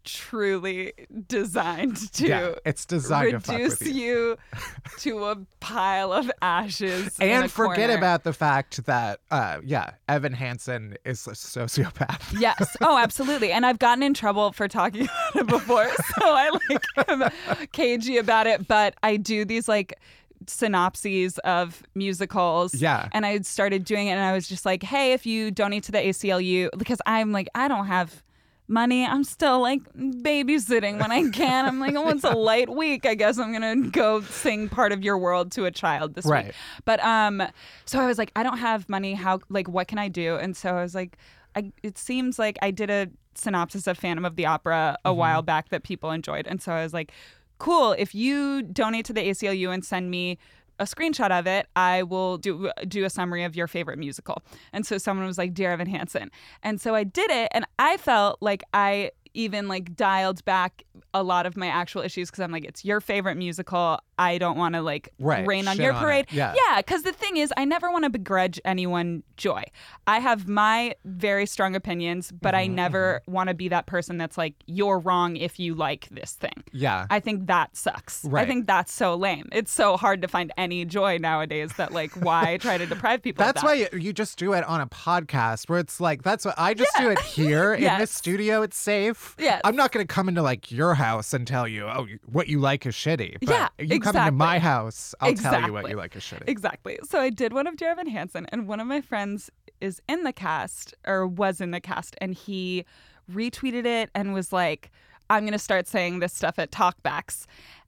truly 0.06 0.94
designed 1.28 2.12
to 2.14 2.28
yeah, 2.28 2.56
it's 2.66 2.86
designed 2.86 3.44
to 3.44 3.52
reduce 3.54 3.80
with 3.80 3.88
you. 3.88 3.94
you 3.94 4.38
to 5.00 5.26
a 5.26 5.38
pile 5.60 6.14
of 6.14 6.32
ashes 6.42 7.18
And 7.20 7.52
forget 7.52 7.88
corner. 7.90 7.98
about 7.98 8.24
the 8.24 8.34
fact 8.34 8.86
that, 8.86 9.20
uh, 9.32 9.58
yeah, 9.64 9.92
Evan 10.08 10.34
Hansen 10.34 10.96
is 11.06 11.26
a 11.28 11.32
sociopath. 11.32 12.40
Yes. 12.40 12.78
Oh, 12.82 12.98
absolutely. 13.02 13.52
And 13.52 13.66
I've 13.66 13.80
gotten 13.80 14.04
in 14.04 14.14
trouble 14.14 14.52
for 14.52 14.68
talking 14.68 15.04
about 15.34 15.36
it 15.44 15.48
before, 15.48 15.90
so 15.90 16.22
I 16.24 16.50
like 16.70 17.10
am 17.10 17.30
cagey 17.72 18.18
about 18.18 18.48
it. 18.48 18.68
But 18.68 18.96
I 19.04 19.18
do 19.18 19.44
these 19.46 19.68
like 19.68 20.00
synopses 20.48 21.38
of 21.40 21.82
musicals. 21.96 22.76
Yeah. 22.76 23.08
And 23.14 23.26
I 23.26 23.40
started 23.42 23.84
doing 23.84 24.08
it, 24.08 24.12
and 24.12 24.22
I 24.22 24.34
was 24.34 24.48
just 24.48 24.66
like, 24.66 24.84
"Hey, 24.84 25.14
if 25.14 25.26
you 25.26 25.52
donate 25.52 25.84
to 25.84 25.92
the 25.92 25.98
ACLU, 26.00 26.70
because 26.78 27.02
I'm 27.06 27.32
like, 27.32 27.48
I 27.56 27.68
don't 27.68 27.88
have." 27.88 28.22
Money, 28.68 29.06
I'm 29.06 29.24
still 29.24 29.62
like 29.62 29.82
babysitting 29.94 31.00
when 31.00 31.12
I 31.12 31.30
can. 31.30 31.66
I'm 31.66 31.80
like, 31.80 31.94
oh, 31.96 32.10
it's 32.10 32.24
a 32.24 32.32
light 32.36 32.70
week. 32.70 33.06
I 33.06 33.14
guess 33.16 33.38
I'm 33.38 33.54
gonna 33.54 33.90
go 33.90 34.22
sing 34.22 34.70
part 34.70 34.92
of 34.92 35.04
your 35.04 35.18
world 35.18 35.52
to 35.54 35.66
a 35.66 35.72
child 35.72 36.16
this 36.16 36.26
Right. 36.26 36.48
week. 36.48 36.56
But 36.84 37.00
um, 37.04 37.44
so 37.86 38.00
I 38.00 38.08
was 38.08 38.18
like, 38.18 38.32
I 38.36 38.44
don't 38.44 38.58
have 38.58 38.90
money. 38.90 39.14
How 39.14 39.40
like 39.50 39.68
what 39.68 39.88
can 39.88 40.00
I 40.00 40.08
do? 40.08 40.36
And 40.36 40.58
so 40.58 40.76
I 40.76 40.82
was 40.82 40.96
like, 40.96 41.18
I, 41.56 41.72
it 41.84 41.98
seems 41.98 42.40
like 42.40 42.58
I 42.62 42.72
did 42.72 42.90
a 42.90 43.08
synopsis 43.36 43.86
of 43.88 43.98
Phantom 43.98 44.26
of 44.26 44.36
the 44.36 44.46
Opera 44.46 44.98
a 45.06 45.14
while 45.14 45.42
back 45.42 45.70
that 45.70 45.84
people 45.84 46.12
enjoyed, 46.12 46.48
and 46.48 46.62
so 46.62 46.72
I 46.74 46.82
was 46.84 46.94
like, 46.94 47.12
cool. 47.60 47.94
If 47.98 48.16
you 48.16 48.64
donate 48.64 49.06
to 49.06 49.14
the 49.14 49.22
ACLU 49.30 49.74
and 49.74 49.86
send 49.86 50.10
me 50.10 50.38
a 50.80 50.86
screenshot 50.86 51.32
of 51.32 51.48
it, 51.48 51.68
I 51.76 52.04
will 52.04 52.38
do 52.38 52.72
do 52.88 53.06
a 53.06 53.10
summary 53.10 53.44
of 53.44 53.56
your 53.56 53.68
favorite 53.68 54.00
musical. 54.00 54.44
And 54.74 54.86
so 54.86 54.98
someone 54.98 55.26
was 55.26 55.38
like, 55.38 55.54
Dear 55.54 55.72
Evan 55.72 55.88
Hansen. 55.88 56.32
And 56.64 56.80
so 56.82 56.96
I 56.96 57.04
did 57.04 57.30
it, 57.32 57.50
and 57.52 57.66
I 57.80 57.98
felt 57.98 58.42
like 58.42 58.64
I 58.74 59.12
even 59.34 59.68
like 59.68 59.96
dialed 59.96 60.44
back 60.46 60.84
a 61.14 61.22
lot 61.22 61.46
of 61.46 61.58
my 61.58 61.68
actual 61.68 62.02
issues 62.02 62.32
because 62.32 62.42
I'm 62.42 62.52
like, 62.52 62.64
it's 62.64 62.86
your 62.86 63.02
favorite 63.02 63.36
musical. 63.36 64.00
I 64.18 64.38
don't 64.38 64.58
want 64.58 64.76
to 64.76 64.82
like 64.82 65.10
Right, 65.20 65.46
rain 65.46 65.68
on 65.68 65.76
shit 65.76 65.84
your 65.86 65.94
on 65.94 66.00
it. 66.02 66.06
parade. 66.06 66.26
Yeah. 66.32 66.54
Yeah, 66.56 66.78
because 66.78 67.04
the 67.04 67.12
thing 67.12 67.38
is, 67.38 67.54
I 67.58 67.66
never 67.66 67.92
want 67.92 68.04
to 68.06 68.10
begrudge 68.10 68.60
anyone 68.66 69.24
joy. 69.38 69.64
I 70.08 70.20
have 70.20 70.48
my 70.48 70.96
very 71.04 71.46
strong 71.46 71.76
opinions, 71.76 72.32
but 72.32 72.56
I 72.56 72.66
Mm-hmm, 72.66 72.76
never 72.76 73.22
want 73.28 73.50
to 73.50 73.54
be 73.54 73.68
that 73.70 73.86
person 73.88 74.18
that's 74.18 74.38
like, 74.38 74.56
you're 74.68 75.00
wrong 75.00 75.36
if 75.36 75.60
you 75.60 75.76
like 75.76 76.08
this 76.12 76.32
thing. 76.34 76.64
Yeah. 76.72 77.08
I 77.10 77.20
think 77.20 77.48
that 77.48 77.76
sucks. 77.76 78.24
Right. 78.26 78.44
I 78.44 78.46
think 78.48 78.68
that's 78.68 78.92
so 78.94 79.16
lame. 79.16 79.50
It's 79.52 79.72
so 79.72 79.98
hard 79.98 80.22
to 80.22 80.28
find 80.28 80.52
any 80.58 80.86
joy 80.86 81.18
nowadays 81.18 81.72
that 81.78 81.92
like 81.92 82.12
why 82.14 82.58
try 82.58 82.78
to 82.78 82.86
deprive 82.86 83.22
people 83.22 83.44
That's 83.46 83.62
of 83.64 83.68
that? 83.70 83.92
why 83.92 83.98
you- 84.00 84.14
just 84.14 84.38
do 84.40 84.54
it 84.54 84.64
on 84.64 84.80
a 84.82 84.88
podcast 84.88 85.68
where 85.68 85.80
it's 85.80 86.00
like 86.00 86.24
that's 86.24 86.46
what 86.46 86.56
I 86.58 86.74
just 86.74 86.96
do 86.98 87.10
it 87.10 87.20
here 87.38 87.74
in 87.74 88.00
this 88.00 88.12
studio. 88.12 88.62
It's 88.62 88.78
safe. 88.78 89.36
Yeah. 89.38 89.60
I'm 89.66 89.76
not 89.76 89.92
going 89.92 90.06
to 90.08 90.14
come 90.14 90.30
into 90.30 90.42
like 90.42 90.72
your 90.72 90.94
house 90.94 91.34
and 91.34 91.46
tell 91.46 91.68
you, 91.68 91.86
oh, 91.86 92.08
what 92.26 92.48
you 92.48 92.60
like 92.60 92.86
is 92.86 92.96
shitty. 92.96 93.38
But 93.42 93.50
Yeah, 93.50 93.68
you 93.80 94.00
come 94.14 94.26
to 94.26 94.32
my 94.32 94.60
house, 94.60 95.14
I'll 95.20 95.34
tell 95.34 95.62
you 95.62 95.74
what 95.74 95.90
you 95.90 95.96
like 95.96 96.16
is 96.16 96.24
shitty. 96.24 96.44
Exactly. 96.48 97.00
So 97.04 97.20
I 97.20 97.30
did 97.30 97.54
one 97.54 97.68
of 97.68 97.78
Dear 97.78 97.92
Evan 97.92 98.08
Hansen, 98.08 98.46
and 98.50 98.68
one 98.68 98.80
of 98.80 98.88
my 98.88 99.02
friends 99.02 99.50
is 99.82 100.02
in 100.08 100.24
the 100.24 100.34
cast 100.34 100.94
or 101.06 101.28
was 101.28 101.62
in 101.62 101.72
the 101.72 101.82
cast, 101.82 102.16
and 102.20 102.34
he 102.34 102.86
retweeted 103.32 103.86
it 103.86 104.10
and 104.16 104.34
was 104.34 104.54
like, 104.54 104.92
"I'm 105.30 105.46
gonna 105.46 105.60
start 105.60 105.88
saying 105.88 106.20
this 106.20 106.34
stuff 106.34 106.60
at 106.60 106.72
talkbacks." 106.72 107.46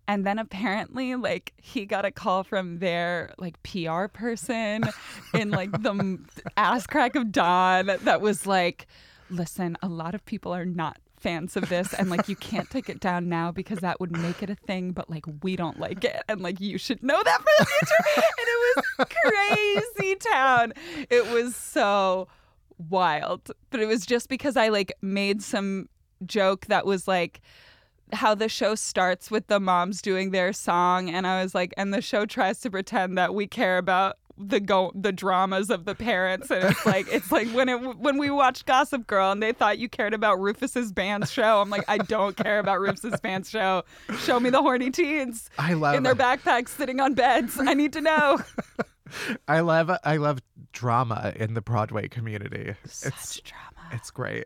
And 0.09 0.25
then 0.25 0.39
apparently, 0.39 1.15
like 1.15 1.53
he 1.57 1.85
got 1.85 2.05
a 2.05 2.11
call 2.11 2.43
from 2.43 2.79
their 2.79 3.33
like 3.37 3.61
PR 3.63 4.07
person 4.07 4.83
in 5.33 5.51
like 5.51 5.71
the 5.71 6.19
ass 6.57 6.87
crack 6.87 7.15
of 7.15 7.31
dawn 7.31 7.87
that 8.03 8.21
was 8.21 8.45
like, 8.47 8.87
"Listen, 9.29 9.77
a 9.81 9.87
lot 9.87 10.15
of 10.15 10.25
people 10.25 10.53
are 10.53 10.65
not." 10.65 10.97
Fans 11.19 11.57
of 11.57 11.67
this 11.69 11.93
and 11.93 12.09
like 12.09 12.29
you 12.29 12.35
can't 12.35 12.69
take 12.69 12.89
it 12.89 12.99
down 12.99 13.27
now 13.27 13.51
because 13.51 13.79
that 13.79 13.99
would 13.99 14.11
make 14.11 14.43
it 14.43 14.49
a 14.49 14.55
thing 14.55 14.91
but 14.91 15.09
like 15.09 15.25
we 15.41 15.55
don't 15.55 15.79
like 15.79 16.03
it 16.03 16.21
and 16.29 16.41
like 16.41 16.61
you 16.61 16.77
should 16.77 17.01
know 17.01 17.21
that 17.23 17.39
for 17.39 17.49
the 17.59 17.65
future. 17.65 18.23
And 18.37 18.47
it 18.47 18.75
was 18.75 19.07
crazy 19.23 20.15
town. 20.15 20.73
It 21.09 21.27
was 21.31 21.55
so 21.55 22.27
wild. 22.89 23.51
But 23.71 23.79
it 23.79 23.87
was 23.87 24.05
just 24.05 24.29
because 24.29 24.55
i 24.55 24.69
like 24.69 24.93
made 25.01 25.41
some 25.41 25.89
joke 26.25 26.67
that 26.67 26.85
was 26.85 27.07
like 27.07 27.41
how 28.13 28.33
the 28.33 28.47
show 28.47 28.73
starts 28.75 29.29
with 29.29 29.47
the 29.47 29.59
moms 29.59 30.01
doing 30.01 30.31
their 30.31 30.53
song. 30.53 31.09
And 31.09 31.25
i 31.25 31.41
was 31.41 31.55
like 31.55 31.73
and 31.77 31.93
the 31.93 32.01
show 32.01 32.25
tries 32.25 32.59
to 32.61 32.69
pretend 32.69 33.17
that 33.17 33.33
we 33.33 33.47
care 33.47 33.79
about 33.79 34.17
the 34.37 34.59
go 34.59 34.91
the 34.93 35.11
dramas 35.11 35.69
of 35.69 35.85
the 35.85 35.95
parents 35.95 36.51
and 36.51 36.63
it's 36.63 36.85
like 36.85 37.07
it's 37.11 37.31
like 37.31 37.47
when 37.49 37.67
it 37.69 37.97
when 37.97 38.17
we 38.17 38.29
watched 38.29 38.65
Gossip 38.65 39.07
Girl 39.07 39.31
and 39.31 39.41
they 39.41 39.51
thought 39.51 39.79
you 39.79 39.89
cared 39.89 40.13
about 40.13 40.39
Rufus's 40.39 40.91
band 40.91 41.27
show 41.27 41.59
I'm 41.59 41.69
like 41.69 41.83
I 41.87 41.97
don't 41.97 42.37
care 42.37 42.59
about 42.59 42.79
Rufus's 42.79 43.19
band 43.19 43.47
show 43.47 43.83
show 44.19 44.39
me 44.39 44.49
the 44.49 44.61
horny 44.61 44.91
teens 44.91 45.49
I 45.57 45.73
love 45.73 45.95
in 45.95 46.03
their 46.03 46.15
backpacks 46.15 46.69
sitting 46.69 46.99
on 46.99 47.15
beds 47.15 47.57
I 47.59 47.73
need 47.73 47.93
to 47.93 48.01
know 48.01 48.39
I 49.47 49.61
love 49.61 49.89
I 50.03 50.17
love 50.17 50.39
drama 50.71 51.33
in 51.35 51.53
the 51.53 51.61
Broadway 51.61 52.07
community. 52.07 52.75
It's 52.83 52.97
such 52.97 53.43
drama 53.43 53.89
it's 53.91 54.11
great. 54.11 54.45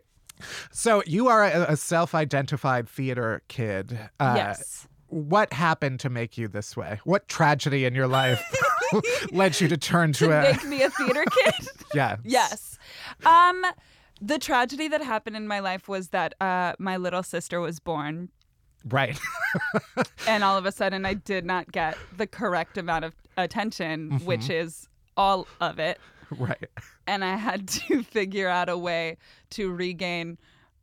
So 0.70 1.02
you 1.06 1.28
are 1.28 1.44
a, 1.44 1.72
a 1.72 1.76
self-identified 1.76 2.88
theater 2.88 3.42
kid. 3.48 3.98
Uh, 4.18 4.34
yes 4.36 4.88
What 5.08 5.52
happened 5.52 6.00
to 6.00 6.10
make 6.10 6.38
you 6.38 6.48
this 6.48 6.76
way? 6.76 7.00
What 7.04 7.28
tragedy 7.28 7.84
in 7.84 7.94
your 7.94 8.08
life 8.08 8.42
led 9.32 9.60
you 9.60 9.68
to 9.68 9.76
turn 9.76 10.12
to, 10.14 10.26
to 10.26 10.38
a 10.38 10.42
make 10.42 10.64
me 10.64 10.82
a 10.82 10.90
theater 10.90 11.24
kid 11.44 11.68
yeah 11.94 12.16
Yes. 12.24 12.78
Um, 13.24 13.64
the 14.20 14.38
tragedy 14.38 14.88
that 14.88 15.02
happened 15.02 15.36
in 15.36 15.46
my 15.48 15.58
life 15.60 15.88
was 15.88 16.08
that 16.08 16.34
uh, 16.40 16.74
my 16.78 16.96
little 16.96 17.22
sister 17.22 17.60
was 17.60 17.80
born, 17.80 18.28
right 18.88 19.18
and 20.28 20.42
all 20.44 20.56
of 20.56 20.64
a 20.66 20.72
sudden 20.72 21.04
I 21.06 21.14
did 21.14 21.44
not 21.44 21.70
get 21.72 21.96
the 22.16 22.26
correct 22.26 22.78
amount 22.78 23.04
of 23.04 23.14
attention, 23.36 24.20
which 24.24 24.48
is 24.50 24.88
all 25.16 25.46
of 25.60 25.78
it. 25.78 25.98
Right. 26.30 26.68
and 27.06 27.24
I 27.24 27.36
had 27.36 27.68
to 27.68 28.02
figure 28.02 28.48
out 28.48 28.68
a 28.70 28.78
way 28.78 29.18
to 29.50 29.70
regain 29.70 30.38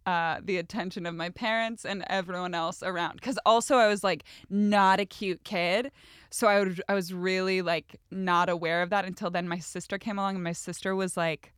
uh, 0.09 0.39
the 0.43 0.57
attention 0.57 1.05
of 1.05 1.13
my 1.13 1.29
parents 1.29 1.85
and 1.85 2.03
everyone 2.07 2.55
else 2.55 2.81
around. 2.81 3.15
Because 3.15 3.37
also 3.45 3.75
I 3.75 3.87
was 3.87 4.03
like 4.03 4.23
not 4.49 4.99
a 4.99 5.05
cute 5.05 5.43
kid, 5.43 5.91
so 6.31 6.47
I 6.47 6.59
would 6.59 6.81
I 6.89 6.95
was 6.95 7.13
really 7.13 7.61
like 7.61 7.99
not 8.09 8.49
aware 8.49 8.81
of 8.81 8.89
that 8.89 9.05
until 9.05 9.29
then. 9.29 9.47
My 9.47 9.59
sister 9.59 9.99
came 9.99 10.17
along, 10.17 10.35
and 10.35 10.43
my 10.43 10.53
sister 10.53 10.95
was 10.95 11.15
like 11.15 11.53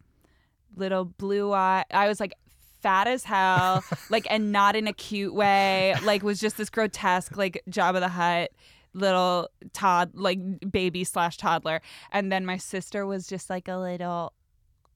little 0.75 1.05
blue 1.05 1.53
eye. 1.53 1.85
I 1.91 2.09
was 2.09 2.19
like 2.19 2.33
fat 2.81 3.07
as 3.07 3.23
hell, 3.23 3.85
like 4.09 4.27
and 4.29 4.51
not 4.51 4.75
in 4.75 4.85
a 4.85 4.93
cute 4.93 5.33
way. 5.33 5.95
Like 6.03 6.21
was 6.21 6.39
just 6.39 6.57
this 6.57 6.69
grotesque 6.69 7.37
like 7.37 7.63
Jabba 7.69 8.01
the 8.01 8.09
Hutt 8.09 8.51
little 8.93 9.47
Todd 9.71 10.11
like 10.13 10.39
baby 10.69 11.05
slash 11.05 11.37
toddler 11.37 11.81
and 12.11 12.29
then 12.29 12.45
my 12.45 12.57
sister 12.57 13.05
was 13.05 13.25
just 13.25 13.49
like 13.49 13.69
a 13.69 13.77
little 13.77 14.33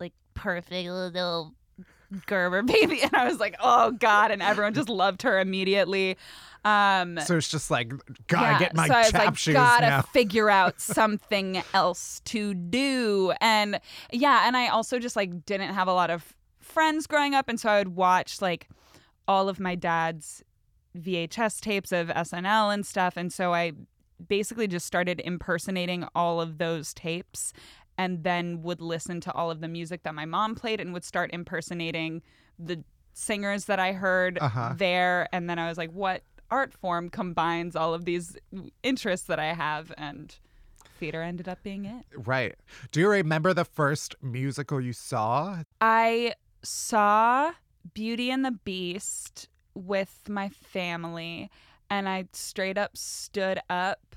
like 0.01 0.11
perfect 0.33 0.89
little 0.89 1.53
Gerber 2.25 2.63
baby. 2.63 3.01
And 3.03 3.15
I 3.15 3.25
was 3.27 3.39
like 3.39 3.55
oh 3.59 3.91
god. 3.91 4.31
And 4.31 4.41
everyone 4.41 4.73
just 4.73 4.89
loved 4.89 5.21
her 5.23 5.39
immediately. 5.39 6.17
Um 6.63 7.19
So 7.19 7.37
it's 7.37 7.49
just 7.49 7.69
like, 7.69 7.91
gotta 8.27 8.53
yeah, 8.53 8.59
get 8.59 8.75
my 8.75 8.87
so 8.87 8.93
I 8.93 9.01
was 9.03 9.13
like, 9.13 9.37
shoes 9.37 9.53
gotta 9.53 9.87
now. 9.87 10.01
figure 10.01 10.49
out 10.49 10.79
something 10.99 11.61
else 11.73 12.21
to 12.25 12.53
do. 12.53 13.33
And 13.41 13.79
yeah, 14.11 14.47
and 14.47 14.57
I 14.57 14.67
also 14.67 14.99
just 14.99 15.15
like 15.15 15.45
didn't 15.45 15.73
have 15.73 15.87
a 15.87 15.93
lot 15.93 16.09
of 16.09 16.33
friends 16.59 17.07
growing 17.07 17.35
up, 17.35 17.47
and 17.47 17.59
so 17.59 17.69
I 17.69 17.77
would 17.79 17.95
watch 17.95 18.41
like 18.41 18.67
all 19.27 19.47
of 19.47 19.59
my 19.59 19.75
dad's 19.75 20.43
VHS 20.97 21.59
tapes 21.61 21.91
of 21.91 22.07
SNL 22.07 22.73
and 22.73 22.85
stuff, 22.85 23.15
and 23.17 23.31
so 23.31 23.53
I 23.53 23.73
basically 24.27 24.67
just 24.67 24.85
started 24.85 25.21
impersonating 25.23 26.07
all 26.15 26.39
of 26.41 26.57
those 26.57 26.93
tapes 26.93 27.51
and 27.97 28.23
then 28.23 28.61
would 28.61 28.81
listen 28.81 29.21
to 29.21 29.31
all 29.33 29.49
of 29.51 29.61
the 29.61 29.67
music 29.67 30.03
that 30.03 30.13
my 30.15 30.25
mom 30.25 30.55
played 30.55 30.79
and 30.79 30.93
would 30.93 31.03
start 31.03 31.29
impersonating 31.33 32.21
the 32.59 32.83
singers 33.13 33.65
that 33.65 33.79
I 33.79 33.93
heard 33.93 34.37
Uh-huh. 34.39 34.73
there 34.77 35.27
and 35.31 35.49
then 35.49 35.57
I 35.59 35.67
was 35.69 35.77
like 35.77 35.91
what 35.91 36.23
art 36.51 36.73
form 36.73 37.09
combines 37.09 37.75
all 37.75 37.93
of 37.93 38.05
these 38.05 38.37
interests 38.83 39.27
that 39.27 39.39
I 39.39 39.53
have 39.53 39.91
and 39.97 40.35
theater 40.99 41.21
ended 41.21 41.47
up 41.49 41.61
being 41.63 41.85
it. 41.85 42.05
Right. 42.15 42.55
Do 42.91 42.99
you 42.99 43.09
remember 43.09 43.53
the 43.53 43.65
first 43.65 44.15
musical 44.21 44.79
you 44.79 44.93
saw? 44.93 45.63
I 45.81 46.33
saw 46.61 47.51
Beauty 47.93 48.29
and 48.31 48.45
the 48.45 48.51
Beast 48.51 49.49
with 49.73 50.29
my 50.29 50.47
family, 50.49 51.49
and 51.89 52.07
I 52.07 52.25
straight 52.31 52.77
up 52.77 52.95
stood 52.95 53.59
up 53.69 54.15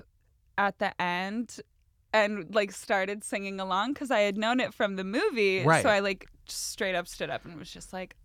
at 0.57 0.79
the 0.79 0.99
end 1.03 1.61
and 2.25 2.55
like 2.55 2.73
started 2.73 3.25
singing 3.25 3.61
along 3.61 3.93
because 3.93 4.11
I 4.11 4.21
had 4.21 4.37
known 4.37 4.61
it 4.61 4.75
from 4.75 4.97
the 4.97 5.05
movie. 5.05 5.65
Right. 5.65 5.83
So 5.83 5.89
I 5.89 6.01
like 6.01 6.29
straight 6.47 6.95
up 6.95 7.09
stood 7.09 7.31
up 7.31 7.45
and 7.45 7.59
was 7.59 7.71
just 7.71 7.93
like, 7.93 8.17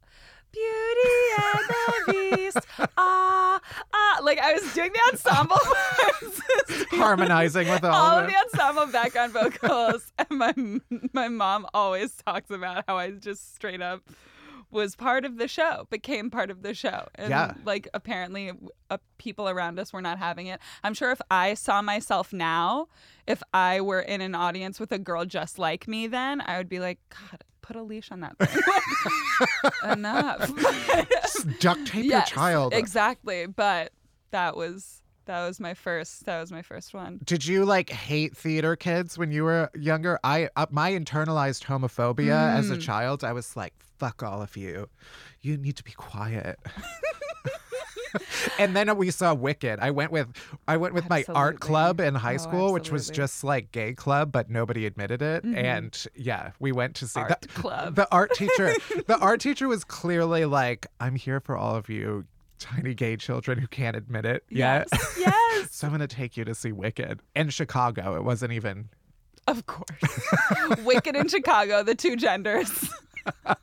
Beauty 0.54 1.34
and 1.38 1.68
the 1.68 2.36
Beast, 2.38 2.68
ah, 2.96 3.60
ah. 3.92 4.20
Like 4.22 4.38
I 4.38 4.54
was 4.54 4.74
doing 4.76 4.92
the 4.94 5.00
ensemble. 5.12 5.58
Harmonizing 6.92 7.68
with 7.70 7.84
all, 7.84 7.92
all 7.92 8.20
of 8.20 8.26
of 8.26 8.30
the 8.30 8.38
ensemble 8.38 8.86
background 8.92 9.34
vocals 9.34 10.12
and 10.20 10.30
my 10.30 10.54
my 11.12 11.28
mom 11.28 11.66
always 11.74 12.16
talks 12.16 12.52
about 12.52 12.84
how 12.88 12.98
I 12.98 13.12
just 13.12 13.56
straight 13.56 13.82
up 13.82 14.02
was 14.74 14.96
part 14.96 15.24
of 15.24 15.38
the 15.38 15.48
show 15.48 15.86
became 15.90 16.30
part 16.30 16.50
of 16.52 16.62
the 16.64 16.74
show 16.74 17.08
and 17.16 17.30
Yeah. 17.30 17.54
like 17.64 17.88
apparently 17.94 18.52
uh, 18.90 18.98
people 19.18 19.48
around 19.48 19.80
us 19.80 19.94
were 19.94 20.02
not 20.02 20.18
having 20.20 20.48
it 20.48 20.60
i'm 20.84 20.94
sure 20.94 21.12
if 21.12 21.22
i 21.32 21.54
saw 21.54 21.82
myself 21.82 22.34
now 22.34 22.88
if 23.28 23.42
i 23.54 23.80
were 23.80 24.02
in 24.02 24.20
an 24.22 24.36
audience 24.36 24.80
with 24.80 24.92
a 24.92 25.00
girl 25.00 25.24
just 25.26 25.58
like 25.60 25.88
me 25.88 26.08
then 26.08 26.42
i 26.42 26.58
would 26.58 26.68
be 26.70 26.80
like 26.80 27.00
god 27.10 27.44
put 27.62 27.76
a 27.78 27.82
leash 27.84 28.12
on 28.12 28.20
that 28.20 28.38
thing 28.40 28.62
enough 29.92 30.50
duct 31.60 31.86
tape 31.88 32.06
Yes, 32.06 32.30
your 32.32 32.38
child. 32.38 32.74
exactly 32.74 33.46
but 33.46 33.92
that 34.32 34.56
was 34.58 35.02
that 35.26 35.46
was 35.48 35.60
my 35.60 35.74
first 35.74 36.26
that 36.26 36.42
was 36.42 36.52
my 36.52 36.62
first 36.62 36.94
one 36.94 37.20
Did 37.24 37.46
you 37.46 37.64
like 37.66 37.90
hate 37.90 38.36
theater 38.36 38.76
kids 38.76 39.18
when 39.18 39.32
you 39.32 39.44
were 39.46 39.70
younger? 39.74 40.20
I 40.24 40.50
uh, 40.58 40.66
my 40.70 40.92
internalized 40.92 41.64
homophobia 41.64 42.54
as 42.54 42.70
Mm. 42.70 42.74
a 42.74 42.78
child, 42.78 43.24
I 43.24 43.32
was 43.32 43.56
like, 43.56 43.74
"Fuck 44.04 44.22
all 44.24 44.42
of 44.42 44.58
you. 44.58 44.90
You 45.42 45.58
need 45.58 45.78
to 45.78 45.84
be 45.84 45.92
quiet." 45.94 46.60
and 48.60 48.76
then 48.76 48.96
we 48.98 49.10
saw 49.10 49.34
Wicked. 49.34 49.80
I 49.80 49.92
went 49.92 50.12
with 50.12 50.28
I 50.68 50.78
went 50.78 50.94
with 50.94 51.10
my 51.10 51.24
art 51.30 51.60
club 51.60 52.00
in 52.00 52.16
high 52.16 52.36
Oh, 52.36 52.38
school, 52.38 52.74
which 52.74 52.92
was. 52.92 53.06
Mm-hmm. 53.08 53.14
just 53.16 53.44
like 53.44 53.72
gay 53.72 53.94
club, 53.94 54.32
but 54.32 54.50
nobody 54.50 54.86
admitted 54.86 55.22
it. 55.22 55.44
And 55.44 56.06
yeah, 56.16 56.52
we 56.60 56.72
went 56.72 56.96
to 56.96 57.08
see 57.08 57.20
Art 57.20 57.42
the 57.42 57.48
club. 57.50 57.96
The 57.96 58.08
art 58.12 58.32
teacher, 58.36 58.74
the 59.08 59.18
art 59.20 59.40
teacher 59.42 59.68
was 59.68 59.84
clearly 59.84 60.46
like, 60.46 60.88
"I'm 61.00 61.16
here 61.16 61.40
for 61.40 61.56
all 61.58 61.76
of 61.76 61.90
you." 61.90 62.26
Tiny 62.60 62.94
gay 62.94 63.18
children 63.18 63.58
who 63.58 63.68
can't 63.68 63.96
admit 63.96 64.26
it 64.26 64.44
yet. 64.50 64.88
yes 64.92 65.16
yes 65.20 65.68
So 65.72 65.86
I'm 65.88 65.92
gonna 65.94 66.08
take 66.08 66.38
you 66.38 66.46
to 66.46 66.56
see 66.56 66.72
Wicked 66.72 67.22
in 67.36 67.50
Chicago. 67.50 68.16
It 68.16 68.24
wasn't 68.24 68.54
even. 68.54 68.90
Of 69.48 69.66
course. 69.66 70.22
Wicked 70.86 71.16
in 71.18 71.28
Chicago, 71.28 71.84
the 71.84 71.96
two 71.96 72.16
genders. 72.16 72.90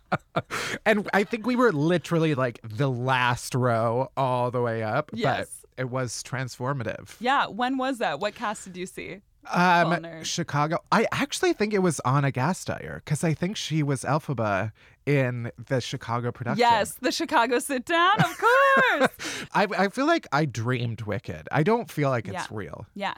And 0.86 1.08
I 1.12 1.24
think 1.24 1.46
we 1.46 1.56
were 1.56 1.72
literally 1.72 2.34
like 2.34 2.60
the 2.64 2.90
last 2.90 3.54
row 3.54 4.10
all 4.16 4.50
the 4.50 4.60
way 4.60 4.82
up. 4.82 5.10
Yes. 5.12 5.62
But 5.76 5.82
it 5.82 5.90
was 5.90 6.22
transformative. 6.22 7.16
Yeah, 7.20 7.46
when 7.46 7.76
was 7.76 7.98
that? 7.98 8.20
What 8.20 8.34
cast 8.34 8.64
did 8.64 8.76
you 8.76 8.86
see? 8.86 9.20
Um. 9.50 10.22
Chicago. 10.22 10.78
I 10.92 11.06
actually 11.12 11.52
think 11.54 11.72
it 11.74 11.78
was 11.80 12.00
Ana 12.00 12.30
Gasteyer 12.30 12.96
because 12.96 13.24
I 13.24 13.34
think 13.34 13.56
she 13.56 13.82
was 13.82 14.02
Elphaba 14.04 14.72
in 15.06 15.50
the 15.68 15.80
Chicago 15.80 16.30
production. 16.30 16.60
Yes, 16.60 16.94
the 17.00 17.10
Chicago 17.12 17.58
sit 17.58 17.84
down, 17.86 18.18
of 18.20 18.38
course. 18.38 19.08
I, 19.54 19.66
I 19.78 19.88
feel 19.88 20.06
like 20.06 20.26
I 20.32 20.44
dreamed 20.44 21.02
Wicked. 21.02 21.48
I 21.50 21.62
don't 21.62 21.90
feel 21.90 22.10
like 22.10 22.26
it's 22.26 22.34
Yeah. 22.34 22.46
real. 22.50 22.86
yeah. 22.94 23.14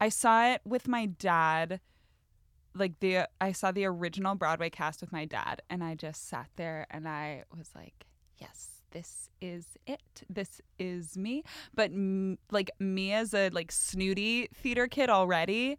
I 0.00 0.10
saw 0.10 0.46
it 0.52 0.60
with 0.66 0.88
my 0.88 1.06
dad. 1.06 1.80
Like 2.76 3.00
the 3.00 3.28
I 3.40 3.52
saw 3.52 3.72
the 3.72 3.84
original 3.86 4.34
Broadway 4.34 4.70
cast 4.70 5.00
with 5.00 5.12
my 5.12 5.24
dad 5.24 5.62
and 5.70 5.82
I 5.82 5.94
just 5.94 6.28
sat 6.28 6.48
there 6.56 6.86
and 6.90 7.08
I 7.08 7.44
was 7.56 7.70
like, 7.74 8.06
"Yes, 8.38 8.82
this 8.90 9.30
is 9.40 9.76
it. 9.86 10.22
This 10.28 10.60
is 10.78 11.16
me." 11.16 11.42
But 11.74 11.90
m- 11.90 12.38
like 12.50 12.70
me 12.78 13.12
as 13.12 13.34
a 13.34 13.48
like 13.50 13.72
snooty 13.72 14.48
theater 14.54 14.86
kid 14.88 15.10
already, 15.10 15.78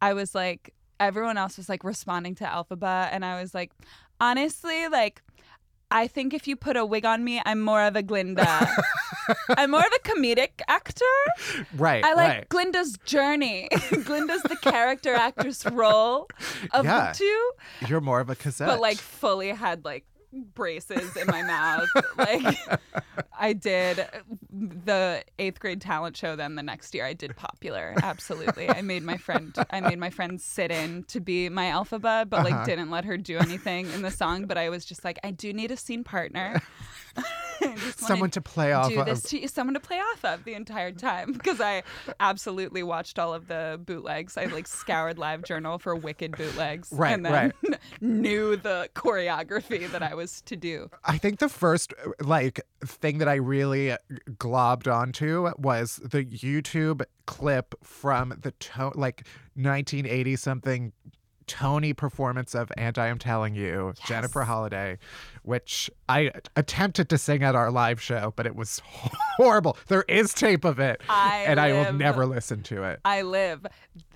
I 0.00 0.14
was 0.14 0.34
like 0.34 0.72
everyone 0.98 1.36
else 1.36 1.56
was 1.58 1.68
like 1.68 1.84
responding 1.84 2.34
to 2.36 2.44
Elphaba 2.44 3.08
and 3.12 3.24
I 3.24 3.40
was 3.40 3.54
like, 3.54 3.72
"Honestly, 4.20 4.88
like 4.88 5.22
I 5.90 6.08
think 6.08 6.34
if 6.34 6.48
you 6.48 6.56
put 6.56 6.76
a 6.76 6.84
wig 6.84 7.04
on 7.06 7.22
me, 7.24 7.40
I'm 7.46 7.60
more 7.60 7.82
of 7.82 7.94
a 7.94 8.02
Glinda. 8.02 8.68
I'm 9.56 9.70
more 9.70 9.80
of 9.80 9.92
a 9.94 9.98
comedic 10.08 10.60
actor. 10.68 11.04
Right. 11.76 12.04
I 12.04 12.14
like 12.14 12.28
right. 12.28 12.48
Glinda's 12.48 12.96
journey. 13.04 13.68
Glinda's 14.04 14.42
the 14.42 14.56
character 14.56 15.14
actress 15.14 15.64
role 15.66 16.28
of 16.72 16.84
Yeah. 16.84 17.12
the 17.12 17.18
two, 17.18 17.50
You're 17.88 18.00
more 18.00 18.20
of 18.20 18.30
a 18.30 18.34
cassette. 18.34 18.66
but 18.68 18.80
like 18.80 18.98
fully 18.98 19.48
had 19.50 19.84
like 19.84 20.04
braces 20.32 21.16
in 21.16 21.26
my 21.28 21.42
mouth. 21.42 21.88
Like 22.16 22.56
I 23.38 23.52
did 23.52 24.06
the 24.50 25.22
eighth 25.38 25.60
grade 25.60 25.80
talent 25.80 26.16
show. 26.16 26.36
Then 26.36 26.54
the 26.54 26.62
next 26.62 26.94
year, 26.94 27.04
I 27.04 27.12
did 27.12 27.36
popular. 27.36 27.94
Absolutely, 28.02 28.68
I 28.70 28.82
made 28.82 29.02
my 29.02 29.16
friend. 29.16 29.54
I 29.70 29.80
made 29.80 29.98
my 29.98 30.10
friend 30.10 30.40
sit 30.40 30.70
in 30.70 31.04
to 31.04 31.20
be 31.20 31.48
my 31.48 31.66
Elphaba, 31.66 32.28
but 32.28 32.44
like 32.44 32.54
Uh-huh. 32.54 32.64
didn't 32.64 32.90
let 32.90 33.04
her 33.04 33.16
do 33.16 33.38
anything 33.38 33.90
in 33.92 34.02
the 34.02 34.10
song. 34.10 34.46
But 34.46 34.56
I 34.58 34.68
was 34.68 34.84
just 34.84 35.04
like, 35.04 35.18
I 35.24 35.30
do 35.30 35.52
need 35.52 35.70
a 35.70 35.76
scene 35.76 36.04
partner. 36.04 36.60
Just 37.86 38.00
someone 38.00 38.30
to 38.30 38.40
play 38.40 38.72
off 38.72 38.90
do 38.90 39.00
of. 39.00 39.06
this 39.06 39.22
to 39.22 39.48
someone 39.48 39.74
to 39.74 39.80
play 39.80 39.98
off 39.98 40.24
of 40.24 40.44
the 40.44 40.54
entire 40.54 40.92
time 40.92 41.32
because 41.32 41.60
I 41.60 41.82
absolutely 42.20 42.82
watched 42.82 43.18
all 43.18 43.32
of 43.34 43.48
the 43.48 43.80
bootlegs. 43.84 44.36
I 44.36 44.46
like 44.46 44.66
scoured 44.66 45.18
Live 45.18 45.42
Journal 45.44 45.78
for 45.78 45.94
wicked 45.94 46.36
bootlegs, 46.36 46.88
Right, 46.92 47.12
and 47.14 47.24
then 47.24 47.52
knew 48.00 48.56
the 48.56 48.88
choreography 48.94 49.90
that 49.90 50.02
I 50.02 50.14
was 50.14 50.40
to 50.42 50.56
do. 50.56 50.90
I 51.04 51.18
think 51.18 51.38
the 51.38 51.48
first 51.48 51.94
like 52.20 52.60
thing 52.84 53.18
that 53.18 53.28
I 53.28 53.34
really 53.36 53.96
globbed 54.32 54.92
onto 54.92 55.48
was 55.58 55.96
the 56.02 56.24
YouTube 56.24 57.02
clip 57.26 57.74
from 57.82 58.34
the 58.40 58.50
to- 58.52 58.92
like 58.94 59.26
1980 59.54 60.36
something 60.36 60.92
Tony 61.46 61.92
performance 61.92 62.54
of 62.54 62.70
"And 62.76 62.98
I 62.98 63.06
Am 63.08 63.18
Telling 63.18 63.54
You," 63.54 63.94
Jennifer 64.06 64.42
Holliday, 64.42 64.98
which 65.42 65.90
I 66.08 66.32
attempted 66.56 67.08
to 67.10 67.18
sing 67.18 67.42
at 67.42 67.54
our 67.54 67.70
live 67.70 68.00
show, 68.00 68.32
but 68.36 68.46
it 68.46 68.56
was 68.56 68.80
horrible. 68.84 69.76
There 69.88 70.04
is 70.08 70.32
tape 70.34 70.64
of 70.64 70.78
it, 70.78 71.00
I 71.08 71.44
and 71.46 71.60
I 71.60 71.72
will 71.72 71.92
never 71.92 72.26
listen 72.26 72.62
to 72.64 72.82
it. 72.84 73.00
I 73.04 73.22
live 73.22 73.66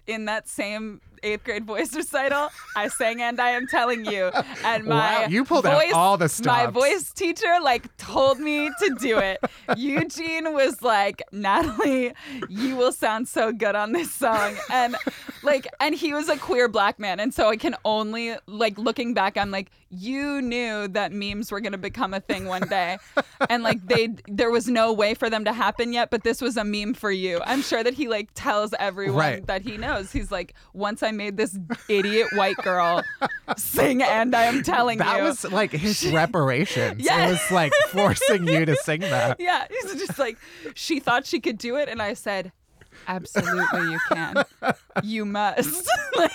in 0.07 0.25
that 0.25 0.49
same 0.49 1.01
eighth 1.23 1.45
grade 1.45 1.65
voice 1.67 1.95
recital. 1.97 2.49
I 2.75 2.89
sang 2.89 3.21
"And 3.23 3.39
I 3.41 3.51
Am 3.51 3.67
Telling 3.67 4.05
You," 4.05 4.31
and 4.65 4.85
my 4.85 5.23
Wow, 5.23 5.27
you 5.29 5.45
pulled 5.45 5.67
out 5.67 5.75
voice, 5.81 5.93
all 5.95 6.17
the 6.17 6.29
stops. 6.29 6.47
My 6.47 6.67
voice 6.67 7.13
teacher 7.13 7.59
like 7.63 7.97
told 7.97 8.41
me 8.41 8.71
to 8.71 8.97
do 9.01 9.19
it. 9.19 9.39
Eugene 9.77 10.53
was 10.53 10.83
like, 10.83 11.23
"Natalie, 11.31 12.13
you 12.49 12.75
will 12.77 12.93
sound 12.93 13.29
so 13.29 13.53
good 13.53 13.75
on 13.77 13.93
this 13.93 14.11
song," 14.11 14.57
and 14.73 14.97
like, 15.43 15.67
and 15.81 15.95
he 15.95 16.13
was 16.13 16.29
a 16.29 16.37
queer 16.37 16.69
black 16.69 16.99
man, 16.99 17.21
and 17.21 17.33
so 17.33 17.49
I 17.49 17.57
can 17.57 17.75
only 17.85 18.35
like 18.47 18.79
looking 18.79 19.15
back, 19.15 19.37
I'm 19.37 19.51
like, 19.51 19.71
you 19.91 20.41
knew 20.41 20.87
that 20.89 21.13
memes 21.13 21.51
were 21.51 21.61
gonna 21.61 21.79
become 21.79 22.15
a 22.15 22.21
thing 22.21 22.47
one 22.47 22.63
day, 22.69 22.99
and 23.49 23.63
like 23.63 23.87
they, 23.87 24.11
there 24.29 24.51
was 24.51 24.69
no 24.69 24.93
way 24.93 25.15
for 25.15 25.29
them 25.31 25.45
to 25.45 25.53
happen 25.53 25.93
yet, 25.93 26.11
but 26.11 26.23
this 26.23 26.41
was 26.41 26.57
a 26.57 26.65
meme 26.65 26.95
for 26.95 27.11
you. 27.11 27.41
I'm 27.45 27.63
sure 27.63 27.83
that 27.83 27.95
he 27.95 28.09
like 28.09 28.29
tells 28.35 28.73
everyone 28.79 29.17
Right. 29.19 29.47
that 29.47 29.63
he 29.63 29.77
knows. 29.77 30.13
He's 30.13 30.31
like, 30.31 30.55
once 30.73 31.03
I 31.03 31.11
made 31.11 31.37
this 31.37 31.59
idiot 31.89 32.29
white 32.35 32.57
girl 32.59 33.03
sing, 33.57 34.03
and 34.03 34.35
I 34.35 34.45
am 34.45 34.63
telling 34.63 34.99
you. 34.99 35.05
That 35.05 35.23
was 35.23 35.45
like 35.51 35.73
his 35.73 36.07
reparations. 36.13 37.03
Yes. 37.03 37.29
It 37.29 37.33
was 37.33 37.51
like 37.51 37.73
forcing 37.89 38.47
you 38.47 38.65
to 38.67 38.77
sing 38.77 39.01
that. 39.01 39.37
yeah, 39.41 39.67
he's 39.69 39.95
just 39.95 40.19
like, 40.19 40.39
she 40.75 41.01
thought 41.01 41.27
she 41.27 41.41
could 41.41 41.59
do 41.59 41.77
it, 41.77 41.89
and 41.89 42.01
I 42.01 42.15
said, 42.15 42.53
absolutely, 43.09 43.93
you 43.93 43.99
can. 44.11 44.45
You 45.03 45.25
must. 45.25 45.89
like, 46.17 46.31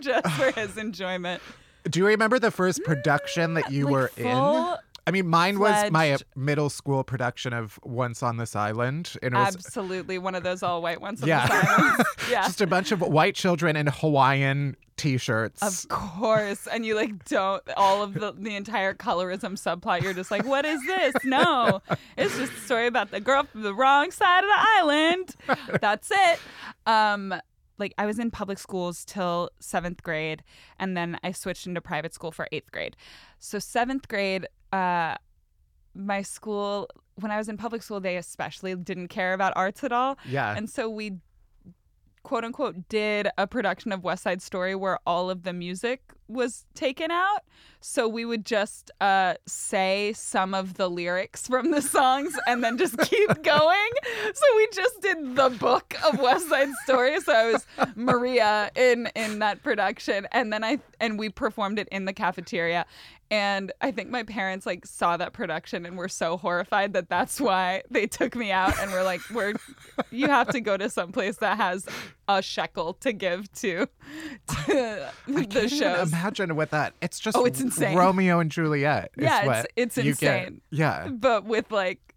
just 0.00 0.26
for 0.32 0.50
his 0.52 0.76
enjoyment. 0.76 1.42
Do 1.84 2.00
you 2.00 2.06
remember 2.06 2.38
the 2.38 2.50
first 2.50 2.84
production 2.84 3.54
that 3.54 3.70
you 3.70 3.84
Like 3.84 3.92
were 3.92 4.10
in? 4.16 4.76
I 5.10 5.12
mean, 5.12 5.28
mine 5.28 5.58
was 5.58 5.90
my 5.90 6.16
middle 6.36 6.70
school 6.70 7.02
production 7.02 7.52
of 7.52 7.80
Once 7.82 8.22
on 8.22 8.36
This 8.36 8.54
Island. 8.54 9.16
And 9.22 9.34
it 9.34 9.36
was 9.36 9.56
Absolutely, 9.56 10.18
one 10.18 10.36
of 10.36 10.44
those 10.44 10.62
all 10.62 10.80
white 10.82 11.00
ones. 11.00 11.20
Yeah. 11.24 11.48
Yeah, 11.50 11.96
yeah. 12.30 12.42
just 12.46 12.60
a 12.60 12.66
bunch 12.66 12.92
of 12.92 13.00
white 13.00 13.34
children 13.34 13.74
in 13.74 13.88
Hawaiian 13.88 14.76
t-shirts. 14.96 15.62
Of 15.62 15.88
course, 15.88 16.68
and 16.68 16.86
you 16.86 16.94
like 16.94 17.24
don't 17.24 17.62
all 17.76 18.02
of 18.04 18.14
the 18.14 18.32
the 18.38 18.54
entire 18.54 18.94
colorism 18.94 19.58
subplot. 19.58 20.02
You're 20.02 20.14
just 20.14 20.30
like, 20.30 20.44
what 20.44 20.64
is 20.64 20.80
this? 20.86 21.14
No, 21.24 21.82
it's 22.16 22.38
just 22.38 22.52
a 22.52 22.60
story 22.60 22.86
about 22.86 23.10
the 23.10 23.18
girl 23.18 23.44
from 23.44 23.62
the 23.62 23.74
wrong 23.74 24.12
side 24.12 24.44
of 24.44 24.50
the 24.50 24.68
island. 24.78 25.36
That's 25.80 26.10
it. 26.12 26.38
Um, 26.86 27.34
like 27.78 27.94
I 27.98 28.06
was 28.06 28.18
in 28.18 28.30
public 28.30 28.58
schools 28.58 29.04
till 29.04 29.50
seventh 29.58 30.02
grade, 30.02 30.44
and 30.78 30.96
then 30.96 31.18
I 31.24 31.32
switched 31.32 31.66
into 31.66 31.80
private 31.80 32.14
school 32.14 32.30
for 32.30 32.46
eighth 32.52 32.70
grade. 32.70 32.94
So 33.38 33.58
seventh 33.58 34.06
grade, 34.06 34.46
uh, 34.72 35.16
my 35.94 36.22
school 36.22 36.88
when 37.16 37.30
I 37.30 37.36
was 37.36 37.48
in 37.48 37.56
public 37.56 37.82
school, 37.82 38.00
they 38.00 38.16
especially 38.16 38.74
didn't 38.74 39.08
care 39.08 39.34
about 39.34 39.52
arts 39.56 39.84
at 39.84 39.92
all. 39.92 40.18
yeah. 40.26 40.56
And 40.56 40.70
so 40.70 40.88
we 40.88 41.18
quote 42.22 42.44
unquote 42.44 42.88
did 42.88 43.28
a 43.38 43.46
production 43.46 43.92
of 43.92 44.04
West 44.04 44.22
Side 44.22 44.42
Story 44.42 44.74
where 44.74 44.98
all 45.06 45.30
of 45.30 45.42
the 45.42 45.52
music 45.52 46.02
was 46.28 46.66
taken 46.74 47.10
out. 47.10 47.44
So 47.80 48.06
we 48.06 48.24
would 48.24 48.44
just 48.44 48.90
uh, 49.00 49.34
say 49.46 50.12
some 50.14 50.54
of 50.54 50.74
the 50.74 50.88
lyrics 50.88 51.46
from 51.48 51.70
the 51.70 51.82
songs 51.82 52.38
and 52.46 52.62
then 52.62 52.78
just 52.78 52.98
keep 53.10 53.42
going. 53.42 53.90
So 54.34 54.44
we 54.56 54.68
just 54.72 55.00
did 55.00 55.36
the 55.36 55.50
book 55.50 55.94
of 56.04 56.20
West 56.20 56.48
Side 56.48 56.68
Story. 56.84 57.20
So 57.20 57.32
I 57.32 57.52
was 57.52 57.66
Maria 57.96 58.70
in 58.76 59.08
in 59.16 59.40
that 59.40 59.62
production, 59.62 60.28
and 60.32 60.52
then 60.52 60.62
I 60.62 60.78
and 61.00 61.18
we 61.18 61.30
performed 61.30 61.78
it 61.78 61.88
in 61.90 62.04
the 62.04 62.12
cafeteria. 62.12 62.86
And 63.30 63.70
I 63.80 63.92
think 63.92 64.10
my 64.10 64.24
parents 64.24 64.66
like 64.66 64.84
saw 64.84 65.16
that 65.16 65.32
production 65.32 65.86
and 65.86 65.96
were 65.96 66.08
so 66.08 66.36
horrified 66.36 66.94
that 66.94 67.08
that's 67.08 67.40
why 67.40 67.82
they 67.90 68.06
took 68.06 68.34
me 68.34 68.50
out 68.50 68.76
and 68.80 68.90
were 68.90 69.04
like, 69.04 69.20
"We're 69.32 69.54
you 70.10 70.26
have 70.26 70.48
to 70.48 70.60
go 70.60 70.76
to 70.76 70.90
some 70.90 71.12
place 71.12 71.36
that 71.36 71.56
has 71.56 71.86
a 72.28 72.42
shekel 72.42 72.94
to 72.94 73.12
give 73.12 73.52
to, 73.54 73.86
to 74.66 75.10
I 75.28 75.44
the 75.46 75.68
shows." 75.68 76.08
imagine 76.12 76.56
what 76.56 76.70
that. 76.72 76.94
It's 77.00 77.20
just 77.20 77.36
Oh, 77.36 77.44
it's 77.44 77.60
insane. 77.60 77.96
Romeo 77.96 78.40
and 78.40 78.50
Juliet. 78.50 79.12
Yeah, 79.16 79.42
it's- 79.42 79.46
what 79.46 79.72
it's 79.76 79.96
you 79.96 80.14
get. 80.14 80.38
insane. 80.48 80.60
Yeah. 80.70 81.06
but 81.08 81.44
with 81.44 81.70
like 81.70 82.09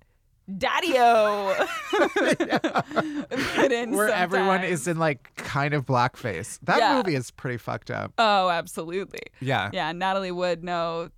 in 3.71 3.91
Where 3.91 4.09
everyone 4.09 4.63
is 4.63 4.87
in 4.87 4.97
like 4.97 5.33
kind 5.35 5.73
of 5.73 5.85
blackface. 5.85 6.59
That 6.63 6.77
Yeah. 6.79 6.97
movie 6.97 7.15
is 7.15 7.31
pretty 7.31 7.57
fucked 7.57 7.91
up. 7.91 8.13
oh 8.17 8.49
absolutely 8.49 9.19
Yeah. 9.39 9.69
yeah 9.73 9.91
natalie 9.91 10.31
wood 10.31 10.63
no 10.63 11.09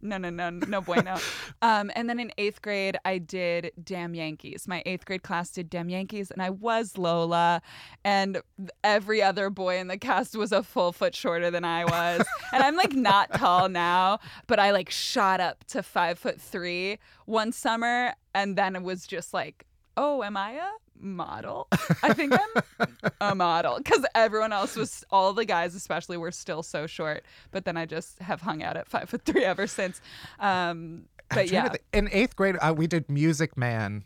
no 0.00 0.18
no 0.18 0.30
no 0.30 0.50
boy, 0.50 0.60
no 0.60 0.80
bueno 0.80 1.16
um 1.62 1.90
and 1.94 2.08
then 2.08 2.18
in 2.18 2.32
eighth 2.38 2.62
grade 2.62 2.96
i 3.04 3.18
did 3.18 3.72
damn 3.82 4.14
yankees 4.14 4.66
my 4.68 4.82
eighth 4.86 5.04
grade 5.04 5.22
class 5.22 5.50
did 5.50 5.70
damn 5.70 5.88
yankees 5.88 6.30
and 6.30 6.42
i 6.42 6.50
was 6.50 6.96
lola 6.98 7.62
and 8.04 8.40
every 8.82 9.22
other 9.22 9.50
boy 9.50 9.78
in 9.78 9.88
the 9.88 9.98
cast 9.98 10.36
was 10.36 10.52
a 10.52 10.62
full 10.62 10.92
foot 10.92 11.14
shorter 11.14 11.50
than 11.50 11.64
i 11.64 11.84
was 11.84 12.24
and 12.52 12.62
i'm 12.62 12.76
like 12.76 12.92
not 12.94 13.32
tall 13.34 13.68
now 13.68 14.18
but 14.46 14.58
i 14.58 14.70
like 14.70 14.90
shot 14.90 15.40
up 15.40 15.64
to 15.64 15.82
five 15.82 16.18
foot 16.18 16.40
three 16.40 16.98
one 17.26 17.52
summer 17.52 18.12
and 18.34 18.56
then 18.56 18.76
it 18.76 18.82
was 18.82 19.06
just 19.06 19.32
like 19.34 19.64
oh 19.96 20.22
am 20.22 20.36
i 20.36 20.52
a 20.52 20.68
model 20.96 21.66
i 22.02 22.12
think 22.12 22.32
i'm 22.32 22.62
a 23.20 23.34
model 23.48 23.78
because 23.78 24.04
everyone 24.14 24.52
else 24.52 24.76
was 24.76 25.04
all 25.10 25.32
the 25.32 25.44
guys 25.44 25.74
especially 25.74 26.16
were 26.16 26.30
still 26.30 26.62
so 26.62 26.86
short 26.86 27.24
but 27.50 27.64
then 27.64 27.76
i 27.76 27.84
just 27.84 28.18
have 28.20 28.40
hung 28.40 28.62
out 28.62 28.76
at 28.76 28.88
five 28.88 29.08
foot 29.08 29.22
three 29.24 29.44
ever 29.44 29.66
since 29.66 30.00
um 30.40 31.04
but 31.30 31.50
yeah 31.50 31.72
In 31.92 32.08
eighth 32.12 32.36
grade, 32.36 32.56
uh, 32.60 32.72
we 32.76 32.86
did 32.86 33.08
Music 33.10 33.56
Man. 33.56 34.04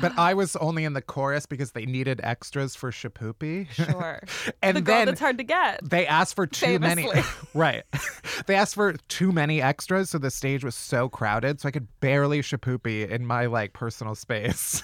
But 0.00 0.18
I 0.18 0.34
was 0.34 0.56
only 0.56 0.84
in 0.84 0.92
the 0.92 1.02
chorus 1.02 1.46
because 1.46 1.72
they 1.72 1.86
needed 1.86 2.20
extras 2.22 2.74
for 2.74 2.90
Shipoopi. 2.90 3.70
sure 3.70 4.22
and 4.62 4.76
the 4.76 4.80
girl 4.80 4.96
then 4.96 5.06
that's 5.06 5.20
hard 5.20 5.38
to 5.38 5.44
get 5.44 5.80
they 5.88 6.06
asked 6.06 6.34
for 6.34 6.46
too 6.46 6.78
many. 6.78 7.02
Famously. 7.02 7.22
right. 7.54 7.82
they 8.46 8.54
asked 8.54 8.74
for 8.74 8.94
too 9.08 9.32
many 9.32 9.60
extras, 9.60 10.10
so 10.10 10.18
the 10.18 10.30
stage 10.30 10.64
was 10.64 10.74
so 10.74 11.08
crowded, 11.08 11.60
so 11.60 11.68
I 11.68 11.72
could 11.72 11.88
barely 12.00 12.40
Shipoopi 12.40 13.08
in 13.08 13.26
my 13.26 13.46
like 13.46 13.72
personal 13.72 14.14
space. 14.14 14.82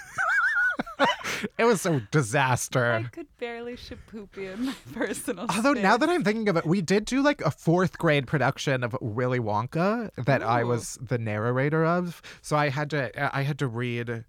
it 1.59 1.65
was 1.65 1.85
a 1.87 2.01
disaster. 2.11 2.93
I 2.93 3.03
could 3.05 3.27
barely 3.39 3.77
Shipoopi 3.77 4.55
in 4.55 4.67
my 4.67 4.75
personal 4.93 5.47
Although 5.55 5.75
now 5.75 5.97
that 5.97 6.09
I'm 6.09 6.25
thinking 6.25 6.49
of 6.49 6.57
it, 6.57 6.67
we 6.67 6.81
did 6.81 7.05
do 7.05 7.23
like 7.23 7.41
a 7.43 7.51
fourth 7.51 7.99
grade 7.99 8.27
production 8.27 8.83
of 8.83 8.97
Willy 9.01 9.41
Wonka 9.41 10.11
that 10.25 10.43
I 10.43 10.65
was 10.65 10.99
the 11.01 11.19
narrator 11.19 11.85
of. 11.85 12.23
So 12.43 12.57
I 12.57 12.69
had 12.69 12.91
to 12.91 13.37
I 13.37 13.43
had 13.43 13.59
to 13.61 13.67
read. 13.67 14.25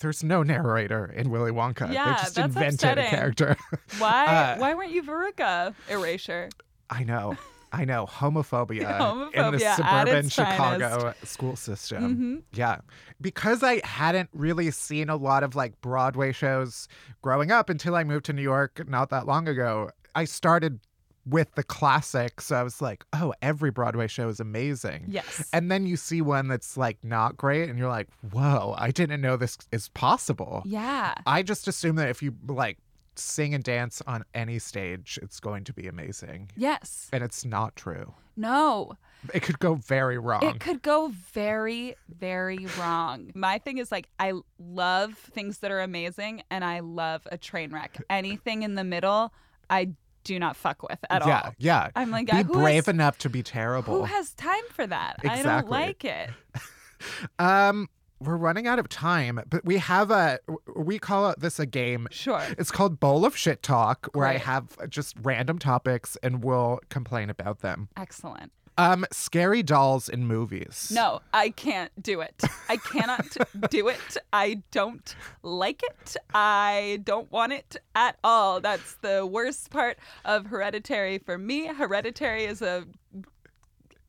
There's 0.00 0.22
no 0.24 0.42
narrator 0.42 1.06
in 1.06 1.30
Willy 1.30 1.50
Wonka. 1.52 1.88
they 1.88 1.94
Yeah, 1.94 2.14
just 2.22 2.34
that's 2.34 2.46
invented 2.46 2.84
a 2.84 2.90
upsetting. 2.92 3.10
character. 3.10 3.56
why 3.98 4.26
uh, 4.26 4.56
why 4.58 4.74
weren't 4.74 4.90
you 4.92 5.02
veruca 5.02 5.74
erasure 5.88 6.48
I 6.90 7.02
know. 7.04 7.36
I 7.72 7.84
know 7.84 8.06
homophobia, 8.06 9.32
in 9.34 9.50
the 9.52 9.58
suburban 9.58 10.28
Chicago 10.28 11.12
school 11.24 11.56
system. 11.56 12.44
Yeah, 12.52 12.78
because 13.20 13.64
I 13.64 13.80
hadn't 13.84 14.28
really 14.32 14.70
seen 14.70 15.08
a 15.08 15.16
lot 15.16 15.42
of 15.42 15.56
like 15.56 15.80
Broadway 15.80 16.30
shows 16.30 16.86
growing 17.20 17.50
up 17.50 17.68
until 17.68 17.96
I 17.96 18.04
moved 18.04 18.26
to 18.26 18.32
New 18.32 18.42
York 18.42 18.86
not 18.88 19.10
that 19.10 19.26
long 19.26 19.48
ago. 19.48 19.90
I 20.14 20.24
started 20.24 20.78
with 21.26 21.54
the 21.54 21.62
classics. 21.62 22.46
So 22.46 22.56
I 22.56 22.62
was 22.62 22.82
like, 22.82 23.04
oh, 23.12 23.32
every 23.40 23.70
Broadway 23.70 24.06
show 24.06 24.28
is 24.28 24.40
amazing. 24.40 25.06
yes 25.08 25.48
And 25.52 25.70
then 25.70 25.86
you 25.86 25.96
see 25.96 26.20
one 26.22 26.48
that's 26.48 26.76
like 26.76 27.02
not 27.02 27.36
great, 27.36 27.68
and 27.68 27.78
you're 27.78 27.88
like, 27.88 28.08
whoa, 28.32 28.74
I 28.78 28.90
didn't 28.90 29.20
know 29.20 29.36
this 29.36 29.56
is 29.72 29.88
possible. 29.90 30.62
yeah 30.64 31.14
I 31.26 31.42
just 31.42 31.68
assume 31.68 31.96
that 31.96 32.08
if 32.08 32.22
you 32.22 32.34
like 32.46 32.78
sing 33.16 33.54
and 33.54 33.62
dance 33.62 34.02
on 34.06 34.24
any 34.34 34.58
stage, 34.58 35.18
it's 35.22 35.38
going 35.40 35.64
to 35.64 35.72
be 35.72 35.86
amazing. 35.86 36.50
yes 36.56 37.08
And 37.12 37.22
it's 37.24 37.44
not 37.44 37.76
true. 37.76 38.14
no 38.36 38.92
It 39.32 39.40
could 39.40 39.58
go 39.58 39.76
very 39.76 40.18
wrong. 40.18 40.42
It 40.42 40.60
could 40.60 40.82
go 40.82 41.10
very, 41.32 41.96
very 42.08 42.66
wrong. 42.78 43.30
My 43.34 43.58
thing 43.58 43.78
is 43.78 43.90
like 43.90 44.08
I 44.18 44.32
love 44.58 45.14
things 45.14 45.58
that 45.58 45.70
are 45.70 45.80
amazing 45.80 46.42
and 46.50 46.62
I 46.64 46.80
love 46.80 47.26
a 47.32 47.38
train 47.38 47.70
wreck. 47.72 48.02
Anything 48.10 48.64
in 48.64 48.74
the 48.74 48.84
middle, 48.84 49.32
I 49.70 49.90
do 50.24 50.38
not 50.38 50.56
fuck 50.56 50.82
with 50.82 50.98
at 51.08 51.26
yeah, 51.26 51.40
all. 51.40 51.54
yeah. 51.58 51.84
yeah. 51.84 51.90
I'm 51.94 52.10
like, 52.10 52.26
be 52.26 52.38
uh, 52.38 52.42
brave 52.42 52.88
enough 52.88 53.18
to 53.18 53.30
be 53.30 53.42
terrible. 53.42 53.98
Who 53.98 54.04
has 54.04 54.32
time 54.34 54.64
for 54.70 54.86
that? 54.86 55.20
I 55.28 55.42
don't 55.42 55.68
like 55.68 56.04
it. 56.04 56.30
um, 57.38 57.88
we're 58.20 58.36
running 58.36 58.66
out 58.66 58.78
of 58.78 58.88
time, 58.88 59.40
but 59.48 59.64
we 59.64 59.78
have 59.78 60.10
a 60.10 60.38
we 60.74 60.98
call 60.98 61.30
it 61.30 61.40
this 61.40 61.58
a 61.58 61.66
game. 61.66 62.08
Sure. 62.10 62.42
It's 62.58 62.70
called 62.70 62.98
Bowl 62.98 63.24
of 63.24 63.36
Shit 63.36 63.62
Talk, 63.62 64.08
where 64.12 64.26
I 64.26 64.38
have 64.38 64.76
just 64.88 65.16
random 65.22 65.58
topics 65.58 66.16
and 66.22 66.42
we'll 66.42 66.80
complain 66.88 67.30
about 67.30 67.60
them. 67.60 67.88
Excellent. 67.96 68.52
Um, 68.76 69.06
scary 69.12 69.62
dolls 69.62 70.08
in 70.08 70.26
movies. 70.26 70.90
No, 70.92 71.20
I 71.32 71.50
can't 71.50 71.92
do 72.02 72.20
it. 72.20 72.42
I 72.68 72.76
cannot 72.76 73.36
do 73.70 73.88
it. 73.88 74.16
I 74.32 74.62
don't 74.72 75.14
like 75.42 75.82
it. 75.82 76.16
I 76.34 77.00
don't 77.04 77.30
want 77.30 77.52
it 77.52 77.76
at 77.94 78.16
all. 78.24 78.60
That's 78.60 78.94
the 78.96 79.24
worst 79.24 79.70
part 79.70 79.98
of 80.24 80.46
Hereditary 80.46 81.18
for 81.18 81.38
me. 81.38 81.66
Hereditary 81.68 82.44
is 82.44 82.62
a 82.62 82.84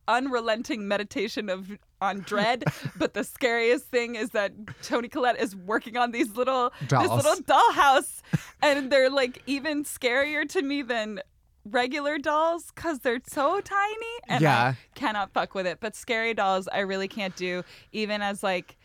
unrelenting 0.07 0.87
meditation 0.87 1.49
of 1.49 1.71
on 2.01 2.19
dread, 2.19 2.63
but 2.97 3.13
the 3.13 3.23
scariest 3.23 3.85
thing 3.85 4.15
is 4.15 4.31
that 4.31 4.51
Toni 4.83 5.07
Collette 5.07 5.39
is 5.39 5.55
working 5.55 5.97
on 5.97 6.11
these 6.11 6.35
little 6.35 6.71
Dolls. 6.87 7.07
this 7.07 7.25
little 7.25 7.43
dollhouse 7.43 8.21
and 8.61 8.91
they're 8.91 9.09
like 9.09 9.41
even 9.47 9.83
scarier 9.83 10.47
to 10.49 10.61
me 10.61 10.81
than 10.81 11.21
regular 11.65 12.17
dolls 12.17 12.71
cuz 12.71 12.99
they're 12.99 13.19
so 13.27 13.59
tiny 13.61 14.15
and 14.27 14.41
Yeah. 14.41 14.73
I 14.73 14.77
cannot 14.95 15.31
fuck 15.31 15.55
with 15.55 15.65
it. 15.67 15.79
But 15.79 15.95
scary 15.95 16.33
dolls 16.33 16.67
I 16.67 16.79
really 16.79 17.07
can't 17.07 17.35
do 17.35 17.63
even 17.91 18.21
as 18.21 18.43
like 18.43 18.77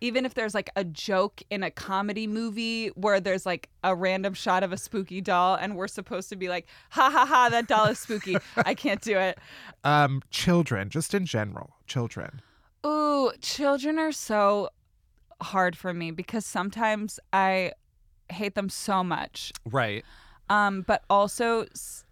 even 0.00 0.26
if 0.26 0.34
there's 0.34 0.54
like 0.54 0.68
a 0.76 0.84
joke 0.84 1.40
in 1.50 1.62
a 1.62 1.70
comedy 1.70 2.26
movie 2.26 2.88
where 2.88 3.20
there's 3.20 3.46
like 3.46 3.70
a 3.82 3.94
random 3.94 4.34
shot 4.34 4.62
of 4.62 4.70
a 4.72 4.76
spooky 4.76 5.20
doll 5.20 5.54
and 5.54 5.76
we're 5.76 5.88
supposed 5.88 6.28
to 6.28 6.36
be 6.36 6.48
like, 6.48 6.66
ha 6.90 7.08
ha 7.10 7.24
ha, 7.24 7.48
that 7.48 7.68
doll 7.68 7.86
is 7.86 7.98
spooky. 7.98 8.36
I 8.56 8.74
can't 8.74 9.00
do 9.00 9.16
it. 9.18 9.38
Um, 9.84 10.22
children, 10.30 10.88
just 10.88 11.12
in 11.14 11.26
general, 11.26 11.76
children. 11.86 12.40
Ooh, 12.86 13.32
children 13.42 13.98
are 13.98 14.12
so 14.12 14.70
hard 15.42 15.76
for 15.76 15.92
me 15.92 16.10
because 16.10 16.46
sometimes 16.46 17.20
I 17.34 17.72
hate 18.30 18.54
them 18.54 18.70
so 18.70 19.04
much. 19.04 19.52
Right. 19.66 20.02
Um, 20.50 20.82
but 20.82 21.02
also 21.08 21.66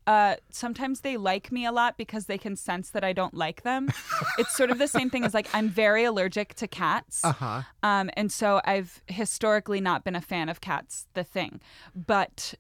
uh, 0.07 0.37
sometimes 0.51 1.01
they 1.01 1.17
like 1.17 1.53
me 1.53 1.67
a 1.67 1.73
lot 1.73 1.97
because 1.97 2.27
they 2.27 2.39
can 2.39 2.57
sense 2.57 2.91
that 2.91 3.05
I 3.05 3.13
don't 3.13 3.35
like 3.35 3.63
them. 3.63 3.89
it's 4.39 4.57
sort 4.57 4.71
of 4.71 4.79
the 4.79 4.89
same 4.89 5.11
thing 5.11 5.25
as 5.25 5.35
like 5.35 5.49
I'm 5.55 5.69
very 5.69 6.05
allergic 6.05 6.55
to 6.55 6.67
cats. 6.67 7.25
Uh 7.25 7.33
huh. 7.33 7.63
Um, 7.83 8.11
and 8.15 8.33
so 8.33 8.61
I've 8.65 9.03
historically 9.07 9.81
not 9.81 10.03
been 10.05 10.17
a 10.17 10.21
fan 10.21 10.49
of 10.49 10.61
cats, 10.61 11.07
the 11.15 11.25
thing. 11.25 11.61
But 11.95 12.55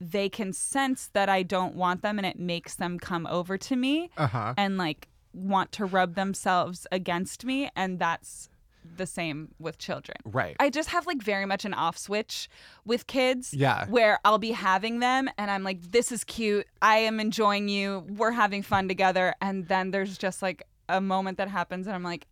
they 0.00 0.28
can 0.28 0.52
sense 0.52 1.08
that 1.12 1.28
I 1.28 1.42
don't 1.44 1.76
want 1.76 2.02
them 2.02 2.18
and 2.18 2.26
it 2.26 2.38
makes 2.38 2.74
them 2.74 2.98
come 2.98 3.26
over 3.28 3.56
to 3.56 3.76
me 3.76 4.10
Uh 4.16 4.26
huh. 4.26 4.54
and 4.56 4.76
like 4.76 5.08
want 5.32 5.70
to 5.72 5.84
rub 5.84 6.14
themselves 6.14 6.86
against 6.90 7.44
me. 7.44 7.70
And 7.76 7.98
that's 7.98 8.48
the 8.96 9.06
same 9.06 9.54
with 9.58 9.78
children. 9.78 10.16
Right. 10.24 10.56
I 10.60 10.70
just 10.70 10.88
have 10.90 11.06
like 11.06 11.22
very 11.22 11.46
much 11.46 11.64
an 11.64 11.74
off 11.74 11.96
switch 11.96 12.48
with 12.84 13.06
kids. 13.06 13.54
Yeah. 13.54 13.86
Where 13.86 14.18
I'll 14.24 14.38
be 14.38 14.52
having 14.52 15.00
them 15.00 15.28
and 15.38 15.50
I'm 15.50 15.62
like, 15.62 15.80
this 15.92 16.12
is 16.12 16.24
cute. 16.24 16.66
I 16.80 16.96
am 16.98 17.20
enjoying 17.20 17.68
you. 17.68 18.04
We're 18.08 18.32
having 18.32 18.62
fun 18.62 18.88
together. 18.88 19.34
And 19.40 19.68
then 19.68 19.90
there's 19.90 20.18
just 20.18 20.42
like 20.42 20.66
a 20.88 21.00
moment 21.00 21.38
that 21.38 21.48
happens 21.48 21.86
and 21.86 21.94
I'm 21.94 22.02
like, 22.02 22.26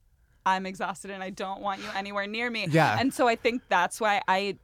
I'm 0.46 0.66
exhausted 0.66 1.10
and 1.10 1.22
I 1.22 1.30
don't 1.30 1.60
want 1.60 1.80
you 1.80 1.88
anywhere 1.94 2.26
near 2.26 2.50
me. 2.50 2.66
Yeah. 2.70 2.96
And 2.98 3.12
so 3.14 3.28
I 3.28 3.36
think 3.36 3.62
that's 3.68 4.00
why 4.00 4.22
I 4.26 4.56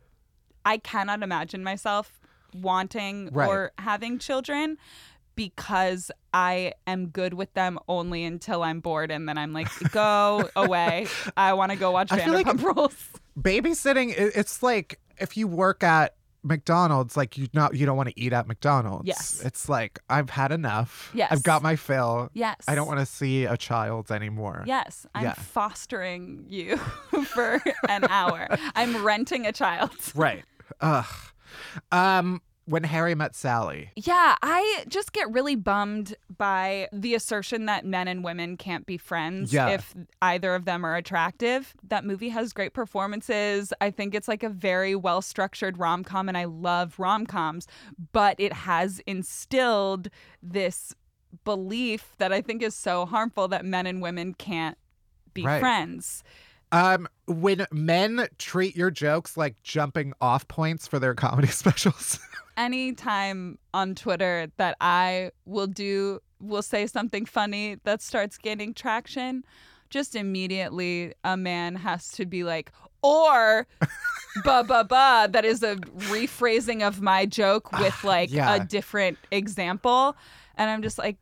I 0.65 0.79
cannot 0.79 1.23
imagine 1.23 1.63
myself 1.63 2.21
wanting 2.55 3.29
Right. 3.33 3.49
or 3.49 3.73
having 3.79 4.19
children 4.19 4.79
because 5.37 6.11
I 6.35 6.73
am 6.87 7.09
good 7.09 7.35
with 7.35 7.53
them 7.55 7.79
only 7.89 8.25
until 8.25 8.63
I'm 8.63 8.81
bored 8.81 9.11
and 9.11 9.29
then 9.29 9.39
I'm 9.39 9.53
like, 9.53 9.69
go 9.93 10.49
away. 10.57 11.07
I 11.37 11.53
want 11.53 11.71
to 11.73 11.77
go 11.79 11.93
watch 11.93 12.11
I 12.11 12.19
feel 12.21 12.35
like- 12.35 12.47
Vanderpump 12.47 12.63
Rules. 12.77 13.09
Babysitting, 13.39 14.15
it's 14.17 14.63
like 14.63 14.99
if 15.19 15.37
you 15.37 15.47
work 15.47 15.85
at 15.85 16.15
McDonald's, 16.43 17.17
like 17.17 17.37
you 17.37 17.49
not 17.53 17.75
you 17.77 17.85
don't 17.87 17.97
want 17.97 18.09
to 18.09 18.19
eat 18.21 18.33
at 18.33 18.47
McDonald's. 18.47 19.07
Yes. 19.07 19.43
It's 19.45 19.69
like 19.69 19.99
I've 20.09 20.31
had 20.31 20.53
enough. 20.53 21.11
Yes. 21.13 21.33
I've 21.33 21.43
got 21.43 21.63
my 21.63 21.77
fill. 21.77 22.31
Yes. 22.35 22.57
I 22.69 22.75
don't 22.75 22.87
want 22.87 23.01
to 23.01 23.07
see 23.07 23.45
a 23.45 23.57
child 23.57 24.11
anymore. 24.13 24.63
Yes, 24.67 25.07
I'm 25.15 25.25
Yeah. 25.25 25.33
fostering 25.35 26.47
you 26.49 26.77
for 27.27 27.61
an 27.89 28.05
hour. 28.05 28.47
I'm 28.75 29.05
renting 29.05 29.45
a 29.47 29.53
child. 29.53 29.91
Right. 30.15 30.45
Ugh. 30.81 31.05
Um, 31.93 32.41
when 32.67 32.83
Harry 32.85 33.15
met 33.15 33.35
Sally. 33.35 33.91
Yeah, 33.97 34.35
I 34.43 34.85
just 34.89 35.13
get 35.13 35.31
really 35.33 35.55
bummed 35.55 36.15
by 36.37 36.89
the 36.93 37.15
assertion 37.15 37.67
that 37.67 37.85
men 37.87 38.09
and 38.09 38.23
women 38.25 38.57
can't 38.57 38.85
be 38.87 38.97
friends 38.99 39.53
Yeah. 39.53 39.69
if 39.69 39.95
either 40.21 40.55
of 40.55 40.65
them 40.65 40.85
are 40.85 40.97
attractive. 40.97 41.75
That 41.89 42.05
movie 42.05 42.29
has 42.31 42.53
great 42.53 42.75
performances. 42.75 43.73
I 43.81 43.91
think 43.91 44.15
it's 44.15 44.27
like 44.29 44.43
a 44.43 44.49
very 44.49 44.95
well 44.97 45.23
structured 45.23 45.79
rom 45.79 46.03
com, 46.05 46.29
and 46.29 46.37
I 46.37 46.45
love 46.47 46.99
rom 46.99 47.25
coms, 47.25 47.67
but 48.13 48.35
it 48.39 48.53
has 48.53 49.01
instilled 49.07 50.09
this 50.43 50.93
belief 51.45 52.15
that 52.19 52.33
I 52.33 52.41
think 52.41 52.63
is 52.63 52.75
so 52.75 53.07
harmful 53.07 53.47
that 53.49 53.65
men 53.65 53.87
and 53.87 54.03
women 54.03 54.35
can't 54.35 54.77
be 55.35 55.43
Right. 55.45 55.61
friends. 55.61 56.25
Um, 56.73 57.07
when 57.29 57.67
men 57.71 58.27
treat 58.39 58.75
your 58.75 58.91
jokes 58.91 59.37
like 59.37 59.63
jumping 59.63 60.15
off 60.21 60.49
points 60.49 60.89
for 60.89 60.99
their 60.99 61.15
comedy 61.15 61.47
specials. 61.63 62.19
Anytime 62.57 63.59
on 63.75 63.95
Twitter 63.95 64.49
that 64.57 64.77
I 64.81 65.31
will 65.45 65.67
do 65.67 66.21
will 66.41 66.63
say 66.63 66.87
something 66.87 67.25
funny 67.25 67.77
that 67.85 68.03
starts 68.03 68.37
gaining 68.39 68.75
traction, 68.75 69.45
just 69.91 70.15
immediately 70.15 71.15
a 71.25 71.37
man 71.37 71.77
has 71.77 72.11
to 72.13 72.27
be 72.27 72.45
like, 72.45 72.73
or 73.03 73.67
ba 74.45 74.65
ba 74.65 74.85
ba 74.85 75.29
that 75.31 75.45
is 75.45 75.63
a 75.63 75.77
rephrasing 76.11 76.87
of 76.87 77.01
my 77.01 77.25
joke 77.25 77.69
ah, 77.73 77.81
with 77.83 78.05
like 78.05 78.31
Yeah. 78.31 78.55
a 78.57 78.65
different 78.65 79.19
example. 79.31 80.17
And 80.57 80.69
I'm 80.71 80.83
just 80.83 80.99
like, 80.99 81.17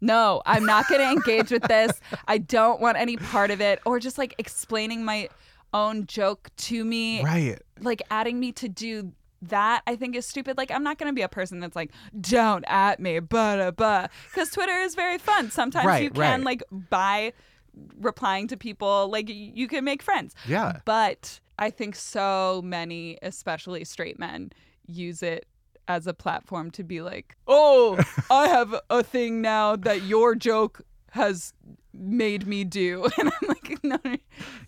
no, 0.00 0.42
I'm 0.46 0.64
not 0.64 0.88
going 0.88 1.00
to 1.00 1.10
engage 1.10 1.50
with 1.50 1.62
this. 1.64 2.00
I 2.28 2.38
don't 2.38 2.80
want 2.80 2.96
any 2.98 3.16
part 3.16 3.50
of 3.50 3.60
it. 3.60 3.80
Or 3.84 3.98
just 3.98 4.16
like 4.16 4.34
explaining 4.38 5.04
my 5.04 5.28
own 5.74 6.06
joke 6.06 6.50
to 6.56 6.82
me 6.84 7.22
right. 7.22 7.58
like 7.80 8.00
adding 8.10 8.40
me 8.40 8.52
to 8.52 8.68
do 8.68 9.12
that 9.42 9.82
I 9.86 9.96
think 9.96 10.16
is 10.16 10.26
stupid. 10.26 10.56
Like 10.56 10.70
I'm 10.70 10.82
not 10.82 10.98
gonna 10.98 11.12
be 11.12 11.22
a 11.22 11.28
person 11.28 11.60
that's 11.60 11.76
like, 11.76 11.92
don't 12.20 12.64
at 12.66 13.00
me, 13.00 13.20
but 13.20 13.60
uh, 13.60 13.70
but 13.72 14.10
because 14.30 14.50
Twitter 14.50 14.76
is 14.78 14.94
very 14.94 15.18
fun. 15.18 15.50
Sometimes 15.50 15.86
Right, 15.86 16.02
you 16.02 16.10
can 16.10 16.40
right. 16.40 16.44
like 16.44 16.62
by 16.70 17.32
replying 18.00 18.48
to 18.48 18.56
people, 18.56 19.08
like 19.08 19.28
you 19.28 19.68
can 19.68 19.84
make 19.84 20.02
friends. 20.02 20.34
Yeah. 20.46 20.80
But 20.84 21.40
I 21.58 21.70
think 21.70 21.96
so 21.96 22.62
many, 22.64 23.18
especially 23.22 23.84
straight 23.84 24.18
men, 24.18 24.52
use 24.86 25.22
it 25.22 25.46
as 25.86 26.06
a 26.06 26.14
platform 26.14 26.70
to 26.72 26.84
be 26.84 27.00
like, 27.00 27.36
oh, 27.46 27.98
I 28.30 28.48
have 28.48 28.74
a 28.90 29.02
thing 29.02 29.40
now 29.40 29.76
that 29.76 30.02
your 30.02 30.34
joke 30.34 30.82
has 31.10 31.52
made 31.92 32.46
me 32.46 32.64
do, 32.64 33.04
and 33.18 33.30
I'm 33.42 33.48
like, 33.48 33.78
no, 33.82 33.98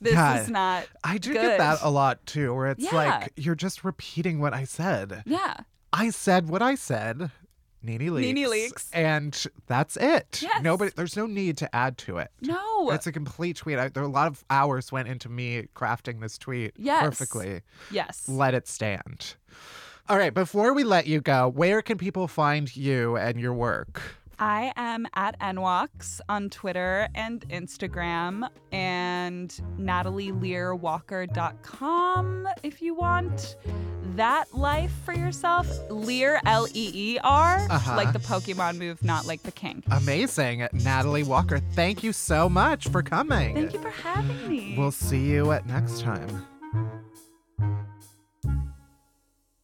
this 0.01 0.15
God. 0.15 0.41
is 0.41 0.51
not. 0.51 0.87
I 1.05 1.19
do 1.19 1.33
good. 1.33 1.43
get 1.43 1.59
that 1.59 1.79
a 1.83 1.91
lot 1.91 2.25
too, 2.27 2.55
where 2.55 2.69
it's 2.69 2.83
Yeah. 2.85 2.95
like 2.95 3.33
you're 3.37 3.55
just 3.55 3.85
repeating 3.85 4.41
what 4.41 4.55
I 4.55 4.65
said. 4.65 5.23
Yeah. 5.27 5.55
I 5.93 6.11
said 6.11 6.49
what 6.49 6.63
I 6.63 6.75
said. 6.77 7.31
NeNe 7.83 8.11
Leakes. 8.11 8.21
NeNe 8.35 8.47
Leakes. 8.51 8.89
And 8.93 9.47
that's 9.67 9.97
it. 9.97 10.41
Yes. 10.43 10.63
Nobody 10.63 10.93
there's 10.95 11.17
no 11.17 11.27
need 11.27 11.57
to 11.59 11.75
add 11.75 11.97
to 11.99 12.19
it. 12.19 12.31
No. 12.43 12.91
It's 12.91 13.07
a 13.07 13.13
complete 13.13 13.57
tweet. 13.57 13.79
I, 13.79 13.89
there 13.89 14.03
a 14.03 14.07
lot 14.09 14.27
of 14.27 14.45
hours 14.51 14.93
went 14.93 15.09
into 15.09 15.29
me 15.31 15.67
crafting 15.75 16.21
this 16.21 16.37
tweet 16.37 16.73
Yes. 16.77 17.03
perfectly. 17.05 17.63
yes. 17.91 18.29
Let 18.29 18.55
it 18.55 18.69
stand. 18.69 19.35
All 20.09 20.19
right, 20.19 20.35
before 20.35 20.75
we 20.75 20.83
let 20.85 21.07
you 21.07 21.21
go, 21.21 21.49
where 21.49 21.83
can 21.83 21.97
people 21.97 22.27
find 22.29 22.75
you 22.77 23.17
and 23.17 23.41
your 23.41 23.55
work? 23.55 24.03
I 24.43 24.73
am 24.75 25.07
at 25.15 25.39
NWalks 25.39 26.21
on 26.29 26.49
Twitter 26.49 27.09
and 27.15 27.47
Instagram 27.51 28.49
and 28.73 29.51
natalieleerwalker.com 29.79 32.49
if 32.63 32.81
you 32.81 32.95
want 32.95 33.57
that 34.17 34.47
life 34.55 34.93
for 35.05 35.13
yourself. 35.13 35.69
Leer, 35.91 36.41
L 36.47 36.67
E 36.69 36.91
E 36.95 37.19
R, 37.23 37.67
Uh-huh. 37.71 37.97
like 37.97 38.15
the 38.15 38.19
Pokemon 38.19 38.79
move, 38.79 39.05
not 39.05 39.27
like 39.27 39.43
the 39.43 39.53
king. 39.53 39.85
Amazing. 39.91 40.67
Natalie 40.73 41.23
Walker, 41.23 41.59
thank 41.75 42.03
you 42.03 42.15
so 42.15 42.49
much 42.49 42.89
for 42.89 43.03
coming. 43.03 43.55
Thank 43.55 43.75
you 43.75 43.79
for 43.81 43.91
having 43.91 44.49
me. 44.49 44.75
We'll 44.79 44.91
see 44.91 45.21
you 45.31 45.53
at 45.53 45.67
next 45.67 46.01
time. 46.01 46.47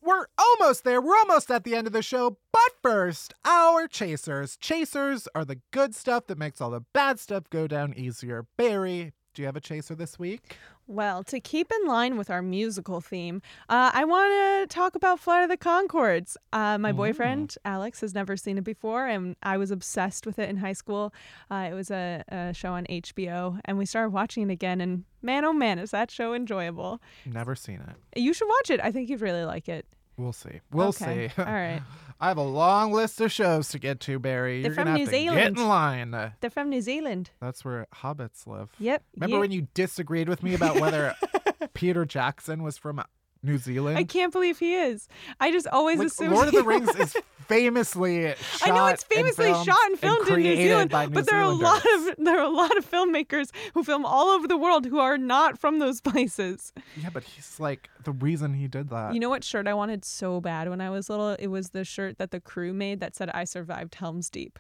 We're 0.07 0.27
almost 0.39 0.85
there. 0.85 1.01
We're 1.01 1.19
almost 1.19 1.51
at 1.51 1.65
the 1.65 1.75
end 1.75 1.89
of 1.89 1.93
the 1.93 2.01
show. 2.01 2.39
But 2.53 2.73
first, 2.81 3.35
our 3.45 3.89
chasers. 3.89 4.57
Chasers 4.57 5.27
are 5.35 5.45
the 5.45 5.59
good 5.73 5.97
stuff 5.97 6.29
that 6.29 6.39
makes 6.39 6.61
all 6.61 6.71
the 6.71 6.85
bad 6.93 7.19
stuff 7.19 7.51
go 7.51 7.67
down 7.67 7.93
easier. 7.97 8.47
Barry, 8.57 9.15
do 9.35 9.43
you 9.43 9.47
have 9.47 9.57
a 9.57 9.61
chaser 9.61 9.97
this 9.97 10.17
week? 10.17 10.57
Well, 10.87 11.25
to 11.25 11.41
keep 11.41 11.73
in 11.73 11.89
line 11.89 12.17
with 12.17 12.31
our 12.31 12.41
musical 12.41 13.01
theme, 13.01 13.43
uh, 13.69 13.91
I 13.93 14.05
want 14.05 14.71
to 14.71 14.73
talk 14.73 14.95
about 14.95 15.19
Flight 15.19 15.43
of 15.43 15.49
the 15.49 15.57
Conchords. 15.57 16.37
Uh, 16.53 16.79
my 16.79 16.93
boyfriend, 16.93 17.57
Alex, 17.65 18.01
has 18.01 18.15
never 18.15 18.37
seen 18.37 18.57
it 18.59 18.63
before, 18.63 19.09
and 19.09 19.35
I 19.43 19.57
was 19.57 19.73
obsessed 19.73 20.25
with 20.25 20.39
it 20.39 20.49
in 20.49 20.59
high 20.59 20.73
school. 20.73 21.13
Uh, 21.51 21.67
it 21.69 21.75
was 21.75 21.91
a, 21.91 22.23
a 22.29 22.55
show 22.55 22.75
on 22.75 22.85
HBO, 22.85 23.59
and 23.65 23.77
we 23.77 23.85
started 23.85 24.11
watching 24.11 24.49
it 24.49 24.53
again, 24.53 24.81
and 24.81 25.05
man, 25.21 25.45
oh 25.45 25.53
man, 25.53 25.81
is 25.81 25.91
that 25.91 26.13
show 26.13 26.33
enjoyable. 26.33 27.03
Never 27.25 27.57
seen 27.57 27.81
it. 27.81 28.21
You 28.21 28.33
should 28.33 28.49
watch 28.49 28.71
it. 28.71 28.79
I 28.81 28.93
think 28.93 29.11
you'd 29.11 29.21
really 29.21 29.45
like 29.45 29.69
it. 29.69 29.87
We'll 30.17 30.33
see. 30.33 30.61
We'll 30.73 30.89
Okay. 30.89 31.29
see. 31.29 31.43
All 31.43 31.45
right. 31.47 31.83
I 32.21 32.29
have 32.29 32.39
a 32.39 32.43
long 32.43 32.93
list 32.93 33.21
of 33.21 33.31
shows 33.31 33.69
to 33.69 33.79
get 33.79 34.01
to, 34.01 34.19
Barry. 34.19 34.63
They're 34.63 34.71
You're 34.71 34.77
gonna 34.77 34.85
from 34.85 34.89
have 34.93 34.99
New 35.01 35.05
to 35.05 35.11
get 35.11 35.19
Zealand. 35.19 35.59
in 35.59 35.69
line. 35.69 36.33
They're 36.41 36.51
from 36.51 36.71
New 36.71 36.81
Zealand. 36.81 37.31
That's 37.41 37.63
where 37.63 37.87
hobbits 37.95 38.47
live. 38.47 38.71
Yep. 38.79 39.03
Remember 39.17 39.37
yeah. 39.37 39.41
when 39.41 39.51
you 39.53 39.69
disagreed 39.75 40.29
with 40.29 40.43
me 40.43 40.55
about 40.55 40.81
whether 40.81 41.15
Peter 41.75 42.07
Jackson 42.07 42.63
was 42.63 42.79
from 42.79 43.03
New 43.43 43.59
Zealand? 43.59 43.99
I 43.99 44.05
can't 44.05 44.33
believe 44.33 44.59
he 44.59 44.75
is. 44.75 45.09
I 45.41 45.53
just 45.53 45.67
always 45.67 45.99
like, 45.99 46.07
assumed 46.09 46.33
Lord 46.33 46.49
of 46.49 46.55
the 46.55 46.63
Rings 46.65 46.89
is 46.97 47.15
famously 47.49 48.35
shot 48.35 48.69
I 48.69 48.75
know 48.75 48.87
it's 48.87 49.03
and 49.05 49.13
famously 49.13 49.47
filmed 49.47 49.67
shot 49.67 49.87
and 49.87 49.99
filmed 49.99 50.29
in 50.29 50.43
New 50.43 50.57
Zealand, 50.57 50.93
New 50.93 51.09
but 51.11 51.27
there 51.27 51.39
are 51.39 51.43
a 51.43 51.49
lot 51.49 51.85
of 51.85 52.15
there 52.19 52.39
are 52.39 52.45
a 52.45 52.49
lot 52.49 52.77
of 52.77 52.91
filmmakers 52.91 53.51
who 53.75 53.83
film 53.83 54.05
all 54.05 54.29
over 54.29 54.47
the 54.47 54.57
world 54.57 54.87
who 54.87 54.99
are 54.99 55.19
not 55.19 55.59
from 55.59 55.79
those 55.79 56.01
places. 56.11 56.73
Yeah, 56.97 57.11
but 57.13 57.25
he's 57.25 57.59
like 57.59 57.89
the 58.05 58.13
reason 58.13 58.55
he 58.55 58.69
did 58.69 58.91
that. 58.91 59.15
You 59.15 59.21
know 59.21 59.31
what 59.31 59.45
shirt 59.45 59.67
I 59.67 59.75
wanted 59.75 60.05
so 60.05 60.41
bad 60.41 60.69
when 60.69 60.81
I 60.81 60.91
was 60.91 61.09
little? 61.09 61.31
It 61.31 61.49
was 61.49 61.71
the 61.71 61.85
shirt 61.85 62.19
that 62.19 62.31
the 62.31 62.41
crew 62.41 62.73
made 62.73 63.01
that 63.01 63.15
said 63.17 63.31
"I 63.31 63.45
survived 63.45 63.95
Helm's 63.97 64.31
Deep." 64.31 64.59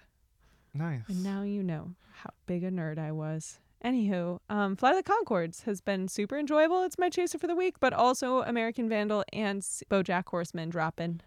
nice. 0.74 1.08
And 1.08 1.24
now 1.24 1.42
you 1.42 1.62
know 1.62 1.94
how 2.12 2.30
big 2.46 2.62
a 2.62 2.70
nerd 2.70 2.98
I 2.98 3.10
was 3.10 3.60
Anywho, 3.84 4.40
um, 4.48 4.74
Flight 4.74 4.96
of 4.96 5.04
the 5.04 5.10
Conchords 5.10 5.62
has 5.62 5.80
been 5.80 6.08
super 6.08 6.36
enjoyable. 6.38 6.82
It's 6.82 6.98
my 6.98 7.10
chaser 7.10 7.38
for 7.38 7.46
the 7.46 7.54
week, 7.54 7.78
but 7.78 7.92
also 7.92 8.42
American 8.42 8.88
Vandal 8.88 9.22
and 9.32 9.62
BoJack 9.62 10.28
Horseman 10.28 10.70
drop 10.70 10.98
in. 10.98 11.04
And 11.04 11.22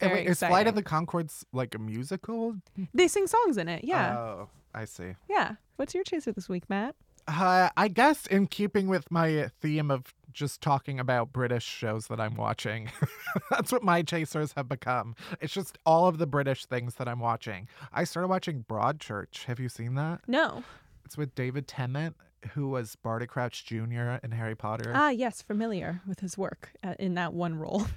Very 0.00 0.12
wait, 0.20 0.28
is 0.28 0.38
Flight 0.40 0.66
of 0.66 0.74
the 0.74 0.82
Conchords 0.82 1.44
like 1.52 1.74
a 1.74 1.78
musical? 1.78 2.56
They 2.94 3.08
sing 3.08 3.26
songs 3.26 3.56
in 3.58 3.68
it. 3.68 3.84
Yeah. 3.84 4.16
Oh, 4.16 4.48
I 4.74 4.84
see. 4.84 5.14
yeah. 5.28 5.54
What's 5.76 5.94
your 5.94 6.04
chaser 6.04 6.32
this 6.32 6.48
week, 6.48 6.68
Matt? 6.68 6.94
Uh, 7.26 7.68
I 7.76 7.88
guess 7.88 8.26
in 8.26 8.46
keeping 8.46 8.88
with 8.88 9.10
my 9.10 9.50
theme 9.60 9.90
of 9.90 10.14
just 10.32 10.60
talking 10.60 10.98
about 10.98 11.32
British 11.32 11.64
shows 11.64 12.06
that 12.06 12.20
I'm 12.20 12.34
watching, 12.36 12.90
that's 13.50 13.70
what 13.70 13.82
my 13.82 14.02
chasers 14.02 14.52
have 14.56 14.68
become. 14.68 15.14
It's 15.40 15.52
just 15.52 15.78
all 15.84 16.06
of 16.08 16.18
the 16.18 16.26
British 16.26 16.64
things 16.64 16.94
that 16.94 17.06
I'm 17.08 17.20
watching. 17.20 17.68
I 17.92 18.04
started 18.04 18.28
watching 18.28 18.64
Broadchurch. 18.68 19.44
Have 19.44 19.60
you 19.60 19.68
seen 19.68 19.94
that? 19.96 20.20
No. 20.26 20.64
It's 21.04 21.16
with 21.18 21.34
David 21.34 21.68
Tennant, 21.68 22.16
who 22.52 22.68
was 22.68 22.96
Barty 22.96 23.26
Crouch 23.26 23.64
Jr. 23.64 24.16
in 24.22 24.30
Harry 24.32 24.54
Potter. 24.54 24.92
Ah, 24.94 25.10
yes, 25.10 25.42
familiar 25.42 26.00
with 26.06 26.20
his 26.20 26.38
work 26.38 26.70
uh, 26.82 26.94
in 26.98 27.14
that 27.14 27.34
one 27.34 27.56
role. 27.56 27.86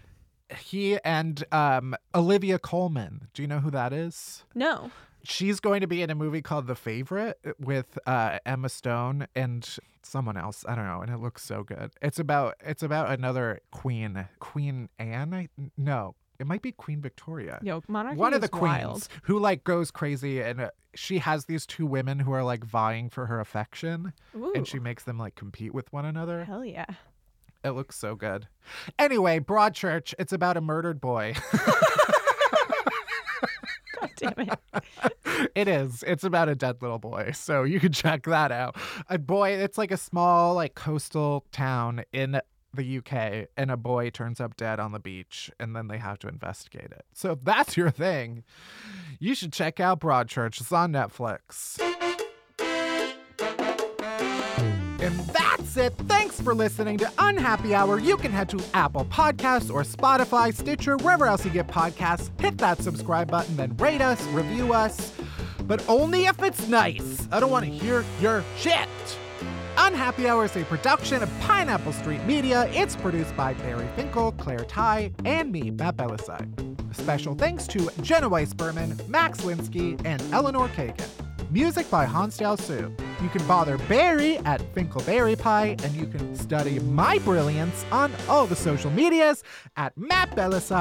he 0.58 0.98
and 1.04 1.44
um, 1.52 1.96
Olivia 2.16 2.60
Colman. 2.60 3.28
Do 3.34 3.42
you 3.42 3.48
know 3.48 3.60
who 3.60 3.72
that 3.72 3.94
is? 3.94 4.44
No. 4.56 4.92
She's 5.24 5.60
going 5.60 5.82
to 5.82 5.88
be 5.88 6.02
in 6.02 6.10
a 6.10 6.16
movie 6.16 6.42
called 6.42 6.66
The 6.68 6.76
Favorite 6.76 7.40
with 7.60 8.00
uh, 8.08 8.40
Emma 8.46 8.70
Stone 8.70 9.28
and 9.36 9.68
someone 10.02 10.36
else. 10.36 10.66
I 10.68 10.74
don't 10.76 10.86
know, 10.88 11.02
and 11.02 11.12
it 11.12 11.18
looks 11.20 11.44
so 11.44 11.64
good. 11.64 11.92
It's 12.02 12.18
about 12.18 12.56
it's 12.66 12.82
about 12.82 13.12
another 13.12 13.60
queen, 13.72 14.28
Queen 14.40 14.90
Anne. 14.98 15.34
I, 15.34 15.50
no, 15.78 16.16
it 16.40 16.48
might 16.48 16.64
be 16.64 16.72
Queen 16.72 17.02
Victoria. 17.02 17.60
Yo, 17.62 17.84
monarchy 17.88 18.18
One 18.18 18.34
of 18.34 18.42
the 18.42 18.50
queens 18.50 18.84
wild. 18.84 19.08
who 19.24 19.38
like 19.38 19.64
goes 19.64 19.92
crazy, 19.92 20.42
and 20.42 20.60
uh, 20.62 20.70
she 20.96 21.20
has 21.20 21.46
these 21.46 21.68
two 21.68 21.86
women 21.86 22.18
who 22.18 22.32
are 22.32 22.44
like 22.44 22.64
vying 22.64 23.10
for 23.12 23.28
her 23.28 23.40
affection, 23.40 24.14
Ooh. 24.36 24.52
and 24.56 24.68
she 24.68 24.80
makes 24.80 25.04
them 25.04 25.20
like 25.20 25.36
compete 25.36 25.72
with 25.74 25.94
one 25.94 26.06
another. 26.06 26.46
Hell 26.46 26.66
yeah. 26.66 26.88
It 27.64 27.72
looks 27.72 27.98
so 27.98 28.16
good. 28.16 28.48
Anyway, 28.98 29.40
Broadchurch. 29.40 30.14
It's 30.18 30.34
about 30.34 30.58
a 30.58 30.62
murdered 30.62 31.00
boy. 31.00 31.36
God 34.00 34.10
damn 34.16 34.34
it. 34.38 34.60
it 35.56 35.68
is. 35.68 36.04
It's 36.08 36.24
about 36.24 36.50
a 36.50 36.56
dead 36.56 36.82
little 36.82 37.00
boy. 37.00 37.32
So 37.34 37.64
you 37.64 37.80
can 37.80 37.92
check 37.92 38.24
that 38.24 38.52
out. 38.52 38.76
A 39.10 39.20
boy, 39.20 39.52
it's 39.52 39.78
like 39.78 39.92
a 39.92 39.98
small, 39.98 40.56
like 40.56 40.76
coastal 40.76 41.46
town 41.52 42.04
in 42.12 42.42
the 42.74 42.98
UK, 42.98 43.50
and 43.58 43.70
a 43.70 43.78
boy 43.78 44.10
turns 44.10 44.40
up 44.40 44.56
dead 44.56 44.80
on 44.80 44.92
the 44.92 45.00
beach, 45.00 45.52
and 45.60 45.76
then 45.76 45.88
they 45.88 45.98
have 45.98 46.18
to 46.20 46.28
investigate 46.28 46.92
it. 46.92 47.06
So 47.14 47.32
if 47.32 47.44
that's 47.44 47.76
your 47.76 47.92
thing, 47.92 48.44
you 49.20 49.36
should 49.36 49.54
check 49.54 49.80
out 49.80 50.00
Broadchurch. 50.00 50.62
It's 50.62 50.72
on 50.72 50.94
Netflix. 50.94 51.80
And 55.02 55.20
that's 55.20 55.78
it. 55.78 55.94
Thanks 56.08 56.40
for 56.40 56.54
listening 56.54 56.98
to 57.00 57.12
Unhappy 57.18 57.74
Hour. 57.74 58.00
You 58.00 58.18
can 58.18 58.32
head 58.32 58.50
to 58.50 58.64
Apple 58.76 59.06
Podcasts 59.06 59.74
or 59.74 59.82
Spotify, 59.82 60.54
Stitcher, 60.54 60.96
wherever 60.98 61.26
else 61.26 61.44
you 61.44 61.50
get 61.50 61.68
podcasts. 61.68 62.30
Hit 62.40 62.60
that 62.60 62.78
subscribe 62.80 63.32
button, 63.32 63.58
then 63.58 63.76
rate 63.78 64.02
us, 64.02 64.24
review 64.28 64.74
us. 64.74 65.14
But 65.64 65.84
only 65.90 66.26
if 66.26 66.44
it's 66.44 66.68
nice. 66.68 67.28
I 67.32 67.40
don't 67.40 67.50
want 67.50 67.66
to 67.66 67.72
hear 67.72 68.06
your 68.20 68.44
shit. 68.58 68.88
Unhappy 69.78 70.28
Hour 70.28 70.46
is 70.46 70.56
a 70.56 70.64
production 70.66 71.24
of 71.24 71.40
Pineapple 71.40 71.94
Street 71.94 72.24
Media. 72.26 72.70
It's 72.72 72.96
produced 72.96 73.36
by 73.36 73.56
Barry 73.56 73.88
Finkel, 73.96 74.34
Claire 74.34 74.66
Ty, 74.66 75.14
and 75.26 75.52
me, 75.52 75.72
Matt 75.72 75.98
Bellassai. 75.98 76.96
Special 76.96 77.34
thanks 77.34 77.66
to 77.68 77.90
Jenna 78.02 78.30
Weiss 78.30 78.54
Berman, 78.54 79.00
Max 79.08 79.42
Linsky, 79.42 80.00
and 80.06 80.22
Eleanor 80.32 80.68
Kagan. 80.70 81.10
Music 81.52 81.90
by 81.92 82.06
Hansdale 82.06 82.56
Hsu. 82.56 82.96
You 83.22 83.30
can 83.30 83.46
bother 83.46 83.78
Barry 83.90 84.38
at 84.38 84.62
Finkelberry 84.74 85.38
Pie, 85.38 85.76
and 85.84 85.94
you 85.94 86.08
can 86.08 86.34
study 86.36 86.80
my 86.80 87.20
brilliance 87.20 87.86
on 87.92 88.12
all 88.30 88.48
the 88.48 88.56
social 88.56 88.90
medias 88.92 89.44
at 89.76 89.98
Matt. 89.98 90.34
That's 90.34 90.72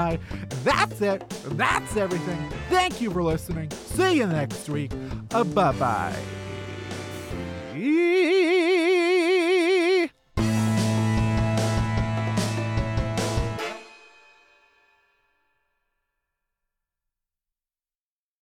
it. 1.01 1.29
That's 1.45 1.97
everything. 1.97 2.49
Thank 2.69 3.01
you 3.01 3.11
for 3.11 3.23
listening. 3.23 3.71
See 3.71 4.19
you 4.19 4.27
next 4.27 4.69
week. 4.69 4.93
Uh, 5.33 5.43
bye 5.43 5.73
bye. 5.73 6.15